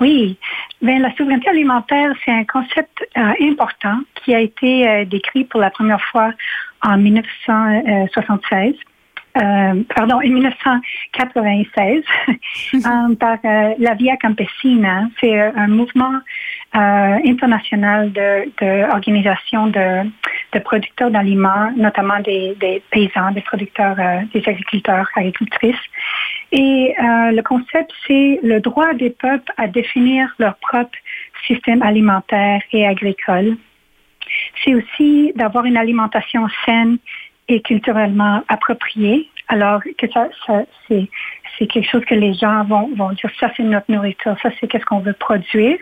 Oui, 0.00 0.36
ben, 0.82 1.00
la 1.00 1.14
souveraineté 1.16 1.48
alimentaire, 1.48 2.12
c'est 2.24 2.30
un 2.30 2.44
concept 2.44 3.06
euh, 3.16 3.32
important 3.40 3.98
qui 4.22 4.34
a 4.34 4.40
été 4.40 4.88
euh, 4.88 5.04
décrit 5.04 5.44
pour 5.44 5.60
la 5.60 5.70
première 5.70 6.00
fois 6.00 6.32
en 6.82 6.96
1976. 6.98 8.74
Euh, 9.36 9.82
pardon, 9.94 10.16
en 10.16 10.20
1996 10.20 12.04
euh, 12.74 13.14
par 13.16 13.38
la 13.42 13.94
Via 13.94 14.16
Campesina. 14.16 15.08
C'est 15.20 15.38
un 15.38 15.66
mouvement 15.66 16.20
euh, 16.74 17.18
international 17.24 18.12
de, 18.12 18.50
de 18.60 18.90
organisation 18.90 19.68
de, 19.68 20.10
de 20.52 20.58
producteurs 20.58 21.10
d'aliments, 21.10 21.70
notamment 21.76 22.20
des, 22.20 22.56
des 22.56 22.82
paysans, 22.90 23.30
des 23.30 23.42
producteurs, 23.42 23.96
euh, 23.98 24.20
des 24.32 24.42
agriculteurs, 24.46 25.08
agricultrices. 25.14 25.76
Et 26.52 26.94
euh, 26.98 27.30
le 27.30 27.42
concept, 27.42 27.92
c'est 28.06 28.40
le 28.42 28.60
droit 28.60 28.92
des 28.94 29.10
peuples 29.10 29.52
à 29.56 29.68
définir 29.68 30.34
leur 30.38 30.56
propre 30.56 30.96
système 31.46 31.82
alimentaire 31.82 32.60
et 32.72 32.86
agricole. 32.86 33.56
C'est 34.64 34.74
aussi 34.74 35.32
d'avoir 35.36 35.64
une 35.66 35.76
alimentation 35.76 36.48
saine 36.64 36.98
et 37.48 37.60
culturellement 37.60 38.42
appropriée. 38.48 39.28
Alors 39.48 39.82
que 39.98 40.10
ça, 40.10 40.28
ça 40.46 40.62
c'est, 40.88 41.08
c'est 41.58 41.66
quelque 41.66 41.90
chose 41.90 42.04
que 42.06 42.14
les 42.14 42.34
gens 42.34 42.64
vont, 42.64 42.90
vont 42.96 43.12
dire, 43.12 43.30
ça 43.38 43.50
c'est 43.56 43.62
notre 43.62 43.90
nourriture, 43.92 44.36
ça 44.42 44.50
c'est 44.58 44.66
qu'est-ce 44.66 44.86
qu'on 44.86 45.00
veut 45.00 45.12
produire. 45.12 45.78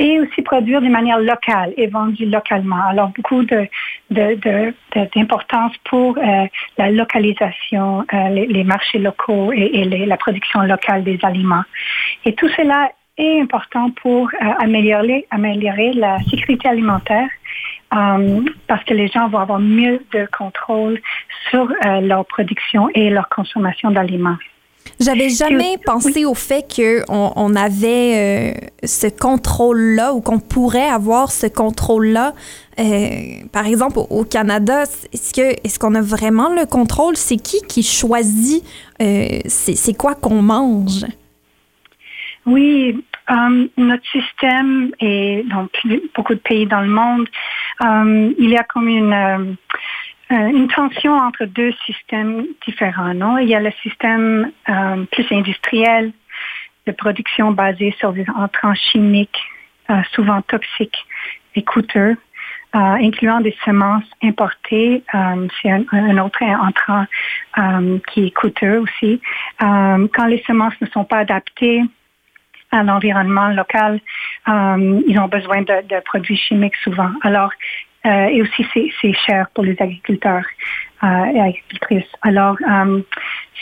Et 0.00 0.18
aussi 0.18 0.42
produire 0.42 0.80
de 0.82 0.88
manière 0.88 1.18
locale 1.20 1.72
et 1.76 1.86
vendu 1.86 2.26
localement. 2.26 2.82
Alors 2.88 3.10
beaucoup 3.16 3.44
de, 3.44 3.66
de, 4.10 4.34
de, 4.34 4.74
d'importance 5.14 5.72
pour 5.84 6.18
euh, 6.18 6.46
la 6.78 6.90
localisation, 6.90 8.04
euh, 8.12 8.28
les, 8.30 8.46
les 8.46 8.64
marchés 8.64 8.98
locaux 8.98 9.52
et, 9.52 9.70
et 9.78 9.84
les- 9.84 10.06
la 10.06 10.16
production 10.16 10.60
locale 10.62 11.04
des 11.04 11.18
aliments. 11.22 11.62
Et 12.24 12.34
tout 12.34 12.48
cela 12.56 12.90
est 13.16 13.40
important 13.40 13.90
pour 14.02 14.26
euh, 14.28 14.46
améliorer, 14.58 15.26
améliorer 15.30 15.92
la 15.92 16.18
sécurité 16.30 16.68
alimentaire 16.68 17.28
euh, 17.94 18.40
parce 18.66 18.82
que 18.84 18.94
les 18.94 19.06
gens 19.06 19.28
vont 19.28 19.38
avoir 19.38 19.60
mieux 19.60 20.04
de 20.12 20.26
contrôle 20.36 21.00
sur 21.50 21.70
euh, 21.70 22.00
leur 22.00 22.26
production 22.26 22.88
et 22.94 23.10
leur 23.10 23.28
consommation 23.28 23.92
d'aliments. 23.92 24.38
J'avais 25.00 25.28
jamais 25.28 25.76
pensé 25.84 26.24
au 26.24 26.34
fait 26.34 26.64
qu'on 26.74 27.32
on 27.34 27.54
avait 27.56 28.54
euh, 28.54 28.86
ce 28.86 29.08
contrôle-là 29.08 30.14
ou 30.14 30.20
qu'on 30.20 30.38
pourrait 30.38 30.88
avoir 30.88 31.32
ce 31.32 31.46
contrôle-là. 31.46 32.32
Euh, 32.78 33.44
par 33.52 33.66
exemple, 33.66 33.98
au, 33.98 34.06
au 34.10 34.24
Canada, 34.24 34.84
est-ce 35.12 35.34
que 35.34 35.56
est-ce 35.64 35.78
qu'on 35.78 35.94
a 35.94 36.00
vraiment 36.00 36.48
le 36.48 36.66
contrôle? 36.66 37.16
C'est 37.16 37.36
qui 37.36 37.60
qui 37.68 37.82
choisit 37.82 38.64
euh, 39.02 39.40
c'est 39.46 39.96
quoi 39.96 40.14
qu'on 40.14 40.42
mange? 40.42 41.04
Oui, 42.46 43.02
notre 43.76 44.06
système 44.12 44.92
et 45.00 45.44
dans 45.50 45.66
beaucoup 46.14 46.34
de 46.34 46.40
pays 46.40 46.66
dans 46.66 46.82
le 46.82 46.88
monde, 46.88 47.26
il 48.38 48.50
y 48.50 48.56
a 48.56 48.64
comme 48.64 48.88
une, 48.88 49.56
une 50.30 50.68
tension 50.68 51.12
entre 51.12 51.44
deux 51.44 51.72
systèmes 51.86 52.46
différents. 52.66 53.14
Non? 53.14 53.38
Il 53.38 53.48
y 53.48 53.54
a 53.54 53.60
le 53.60 53.72
système 53.82 54.50
euh, 54.68 55.04
plus 55.12 55.26
industriel 55.30 56.12
de 56.86 56.92
production 56.92 57.52
basé 57.52 57.94
sur 57.98 58.12
des 58.12 58.26
entrants 58.36 58.74
chimiques, 58.74 59.40
euh, 59.90 60.02
souvent 60.12 60.42
toxiques 60.42 61.06
et 61.54 61.62
coûteux, 61.62 62.16
euh, 62.74 62.78
incluant 62.78 63.40
des 63.40 63.56
semences 63.64 64.10
importées. 64.22 65.04
Euh, 65.14 65.46
C'est 65.62 65.70
un, 65.70 66.18
autre 66.18 66.42
entrant 66.42 67.06
euh, 67.58 67.98
qui 68.08 68.26
est 68.26 68.30
coûteux 68.30 68.80
aussi. 68.80 69.20
Euh, 69.62 70.08
quand 70.12 70.26
les 70.26 70.42
semences 70.46 70.78
ne 70.80 70.86
sont 70.88 71.04
pas 71.04 71.18
adaptées, 71.18 71.82
à 72.70 72.82
l'environnement 72.82 73.48
local, 73.48 74.00
euh, 74.48 75.00
ils 75.06 75.18
ont 75.18 75.28
besoin 75.28 75.62
de, 75.62 75.86
de 75.86 76.00
produits 76.00 76.36
chimiques 76.36 76.76
souvent. 76.82 77.10
Alors, 77.22 77.50
euh, 78.06 78.26
et 78.26 78.42
aussi 78.42 78.66
c'est, 79.00 79.12
cher 79.12 79.48
pour 79.54 79.64
les 79.64 79.76
agriculteurs 79.80 80.44
euh, 81.02 81.24
et 81.34 81.40
agricultrices. 81.40 82.12
Alors, 82.22 82.56
euh, 82.68 83.00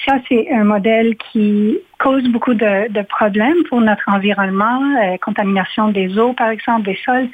ça 0.07 0.19
c'est 0.29 0.51
un 0.53 0.65
modèle 0.65 1.17
qui 1.17 1.79
cause 1.99 2.25
beaucoup 2.29 2.55
de, 2.55 2.91
de 2.93 3.03
problèmes 3.03 3.63
pour 3.69 3.81
notre 3.81 4.09
environnement, 4.09 4.81
euh, 5.03 5.17
contamination 5.19 5.89
des 5.89 6.19
eaux 6.19 6.33
par 6.33 6.51
exemple, 6.51 6.83
des 6.83 6.99
sols, 7.05 7.29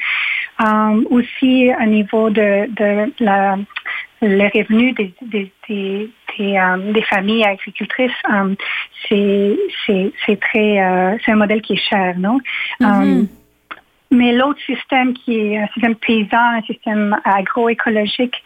Euh, 0.61 1.04
aussi 1.11 1.70
au 1.80 1.86
niveau 1.86 2.30
de, 2.30 2.66
de 2.80 3.12
la 3.20 3.56
les 4.20 4.48
revenus 4.48 4.94
des, 4.96 5.14
des, 5.22 5.52
des, 5.68 6.11
des, 6.36 7.02
familles 7.02 7.44
agricultrices, 7.44 8.11
euh, 8.32 8.54
c'est, 9.09 10.40
très, 10.40 10.80
euh, 10.80 11.16
c'est 11.24 11.32
un 11.32 11.36
modèle 11.36 11.62
qui 11.62 11.74
est 11.74 11.88
cher, 11.88 12.18
non? 12.18 12.40
Euh, 12.82 13.22
mais 14.11 14.32
l'autre 14.32 14.61
système 14.64 15.14
qui 15.14 15.36
est 15.38 15.59
un 15.59 15.66
système 15.68 15.94
paysan, 15.96 16.38
un 16.38 16.62
système 16.62 17.16
agroécologique, 17.24 18.42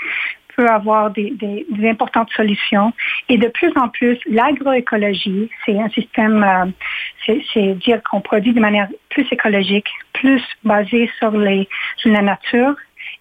peut 0.56 0.68
avoir 0.68 1.10
des, 1.10 1.30
des, 1.30 1.66
des 1.70 1.88
importantes 1.88 2.30
solutions. 2.36 2.92
Et 3.28 3.38
de 3.38 3.48
plus 3.48 3.72
en 3.76 3.88
plus, 3.88 4.18
l'agroécologie, 4.26 5.50
c'est 5.64 5.78
un 5.78 5.88
système, 5.90 6.44
euh, 6.44 7.36
c'est, 7.54 7.74
dire 7.74 8.02
qu'on 8.02 8.20
produit 8.20 8.52
de 8.52 8.60
manière 8.60 8.88
plus 9.08 9.26
écologique, 9.30 9.88
plus 10.12 10.42
basée 10.64 11.10
sur, 11.18 11.30
les, 11.30 11.68
sur 11.96 12.12
la 12.12 12.22
nature 12.22 12.74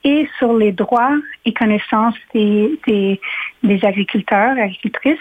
et 0.03 0.27
sur 0.37 0.57
les 0.57 0.71
droits 0.71 1.17
et 1.45 1.53
connaissances 1.53 2.15
des, 2.33 2.79
des, 2.87 3.21
des 3.63 3.85
agriculteurs 3.85 4.57
agricultrices. 4.57 5.19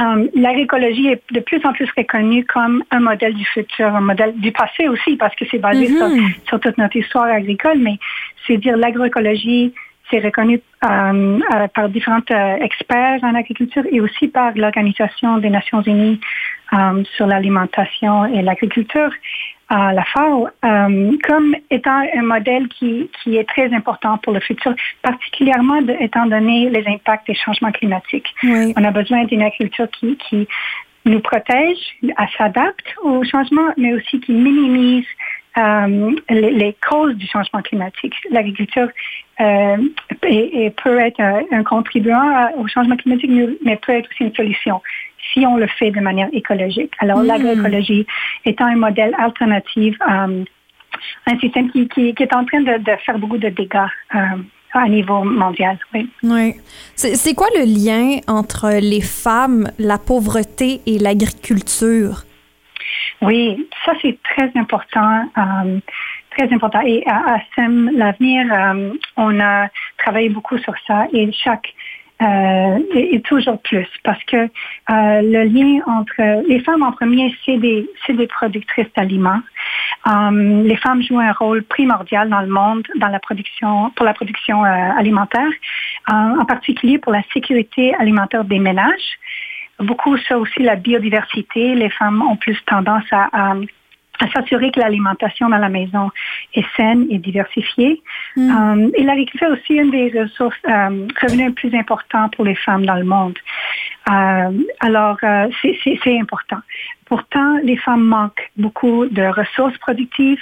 Um, 0.00 0.28
L'agroécologie 0.34 1.08
est 1.08 1.22
de 1.32 1.40
plus 1.40 1.60
en 1.64 1.72
plus 1.72 1.88
reconnue 1.96 2.44
comme 2.46 2.82
un 2.90 3.00
modèle 3.00 3.34
du 3.34 3.44
futur, 3.44 3.86
un 3.94 4.00
modèle 4.00 4.34
du 4.36 4.50
passé 4.50 4.88
aussi, 4.88 5.16
parce 5.16 5.34
que 5.36 5.44
c'est 5.50 5.58
basé 5.58 5.88
Mhm. 5.88 5.96
sur, 5.96 6.08
sur 6.48 6.60
toute 6.60 6.78
notre 6.78 6.96
histoire 6.96 7.26
agricole, 7.26 7.78
mais 7.78 7.98
c'est 8.46 8.56
dire 8.56 8.76
l'agroécologie, 8.76 9.74
c'est 10.10 10.20
reconnu 10.20 10.60
euh, 10.84 11.38
euh, 11.54 11.68
par 11.74 11.88
différents 11.88 12.20
euh, 12.30 12.56
experts 12.56 13.20
en 13.22 13.34
agriculture 13.34 13.84
et 13.90 14.00
aussi 14.00 14.28
par 14.28 14.52
l'Organisation 14.56 15.38
des 15.38 15.50
Nations 15.50 15.82
Unies 15.82 16.20
euh, 16.72 17.04
sur 17.16 17.26
l'alimentation 17.26 18.26
et 18.26 18.42
l'agriculture, 18.42 19.10
euh, 19.70 19.92
la 19.92 20.04
FAO, 20.04 20.48
euh, 20.64 21.16
comme 21.24 21.54
étant 21.70 22.02
un 22.14 22.22
modèle 22.22 22.68
qui, 22.68 23.08
qui 23.22 23.36
est 23.36 23.48
très 23.48 23.72
important 23.72 24.18
pour 24.18 24.32
le 24.32 24.40
futur, 24.40 24.74
particulièrement 25.02 25.80
de- 25.82 25.96
étant 26.00 26.26
donné 26.26 26.68
les 26.70 26.84
impacts 26.86 27.26
des 27.26 27.34
changements 27.34 27.72
climatiques. 27.72 28.28
Oui. 28.42 28.74
On 28.76 28.84
a 28.84 28.90
besoin 28.90 29.24
d'une 29.24 29.42
agriculture 29.42 29.88
qui, 29.90 30.16
qui 30.16 30.46
nous 31.04 31.20
protège, 31.20 31.78
s'adapte 32.36 32.94
au 33.02 33.24
changement, 33.24 33.68
mais 33.76 33.92
aussi 33.94 34.20
qui 34.20 34.32
minimise 34.32 35.06
euh, 35.58 36.10
les, 36.30 36.50
les 36.50 36.76
causes 36.88 37.14
du 37.16 37.26
changement 37.26 37.62
climatique. 37.62 38.14
L'agriculture 38.30 38.88
euh, 39.40 39.76
peut 40.20 40.98
être 40.98 41.20
un, 41.20 41.42
un 41.52 41.62
contribuant 41.64 42.50
au 42.56 42.66
changement 42.68 42.96
climatique, 42.96 43.30
mais- 43.64 43.76
peut 43.76 43.92
être 43.92 44.08
aussi 44.10 44.24
une 44.24 44.34
solution 44.34 44.80
si 45.32 45.46
on 45.46 45.56
le 45.56 45.66
fait 45.66 45.90
de 45.90 46.00
manière 46.00 46.28
écologique. 46.32 46.92
Alors, 46.98 47.18
Mm. 47.20 47.26
l'agroécologie 47.26 48.06
étant 48.44 48.66
un 48.66 48.76
modèle 48.76 49.14
alternatif, 49.18 49.96
euh, 50.10 50.44
un 51.26 51.38
système 51.38 51.70
qui, 51.70 51.88
qui, 51.88 52.14
qui 52.14 52.22
est 52.22 52.34
en 52.34 52.44
train 52.44 52.60
de, 52.60 52.78
de 52.78 52.92
faire 53.04 53.18
beaucoup 53.18 53.38
de 53.38 53.48
dégâts 53.48 53.76
euh, 54.14 54.18
à 54.74 54.88
niveau 54.88 55.22
mondial. 55.24 55.78
Oui. 55.94 56.08
Oui. 56.22 56.54
C'est 56.96 57.34
quoi 57.34 57.48
le 57.56 57.64
lien 57.64 58.20
entre 58.26 58.70
les 58.80 59.00
femmes, 59.00 59.70
la 59.78 59.98
pauvreté 59.98 60.80
et 60.86 60.98
l'agriculture? 60.98 62.24
Oui, 63.22 63.68
ça 63.84 63.92
c'est 64.02 64.18
très 64.22 64.50
important, 64.56 65.24
euh, 65.38 65.78
très 66.36 66.52
important. 66.52 66.80
Et 66.84 67.04
à, 67.06 67.38
SEM 67.54 67.90
l'avenir, 67.94 68.46
euh, 68.52 68.92
on 69.16 69.38
a 69.40 69.68
travaillé 69.98 70.28
beaucoup 70.28 70.58
sur 70.58 70.74
ça 70.86 71.06
et 71.12 71.30
chaque 71.32 71.72
euh, 72.20 72.78
et, 72.94 73.20
toujours 73.22 73.60
plus 73.62 73.88
parce 74.04 74.22
que 74.24 74.48
le 74.78 75.44
lien 75.44 75.82
entre 75.86 76.46
les 76.48 76.60
femmes 76.60 76.82
en 76.82 76.92
premier, 76.92 77.34
c'est 77.44 77.58
des 77.58 77.88
des 78.08 78.26
productrices 78.26 78.92
d'aliments. 78.96 79.40
Les 80.06 80.76
femmes 80.76 81.02
jouent 81.02 81.20
un 81.20 81.32
rôle 81.32 81.62
primordial 81.64 82.28
dans 82.28 82.40
le 82.40 82.48
monde 82.48 82.86
dans 82.96 83.08
la 83.08 83.18
production 83.18 83.90
pour 83.90 84.04
la 84.06 84.14
production 84.14 84.62
alimentaire, 84.62 85.50
en 86.08 86.44
particulier 86.44 86.98
pour 86.98 87.12
la 87.12 87.22
sécurité 87.32 87.94
alimentaire 87.94 88.44
des 88.44 88.60
ménages. 88.60 89.18
Beaucoup 89.82 90.16
ça 90.18 90.38
aussi 90.38 90.62
la 90.62 90.76
biodiversité. 90.76 91.74
Les 91.74 91.90
femmes 91.90 92.22
ont 92.22 92.36
plus 92.36 92.58
tendance 92.66 93.04
à, 93.12 93.28
à 93.32 93.54
à 94.22 94.28
s'assurer 94.30 94.70
que 94.70 94.80
l'alimentation 94.80 95.48
dans 95.48 95.58
la 95.58 95.68
maison 95.68 96.10
est 96.54 96.64
saine 96.76 97.06
et 97.10 97.18
diversifiée. 97.18 98.02
Euh, 98.38 98.90
et 98.94 99.02
l'agriculture 99.02 99.48
est 99.48 99.52
aussi 99.52 99.74
une 99.74 99.90
des 99.90 100.12
ressources 100.18 100.56
euh, 100.68 101.06
revenus 101.20 101.46
les 101.48 101.52
plus 101.52 101.74
importants 101.74 102.28
pour 102.28 102.44
les 102.44 102.54
femmes 102.54 102.86
dans 102.86 102.94
le 102.94 103.04
monde. 103.04 103.36
Euh, 104.10 104.50
alors, 104.80 105.18
c'est- 105.60 106.18
important. 106.20 106.58
Pourtant, 107.06 107.58
les 107.62 107.76
femmes 107.76 108.04
manquent 108.04 108.50
beaucoup 108.56 109.06
de 109.06 109.22
ressources 109.22 109.76
productives. 109.78 110.40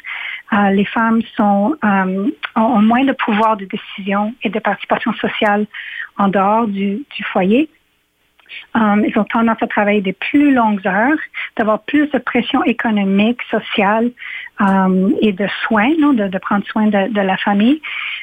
Les 0.73 0.85
femmes 0.85 1.21
sont, 1.37 1.77
ont 1.83 2.31
ont 2.57 2.83
moins 2.83 3.05
de 3.05 3.13
pouvoir 3.13 3.57
de 3.57 3.65
décision 3.65 4.35
et 4.43 4.51
de 4.51 4.59
participation 4.59 5.13
sociale 5.15 5.67
en 6.19 6.29
dehors 6.29 6.67
du, 6.67 7.03
du 7.17 7.25
foyer. 7.25 7.69
Um, 8.75 9.05
ils 9.07 9.19
ont 9.19 9.25
tendance 9.25 9.63
à 9.63 9.67
travailler 9.67 10.01
des 10.01 10.13
plus 10.13 10.53
longues 10.53 10.87
heures, 10.87 11.19
d'avoir 11.57 11.83
plus 11.83 12.09
de 12.11 12.19
pression 12.19 12.63
économique, 12.65 13.41
sociale 13.51 14.11
um, 14.59 15.15
et 15.21 15.33
de 15.33 15.47
soins, 15.67 15.93
non, 15.99 16.13
de, 16.13 16.39
prendre 16.39 16.65
soin 16.67 16.87
de, 16.87 17.21
la 17.21 17.37
famille. 17.37 17.81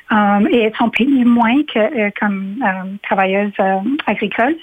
Um, 0.09 0.47
et 0.49 0.59
elles 0.59 0.75
sont 0.75 0.89
payées 0.89 1.25
moins 1.25 1.63
que 1.63 1.79
euh, 1.79 2.09
comme 2.19 2.55
euh, 2.63 2.95
travailleuses 3.03 3.51
euh, 3.59 3.79
agricoles. 4.05 4.55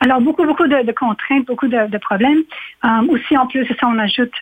Alors, 0.00 0.20
beaucoup, 0.20 0.44
beaucoup 0.44 0.66
de, 0.66 0.92
contraintes, 0.92 1.46
beaucoup 1.46 1.68
de, 1.68 1.98
problèmes. 1.98 2.42
Aussi, 3.08 3.34
en 3.34 3.46
plus 3.46 3.66
de 3.66 3.74
ça, 3.80 3.88
on 3.88 3.98
ajoute 3.98 4.34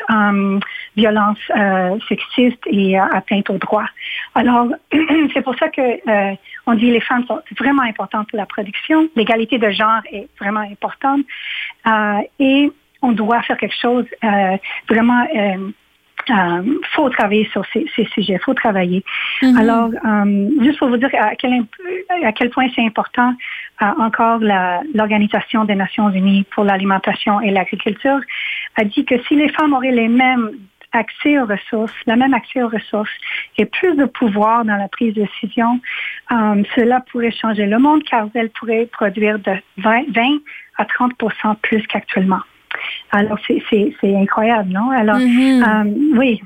violence 0.96 1.38
euh, 1.56 1.98
sexiste 2.08 2.62
et 2.66 2.98
euh, 2.98 3.04
atteinte 3.12 3.50
aux 3.50 3.58
droits. 3.58 3.88
Alors, 4.34 4.68
c'est 5.32 5.42
pour 5.42 5.56
ça 5.58 5.68
que 5.68 5.80
euh, 5.80 6.34
on 6.66 6.74
dit 6.74 6.90
les 6.90 7.00
femmes 7.00 7.24
sont 7.26 7.40
vraiment 7.58 7.82
importantes 7.82 8.28
pour 8.30 8.36
la 8.38 8.46
production. 8.46 9.08
L'égalité 9.16 9.58
de 9.58 9.70
genre 9.70 10.00
est 10.10 10.28
vraiment 10.40 10.60
importante. 10.60 11.20
Euh, 11.86 12.18
et 12.38 12.70
on 13.02 13.12
doit 13.12 13.42
faire 13.42 13.56
quelque 13.58 13.76
chose 13.80 14.06
euh, 14.24 14.56
vraiment... 14.88 15.26
Euh, 15.34 15.70
euh, 16.30 16.62
faut 16.92 17.10
travailler 17.10 17.46
sur 17.52 17.66
ces, 17.70 17.84
ces 17.94 18.06
sujets, 18.06 18.38
faut 18.38 18.54
travailler. 18.54 19.04
Alors, 19.58 19.90
euh, 20.06 20.48
juste 20.62 20.78
pour 20.78 20.88
vous 20.88 20.96
dire 20.96 21.10
à 21.20 21.34
quel, 21.36 21.52
imp- 21.52 21.68
à 22.24 22.32
quel 22.32 22.48
point 22.48 22.66
c'est 22.74 22.80
important, 22.82 23.34
encore 23.80 24.38
la- 24.38 24.80
l'Organisation 24.94 25.64
des 25.66 25.74
Nations 25.74 26.08
Unies 26.08 26.44
pour 26.54 26.64
l'alimentation 26.64 27.42
et 27.42 27.50
l'agriculture 27.50 28.20
a 28.76 28.84
dit 28.84 29.04
que 29.04 29.16
si 29.24 29.36
les 29.36 29.50
femmes 29.50 29.74
auraient 29.74 29.90
les 29.90 30.08
mêmes 30.08 30.52
accès 30.96 31.38
aux 31.38 31.46
ressources, 31.46 31.92
le 32.06 32.16
même 32.16 32.34
accès 32.34 32.62
aux 32.62 32.68
ressources 32.68 33.10
et 33.58 33.64
plus 33.64 33.94
de 33.96 34.04
pouvoir 34.04 34.64
dans 34.64 34.76
la 34.76 34.88
prise 34.88 35.14
de 35.14 35.22
décision, 35.22 35.80
euh, 36.32 36.62
cela 36.74 37.00
pourrait 37.10 37.30
changer 37.32 37.66
le 37.66 37.78
monde 37.78 38.02
car 38.04 38.28
elles 38.34 38.50
pourraient 38.50 38.86
produire 38.86 39.38
de 39.38 39.52
20, 39.78 40.04
20 40.10 40.38
à 40.78 40.84
30% 40.84 41.56
plus 41.62 41.86
qu'actuellement. 41.86 42.40
Alors, 43.12 43.38
c'est- 43.46 43.62
incroyable, 44.02 44.70
non? 44.70 44.90
Alors, 44.90 45.18
euh, 45.62 45.84
oui. 46.16 46.40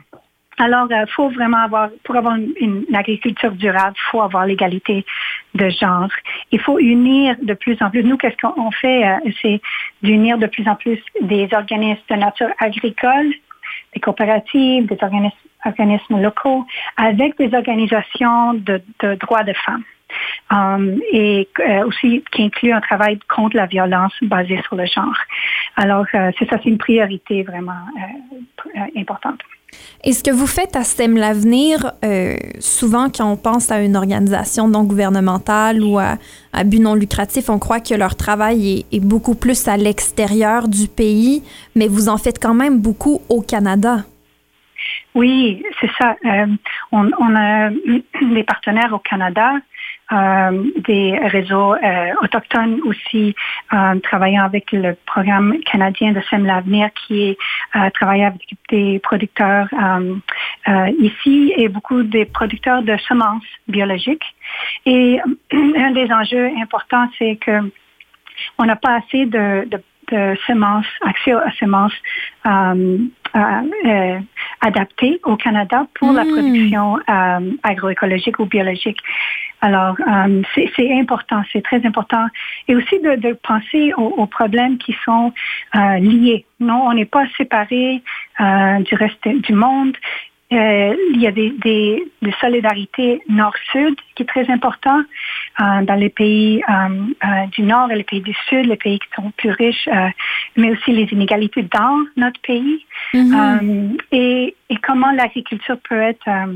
Alors, 0.61 0.89
il 0.91 1.05
faut 1.15 1.29
vraiment 1.31 1.59
avoir, 1.59 1.89
pour 2.05 2.17
avoir 2.17 2.35
une, 2.35 2.53
une 2.61 2.97
agriculture 2.97 3.53
durable, 3.53 3.95
il 3.97 4.11
faut 4.11 4.21
avoir 4.21 4.45
l'égalité 4.45 5.07
de 5.55 5.69
genre. 5.69 6.09
Il 6.51 6.61
faut 6.61 6.79
unir 6.81 7.37
de 7.41 7.55
plus 7.55 7.77
en 7.81 7.91
plus. 7.91 8.03
Nous, 8.03 8.17
qu'est-ce 8.17 8.37
qu'on 8.37 8.71
fait? 8.73 9.07
euh, 9.07 9.31
c'est 9.41 9.61
d'unir 10.03 10.37
de 10.37 10.47
plus 10.47 10.67
en 10.69 10.75
plus 10.75 10.99
des 11.23 11.49
organismes 11.53 12.03
de 12.11 12.17
nature 12.17 12.49
agricole, 12.59 13.33
des 13.95 14.01
coopératives, 14.01 14.87
des 14.87 14.99
organismes, 15.65 16.21
locaux, 16.21 16.65
avec 16.97 17.37
des 17.37 17.55
organisations 17.55 18.55
de, 18.55 18.81
de 19.01 19.15
droits 19.15 19.45
de 19.45 19.53
femmes. 19.53 19.85
Um, 20.51 20.99
et 21.13 21.47
euh, 21.61 21.85
aussi 21.85 22.25
qui 22.33 22.45
inclut 22.45 22.73
un 22.73 22.81
travail 22.81 23.19
contre 23.29 23.57
la 23.57 23.67
violence 23.67 24.15
basée 24.23 24.59
sur 24.67 24.77
le 24.77 24.87
genre. 24.87 25.19
Alors, 25.77 26.07
euh, 26.15 26.33
c'est 26.39 26.49
ça, 26.49 26.57
c'est 26.63 26.71
une 26.71 26.79
priorité 26.79 27.43
vraiment 27.43 27.73
euh, 27.73 28.71
euh, 28.75 29.01
importante. 29.01 29.41
Et 30.05 30.13
ce 30.13 30.23
que 30.23 30.31
vous 30.31 30.47
faites 30.47 30.77
à 30.77 30.85
STEM 30.85 31.17
L'Avenir, 31.17 31.93
euh, 32.05 32.37
souvent 32.61 33.09
quand 33.11 33.31
on 33.31 33.37
pense 33.37 33.71
à 33.71 33.83
une 33.83 33.97
organisation 33.97 34.69
non 34.69 34.85
gouvernementale 34.85 35.83
ou 35.83 35.99
à, 35.99 36.17
but 36.65 36.81
non 36.81 36.95
lucratif, 36.95 37.51
on 37.51 37.59
croit 37.59 37.81
que 37.81 37.95
leur 37.95 38.17
travail 38.17 38.87
est, 38.93 39.01
beaucoup 39.01 39.35
plus 39.35 39.67
à 39.69 39.77
l'extérieur 39.77 40.69
du 40.69 40.87
pays, 40.87 41.43
mais 41.75 41.89
vous 41.89 42.09
en 42.09 42.17
faites 42.17 42.39
quand 42.41 42.55
même 42.55 42.81
beaucoup 42.81 43.21
au 43.29 43.43
Canada. 43.43 44.05
Oui, 45.15 45.63
c'est 45.81 45.91
ça. 46.01 46.17
Euh, 46.25 46.47
on, 46.93 47.37
a 47.37 47.71
des 47.71 48.45
partenaires 48.45 48.93
au 48.93 48.99
Canada, 48.99 49.55
des 50.11 51.19
réseaux 51.19 51.75
euh, 51.75 52.13
autochtones 52.23 52.81
aussi, 52.87 53.35
euh, 53.73 53.99
travaillant 54.01 54.45
avec 54.45 54.73
le 54.73 54.97
programme 55.07 55.59
canadien 55.71 56.13
de 56.13 56.21
Sème 56.31 56.47
l'avenir 56.47 56.89
qui 56.95 57.31
est 57.31 57.39
euh, 57.77 57.91
travaillé 57.91 58.25
avec 58.25 58.41
des 58.71 58.99
producteurs 59.01 59.69
euh, 59.73 60.15
euh, 60.69 60.89
ici 60.99 61.53
et 61.57 61.69
beaucoup 61.69 62.03
des 62.03 62.25
producteurs 62.25 62.83
de 62.83 62.97
semences 63.09 63.45
biologiques. 63.69 64.25
Et 64.87 65.21
un 65.53 65.91
des 65.91 66.11
enjeux 66.11 66.51
importants, 66.63 67.09
c'est 67.19 67.37
que 67.37 67.71
on 68.59 68.65
n'a 68.65 68.77
pas 68.77 68.97
assez 68.97 69.27
de, 69.27 69.69
de, 69.69 69.83
de 70.11 70.37
semences, 70.47 70.87
accès 71.03 71.33
à 71.33 71.51
semences 71.59 71.93
euh, 72.47 72.99
euh, 73.37 73.41
euh, 73.85 74.19
adaptées 74.61 75.21
au 75.25 75.37
Canada 75.37 75.87
pour 75.95 76.13
la 76.13 76.25
Mm. 76.25 76.33
production 76.33 76.99
euh, 77.09 77.53
agroécologique 77.63 78.39
ou 78.39 78.47
biologique. 78.47 78.99
Alors, 79.61 79.97
euh, 80.01 80.43
c'est 80.55 80.99
important, 80.99 81.43
c'est 81.53 81.63
très 81.63 81.85
important. 81.85 82.27
Et 82.69 82.77
aussi 82.77 83.01
de, 83.01 83.17
de 83.17 83.33
penser 83.33 83.93
aux, 83.97 84.15
aux 84.17 84.27
problèmes 84.27 84.79
qui 84.79 84.97
sont 85.05 85.33
euh, 85.75 85.99
liés. 85.99 86.45
Non, 86.61 86.87
on 86.87 86.95
n'est 86.95 87.05
pas 87.05 87.27
séparés 87.37 88.03
euh, 88.41 88.79
du 88.81 88.95
reste 88.95 89.27
du 89.27 89.53
monde. 89.53 89.97
Euh, 90.51 90.97
il 91.13 91.21
y 91.21 91.27
a 91.27 91.31
des, 91.31 91.51
des, 91.51 92.11
des 92.23 92.33
solidarités 92.41 93.21
nord-sud 93.29 93.97
qui 94.15 94.23
est 94.23 94.27
très 94.27 94.51
important 94.51 95.01
euh, 95.61 95.83
dans 95.83 95.95
les 95.95 96.09
pays 96.09 96.63
euh, 96.69 96.73
euh, 96.73 97.47
du 97.53 97.63
nord 97.63 97.91
et 97.91 97.97
les 97.97 98.05
pays 98.05 98.23
du 98.23 98.33
sud, 98.49 98.65
les 98.65 98.77
pays 98.77 98.99
qui 98.99 99.09
sont 99.15 99.31
plus 99.33 99.51
riches, 99.51 99.87
euh, 99.89 100.09
mais 100.57 100.71
aussi 100.71 100.93
les 100.93 101.05
inégalités 101.13 101.65
dans 101.65 101.99
notre 102.17 102.41
pays. 102.41 102.83
Euh, 103.15 103.89
et, 104.11 104.55
et 104.71 104.77
comment 104.77 105.11
l'agriculture 105.13 105.77
peut 105.87 106.01
être 106.01 106.27
euh, 106.29 106.55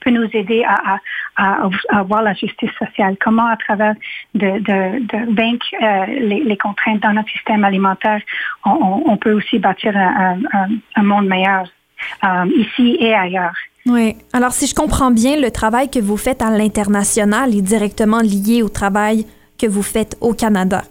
peut 0.00 0.10
nous 0.10 0.28
aider 0.32 0.64
à, 0.64 0.94
à, 0.94 0.98
à, 1.36 1.68
à 1.90 1.98
avoir 1.98 2.22
la 2.22 2.32
justice 2.32 2.70
sociale? 2.78 3.16
Comment, 3.20 3.44
à 3.46 3.56
travers 3.58 3.94
de, 4.34 4.50
de, 4.60 4.98
de 5.04 5.34
vaincre 5.34 5.66
euh, 5.82 6.06
les, 6.06 6.42
les 6.42 6.56
contraintes 6.56 7.00
dans 7.00 7.12
notre 7.12 7.28
système 7.28 7.64
alimentaire, 7.64 8.22
on, 8.64 9.02
on- 9.04 9.16
peut 9.18 9.32
aussi 9.32 9.58
bâtir 9.58 9.94
un- 9.94 10.40
un- 10.54 10.68
un 10.96 11.02
monde 11.02 11.26
meilleur? 11.26 11.64
Euh, 12.24 12.44
ici 12.56 12.96
et 13.00 13.14
ailleurs. 13.14 13.54
Oui. 13.86 14.16
Alors, 14.32 14.52
si 14.52 14.66
je 14.66 14.74
comprends 14.74 15.10
bien, 15.10 15.40
le 15.40 15.50
travail 15.50 15.90
que 15.90 15.98
vous 15.98 16.16
faites 16.16 16.42
à 16.42 16.50
l'international 16.50 17.54
est 17.54 17.62
directement 17.62 18.20
lié 18.20 18.62
au 18.62 18.68
travail 18.68 19.26
que 19.58 19.66
vous 19.66 19.82
faites 19.82 20.16
au 20.20 20.34
Canada. 20.34 20.82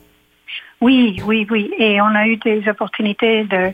Oui, 0.82 1.22
oui, 1.26 1.46
oui. 1.50 1.72
Et 1.78 2.02
on 2.02 2.16
a 2.16 2.28
eu 2.28 2.38
des 2.38 2.68
opportunités 2.68 3.44
de 3.44 3.72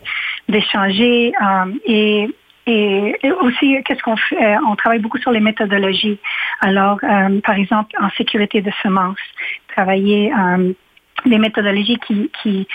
d'échanger 0.49 1.33
euh, 1.41 1.73
et 1.85 2.27
et 2.67 3.15
aussi, 3.41 3.77
qu'est-ce 3.83 4.01
qu'on 4.01 4.17
fait? 4.17 4.43
Euh, 4.43 4.57
On 4.67 4.75
travaille 4.75 4.99
beaucoup 4.99 5.19
sur 5.19 5.31
les 5.31 5.39
méthodologies. 5.39 6.17
Alors, 6.61 6.97
euh, 7.03 7.39
par 7.41 7.55
exemple, 7.55 7.91
en 8.01 8.09
sécurité 8.17 8.61
de 8.61 8.71
semences, 8.81 9.19
travailler 9.67 10.33
euh, 10.33 10.73
des 11.25 11.37
méthodologies 11.37 11.99
qui, 12.07 12.31
qui, 12.41 12.67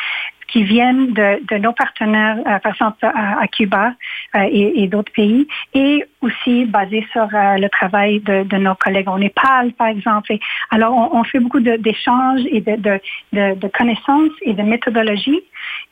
qui 0.50 0.64
viennent 0.64 1.12
de, 1.12 1.44
de 1.46 1.56
nos 1.58 1.72
partenaires, 1.72 2.38
euh, 2.46 2.58
par 2.58 2.72
exemple 2.72 3.04
à, 3.04 3.40
à 3.40 3.46
Cuba 3.46 3.94
euh, 4.34 4.46
et, 4.50 4.82
et 4.82 4.86
d'autres 4.88 5.12
pays, 5.12 5.46
et 5.74 6.04
aussi 6.22 6.66
basé 6.66 7.06
sur 7.12 7.22
euh, 7.22 7.56
le 7.56 7.68
travail 7.68 8.20
de, 8.20 8.42
de 8.42 8.56
nos 8.56 8.74
collègues 8.74 9.08
au 9.08 9.18
Népal, 9.18 9.72
par 9.72 9.88
exemple. 9.88 10.34
Alors, 10.70 10.92
on, 10.92 11.18
on 11.18 11.24
fait 11.24 11.38
beaucoup 11.38 11.60
d'échanges 11.60 12.42
et 12.50 12.60
de, 12.60 13.00
de, 13.32 13.68
connaissances 13.68 14.32
et 14.42 14.52
de 14.52 14.62
méthodologies, 14.62 15.40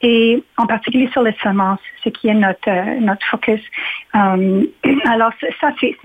et 0.03 0.43
en 0.57 0.67
particulier 0.67 1.09
sur 1.13 1.23
les 1.23 1.35
semences, 1.43 1.81
ce 2.05 2.11
qui 2.11 2.29
est 2.29 2.35
notre, 2.35 2.69
euh, 2.69 3.01
notre 3.01 3.25
focus. 3.27 3.61
Euh, 4.15 4.65
alors, 5.07 5.33
ça, 5.61 5.73
c'est 5.81 5.97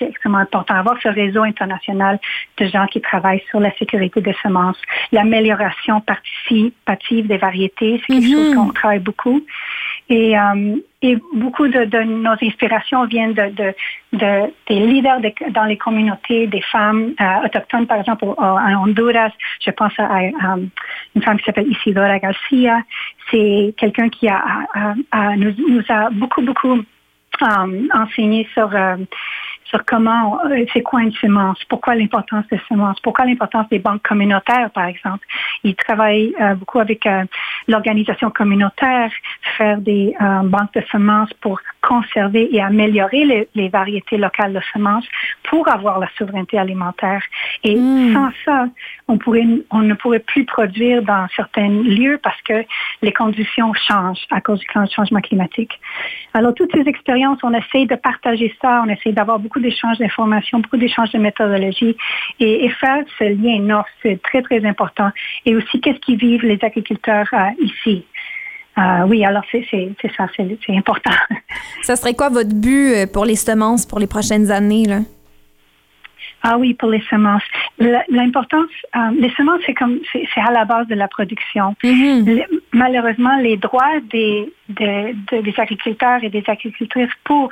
extrêmement 0.00 0.38
important, 0.38 0.74
avoir 0.74 1.00
ce 1.02 1.08
réseau 1.08 1.42
international 1.42 2.18
de 2.58 2.66
gens 2.66 2.86
qui 2.86 3.00
travaillent 3.00 3.44
sur 3.50 3.60
la 3.60 3.72
sécurité 3.76 4.20
des 4.20 4.36
semences, 4.42 4.80
l'amélioration 5.12 6.00
participative 6.00 7.26
des 7.26 7.38
variétés, 7.38 7.95
c'est 8.00 8.14
quelque 8.14 8.30
chose 8.30 8.54
qu'on 8.54 8.72
travaille 8.72 8.98
beaucoup. 9.00 9.44
Et, 10.08 10.38
euh, 10.38 10.76
et 11.02 11.16
beaucoup 11.34 11.66
de, 11.66 11.84
de, 11.84 11.98
nos 12.02 12.36
inspirations 12.40 13.04
viennent 13.06 13.32
de, 13.32 13.48
de, 13.50 13.74
de 14.12 14.52
des 14.68 14.80
leaders 14.80 15.20
de, 15.20 15.32
dans 15.50 15.64
les 15.64 15.76
communautés, 15.76 16.46
des 16.46 16.62
femmes 16.62 17.14
euh, 17.20 17.44
autochtones, 17.44 17.86
par 17.86 17.98
exemple, 17.98 18.24
en 18.24 18.82
Honduras. 18.82 19.30
Je 19.64 19.70
pense 19.72 19.92
à, 19.98 20.04
à, 20.04 20.18
à 20.18 20.56
une 21.14 21.22
femme 21.22 21.38
qui 21.38 21.44
s'appelle 21.44 21.68
Isidora 21.68 22.18
Garcia. 22.18 22.82
C'est 23.30 23.74
quelqu'un 23.76 24.08
qui 24.08 24.28
a, 24.28 24.42
a, 25.10 25.36
nous, 25.36 25.52
nous, 25.68 25.82
a 25.88 26.10
beaucoup, 26.10 26.42
beaucoup 26.42 26.78
euh, 27.42 27.88
enseigné 27.92 28.48
sur 28.54 28.70
sur 29.68 29.84
comment, 29.84 30.38
euh, 30.44 30.64
c'est 30.72 30.82
quoi 30.82 31.02
une 31.02 31.12
semence, 31.12 31.58
pourquoi 31.68 31.94
l'importance 31.94 32.44
des 32.50 32.60
semences, 32.68 33.00
pourquoi 33.00 33.24
l'importance 33.24 33.68
des 33.68 33.78
banques 33.78 34.02
communautaires, 34.02 34.70
par 34.70 34.86
exemple. 34.86 35.26
Il 35.64 35.74
travaille 35.74 36.34
euh, 36.40 36.54
beaucoup 36.54 36.78
avec 36.78 37.06
euh, 37.06 37.24
l'organisation 37.66 38.30
communautaire, 38.30 39.10
faire 39.56 39.78
des 39.78 40.14
banques 40.44 40.72
de 40.74 40.82
semences 40.92 41.32
pour 41.40 41.60
conserver 41.82 42.54
et 42.54 42.60
améliorer 42.60 43.24
les, 43.24 43.48
les, 43.54 43.68
variétés 43.68 44.16
locales 44.16 44.52
de 44.52 44.60
semences 44.72 45.06
pour 45.44 45.68
avoir 45.68 45.98
la 45.98 46.08
souveraineté 46.16 46.58
alimentaire. 46.58 47.22
Et 47.62 47.76
mm. 47.76 48.12
sans 48.12 48.30
ça, 48.44 48.66
on, 49.08 49.18
pourrait, 49.18 49.46
on 49.70 49.80
ne 49.80 49.94
pourrait 49.94 50.20
plus 50.20 50.44
produire 50.44 51.02
dans 51.02 51.26
certains 51.34 51.68
lieux 51.68 52.18
parce 52.22 52.40
que 52.42 52.64
les 53.02 53.12
conditions 53.12 53.72
changent 53.74 54.26
à 54.30 54.40
cause 54.40 54.60
du 54.60 54.66
changement 54.94 55.20
climatique. 55.20 55.78
Alors, 56.34 56.54
toutes 56.54 56.72
ces 56.74 56.88
expériences, 56.88 57.38
on 57.42 57.54
essaie 57.54 57.86
de 57.86 57.94
partager 57.94 58.54
ça, 58.60 58.82
on 58.84 58.88
essaie 58.88 59.12
d'avoir 59.12 59.38
beaucoup 59.38 59.55
d'échanges 59.60 59.98
d'informations, 59.98 60.60
beaucoup 60.60 60.76
d'échanges 60.76 61.10
de 61.12 61.18
méthodologie 61.18 61.96
et, 62.40 62.64
et, 62.64 62.70
faire 62.70 63.04
ce 63.18 63.24
lien 63.24 63.60
nord, 63.60 63.84
c'est 64.02 64.20
très, 64.22 64.42
très 64.42 64.64
important. 64.64 65.10
Et 65.44 65.56
aussi, 65.56 65.80
qu'est-ce 65.80 65.98
qu'ils 66.00 66.18
vivent 66.18 66.44
les 66.44 66.58
agriculteurs 66.62 67.28
euh, 67.32 67.50
ici? 67.60 68.04
Euh, 68.78 69.06
oui, 69.06 69.24
alors 69.24 69.42
c'est 69.50 69.66
ça, 70.16 70.26
c'est 70.36 70.76
important. 70.76 71.12
Ça 71.82 71.96
serait 71.96 72.14
quoi 72.14 72.28
votre 72.28 72.54
but 72.54 72.92
euh, 72.94 73.06
pour 73.06 73.24
les 73.24 73.36
semences 73.36 73.86
pour 73.86 73.98
les 73.98 74.06
prochaines 74.06 74.50
années? 74.50 74.84
Là? 74.84 75.00
Ah 76.48 76.58
oui, 76.58 76.74
pour 76.74 76.90
les 76.90 77.02
semences. 77.10 77.42
L'importance, 78.08 78.70
euh, 78.94 79.10
les 79.18 79.30
semences, 79.30 79.60
c'est 79.66 79.74
comme, 79.74 79.98
c'est 80.12 80.40
à 80.40 80.52
la 80.52 80.64
base 80.64 80.86
de 80.86 80.94
la 80.94 81.08
production. 81.08 81.74
Mm-hmm. 81.82 82.44
malheureusement, 82.72 83.36
les 83.38 83.56
droits 83.56 83.98
des, 84.08 84.52
des, 84.68 85.16
des, 85.32 85.54
agriculteurs 85.56 86.22
et 86.22 86.30
des 86.30 86.44
agricultrices 86.46 87.16
pour 87.24 87.48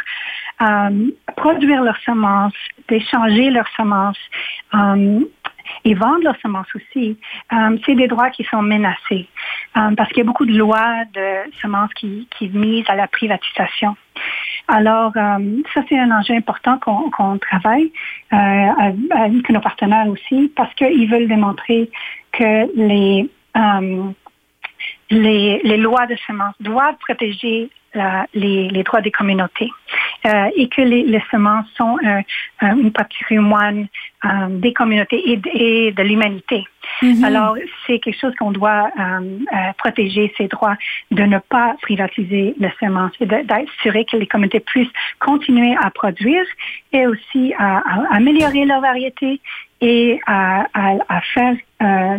euh, 0.63 1.11
produire 1.37 1.83
leurs 1.83 1.99
semences, 2.07 2.55
d'échanger 2.89 3.51
leurs 3.51 3.73
semences, 3.77 4.25
euh, 4.75 5.21
et 5.85 5.95
vendre 5.95 6.25
leurs 6.25 6.37
semences 6.41 6.75
aussi, 6.75 7.19
euh, 7.53 7.77
c'est 7.85 7.95
des 7.95 8.09
droits 8.09 8.31
qui 8.31 8.45
sont 8.45 8.63
menacés 8.63 9.29
euh, 9.77 9.95
parce 9.97 10.09
qu'il 10.11 10.19
y 10.19 10.21
a 10.23 10.25
beaucoup 10.25 10.47
de 10.47 10.57
lois 10.57 11.05
de 11.13 11.51
semences 11.61 11.93
qui, 11.95 12.29
qui 12.37 12.49
misent 12.49 12.89
à 12.89 12.97
la 12.97 13.07
privatisation. 13.09 13.97
Alors, 14.69 15.13
euh, 15.17 15.63
ça, 15.73 15.83
c'est 15.89 15.99
un 15.99 16.11
enjeu 16.11 16.35
important 16.35 16.79
qu'on 16.79 17.39
travaille 17.39 17.93
avec 18.31 19.49
nos 19.51 19.61
partenaires 19.61 20.09
aussi 20.09 20.51
parce 20.57 20.73
qu'ils 20.75 21.11
veulent 21.11 21.29
démontrer 21.29 21.91
que 22.33 22.67
les, 22.77 23.29
les, 25.15 25.61
les 25.65 25.77
lois 25.77 26.07
de 26.07 26.17
semences 26.27 26.55
doivent 26.61 26.97
protéger 26.99 27.71
les, 28.35 28.69
les, 28.69 28.83
droits 28.83 29.01
des 29.01 29.11
communautés 29.11 29.71
euh, 30.27 30.51
et 30.57 30.69
que 30.69 30.83
les, 30.83 31.05
les 31.05 31.23
semences 31.31 31.67
sont 31.77 31.97
euh, 32.05 32.21
un 32.61 32.89
patrimoine 32.89 33.87
euh, 34.25 34.29
des 34.49 34.73
communautés 34.73 35.23
et, 35.31 35.41
et 35.55 35.93
de 35.93 36.03
l'humanité. 36.03 36.65
Mm-hmm. 37.03 37.25
Alors, 37.25 37.57
c'est 37.87 37.99
quelque 37.99 38.19
chose 38.19 38.35
qu'on 38.37 38.51
doit 38.51 38.91
euh, 38.99 39.21
euh, 39.53 39.57
protéger, 39.79 40.33
ces 40.37 40.49
droits 40.49 40.77
de 41.11 41.23
ne 41.23 41.39
pas 41.39 41.77
privatiser 41.83 42.55
les 42.59 42.73
semences 42.81 43.13
et 43.21 43.27
d'assurer 43.27 44.05
que 44.05 44.17
les 44.17 44.27
communautés 44.27 44.61
puissent 44.61 44.89
continuer 45.21 45.77
à 45.81 45.91
produire 45.91 46.45
et 46.93 47.07
aussi 47.07 47.55
à, 47.59 47.79
à 47.79 48.17
améliorer 48.17 48.65
leur 48.65 48.81
variété 48.81 49.41
et 49.85 50.19
à, 50.27 50.67
à, 50.73 50.97
à 51.09 51.21
faire 51.21 51.57
euh, 51.83 52.19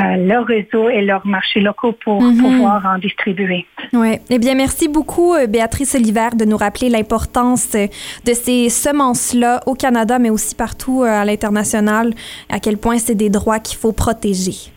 euh, 0.00 0.16
leur 0.16 0.46
réseau 0.46 0.88
et 0.88 1.02
leurs 1.02 1.26
marchés 1.26 1.60
locaux 1.60 1.92
pour 1.92 2.22
mhm. 2.22 2.40
pouvoir 2.40 2.86
en 2.86 2.98
distribuer. 2.98 3.66
Oui. 3.92 4.18
Eh 4.30 4.38
bien, 4.38 4.54
merci 4.54 4.88
beaucoup, 4.88 5.34
euh, 5.34 5.46
Béatrice 5.46 5.94
Oliver, 5.94 6.28
de 6.38 6.44
nous 6.44 6.56
rappeler 6.56 6.88
l'importance 6.88 7.72
de 7.72 8.32
ces 8.32 8.68
semences-là 8.68 9.60
au 9.66 9.74
Canada, 9.74 10.18
mais 10.18 10.30
aussi 10.30 10.54
partout 10.54 11.02
à 11.02 11.24
l'international, 11.24 12.12
à 12.48 12.60
quel 12.60 12.76
point 12.76 12.98
c'est 12.98 13.16
des 13.16 13.30
droits 13.30 13.58
qu'il 13.58 13.78
faut 13.78 13.92
protéger. 13.92 14.70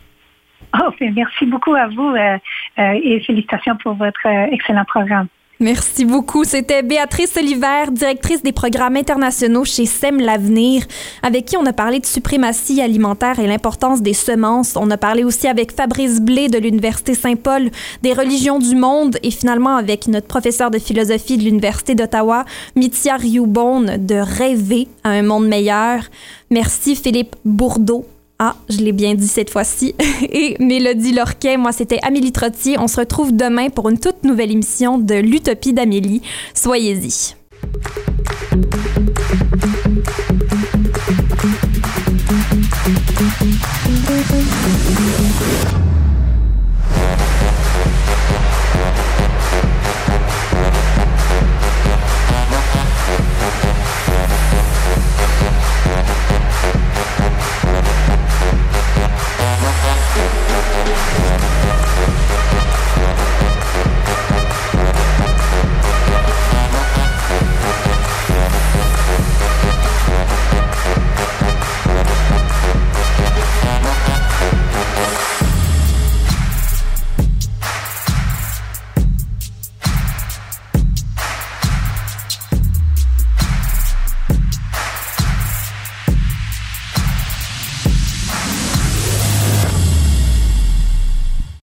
Oh, 0.74 0.90
merci 1.14 1.46
beaucoup 1.46 1.74
à 1.74 1.86
vous 1.88 2.14
et 2.16 3.20
félicitations 3.20 3.76
pour 3.82 3.94
votre 3.94 4.26
excellent 4.52 4.84
programme. 4.84 5.28
Merci 5.60 6.04
beaucoup. 6.04 6.44
C'était 6.44 6.84
Béatrice 6.84 7.36
Oliver, 7.36 7.90
directrice 7.90 8.44
des 8.44 8.52
programmes 8.52 8.96
internationaux 8.96 9.64
chez 9.64 9.86
SEM 9.86 10.20
L'Avenir, 10.20 10.84
avec 11.24 11.46
qui 11.46 11.56
on 11.56 11.66
a 11.66 11.72
parlé 11.72 11.98
de 11.98 12.06
suprématie 12.06 12.80
alimentaire 12.80 13.40
et 13.40 13.46
l'importance 13.48 14.00
des 14.00 14.14
semences. 14.14 14.74
On 14.76 14.88
a 14.92 14.96
parlé 14.96 15.24
aussi 15.24 15.48
avec 15.48 15.72
Fabrice 15.72 16.20
Blé 16.20 16.46
de 16.46 16.58
l'Université 16.58 17.14
Saint-Paul 17.14 17.70
des 18.02 18.12
religions 18.12 18.60
du 18.60 18.76
monde 18.76 19.18
et 19.24 19.32
finalement 19.32 19.74
avec 19.74 20.06
notre 20.06 20.28
professeur 20.28 20.70
de 20.70 20.78
philosophie 20.78 21.38
de 21.38 21.42
l'Université 21.42 21.96
d'Ottawa, 21.96 22.44
Mithia 22.76 23.16
Rioubon, 23.16 23.80
de 23.98 24.14
Rêver 24.14 24.86
à 25.02 25.10
un 25.10 25.22
monde 25.22 25.48
meilleur. 25.48 26.04
Merci 26.50 26.94
Philippe 26.94 27.34
Bourdeau 27.44 28.06
ah, 28.40 28.54
je 28.68 28.78
l'ai 28.78 28.92
bien 28.92 29.14
dit 29.14 29.26
cette 29.26 29.50
fois-ci. 29.50 29.94
Et 30.30 30.56
Mélodie 30.60 31.12
Lorquet, 31.12 31.56
moi 31.56 31.72
c'était 31.72 31.98
Amélie 32.02 32.30
Trottier. 32.30 32.78
On 32.78 32.86
se 32.86 33.00
retrouve 33.00 33.34
demain 33.34 33.68
pour 33.68 33.88
une 33.88 33.98
toute 33.98 34.22
nouvelle 34.22 34.52
émission 34.52 34.98
de 34.98 35.14
l'Utopie 35.14 35.72
d'Amélie. 35.72 36.22
Soyez-y. 36.54 37.34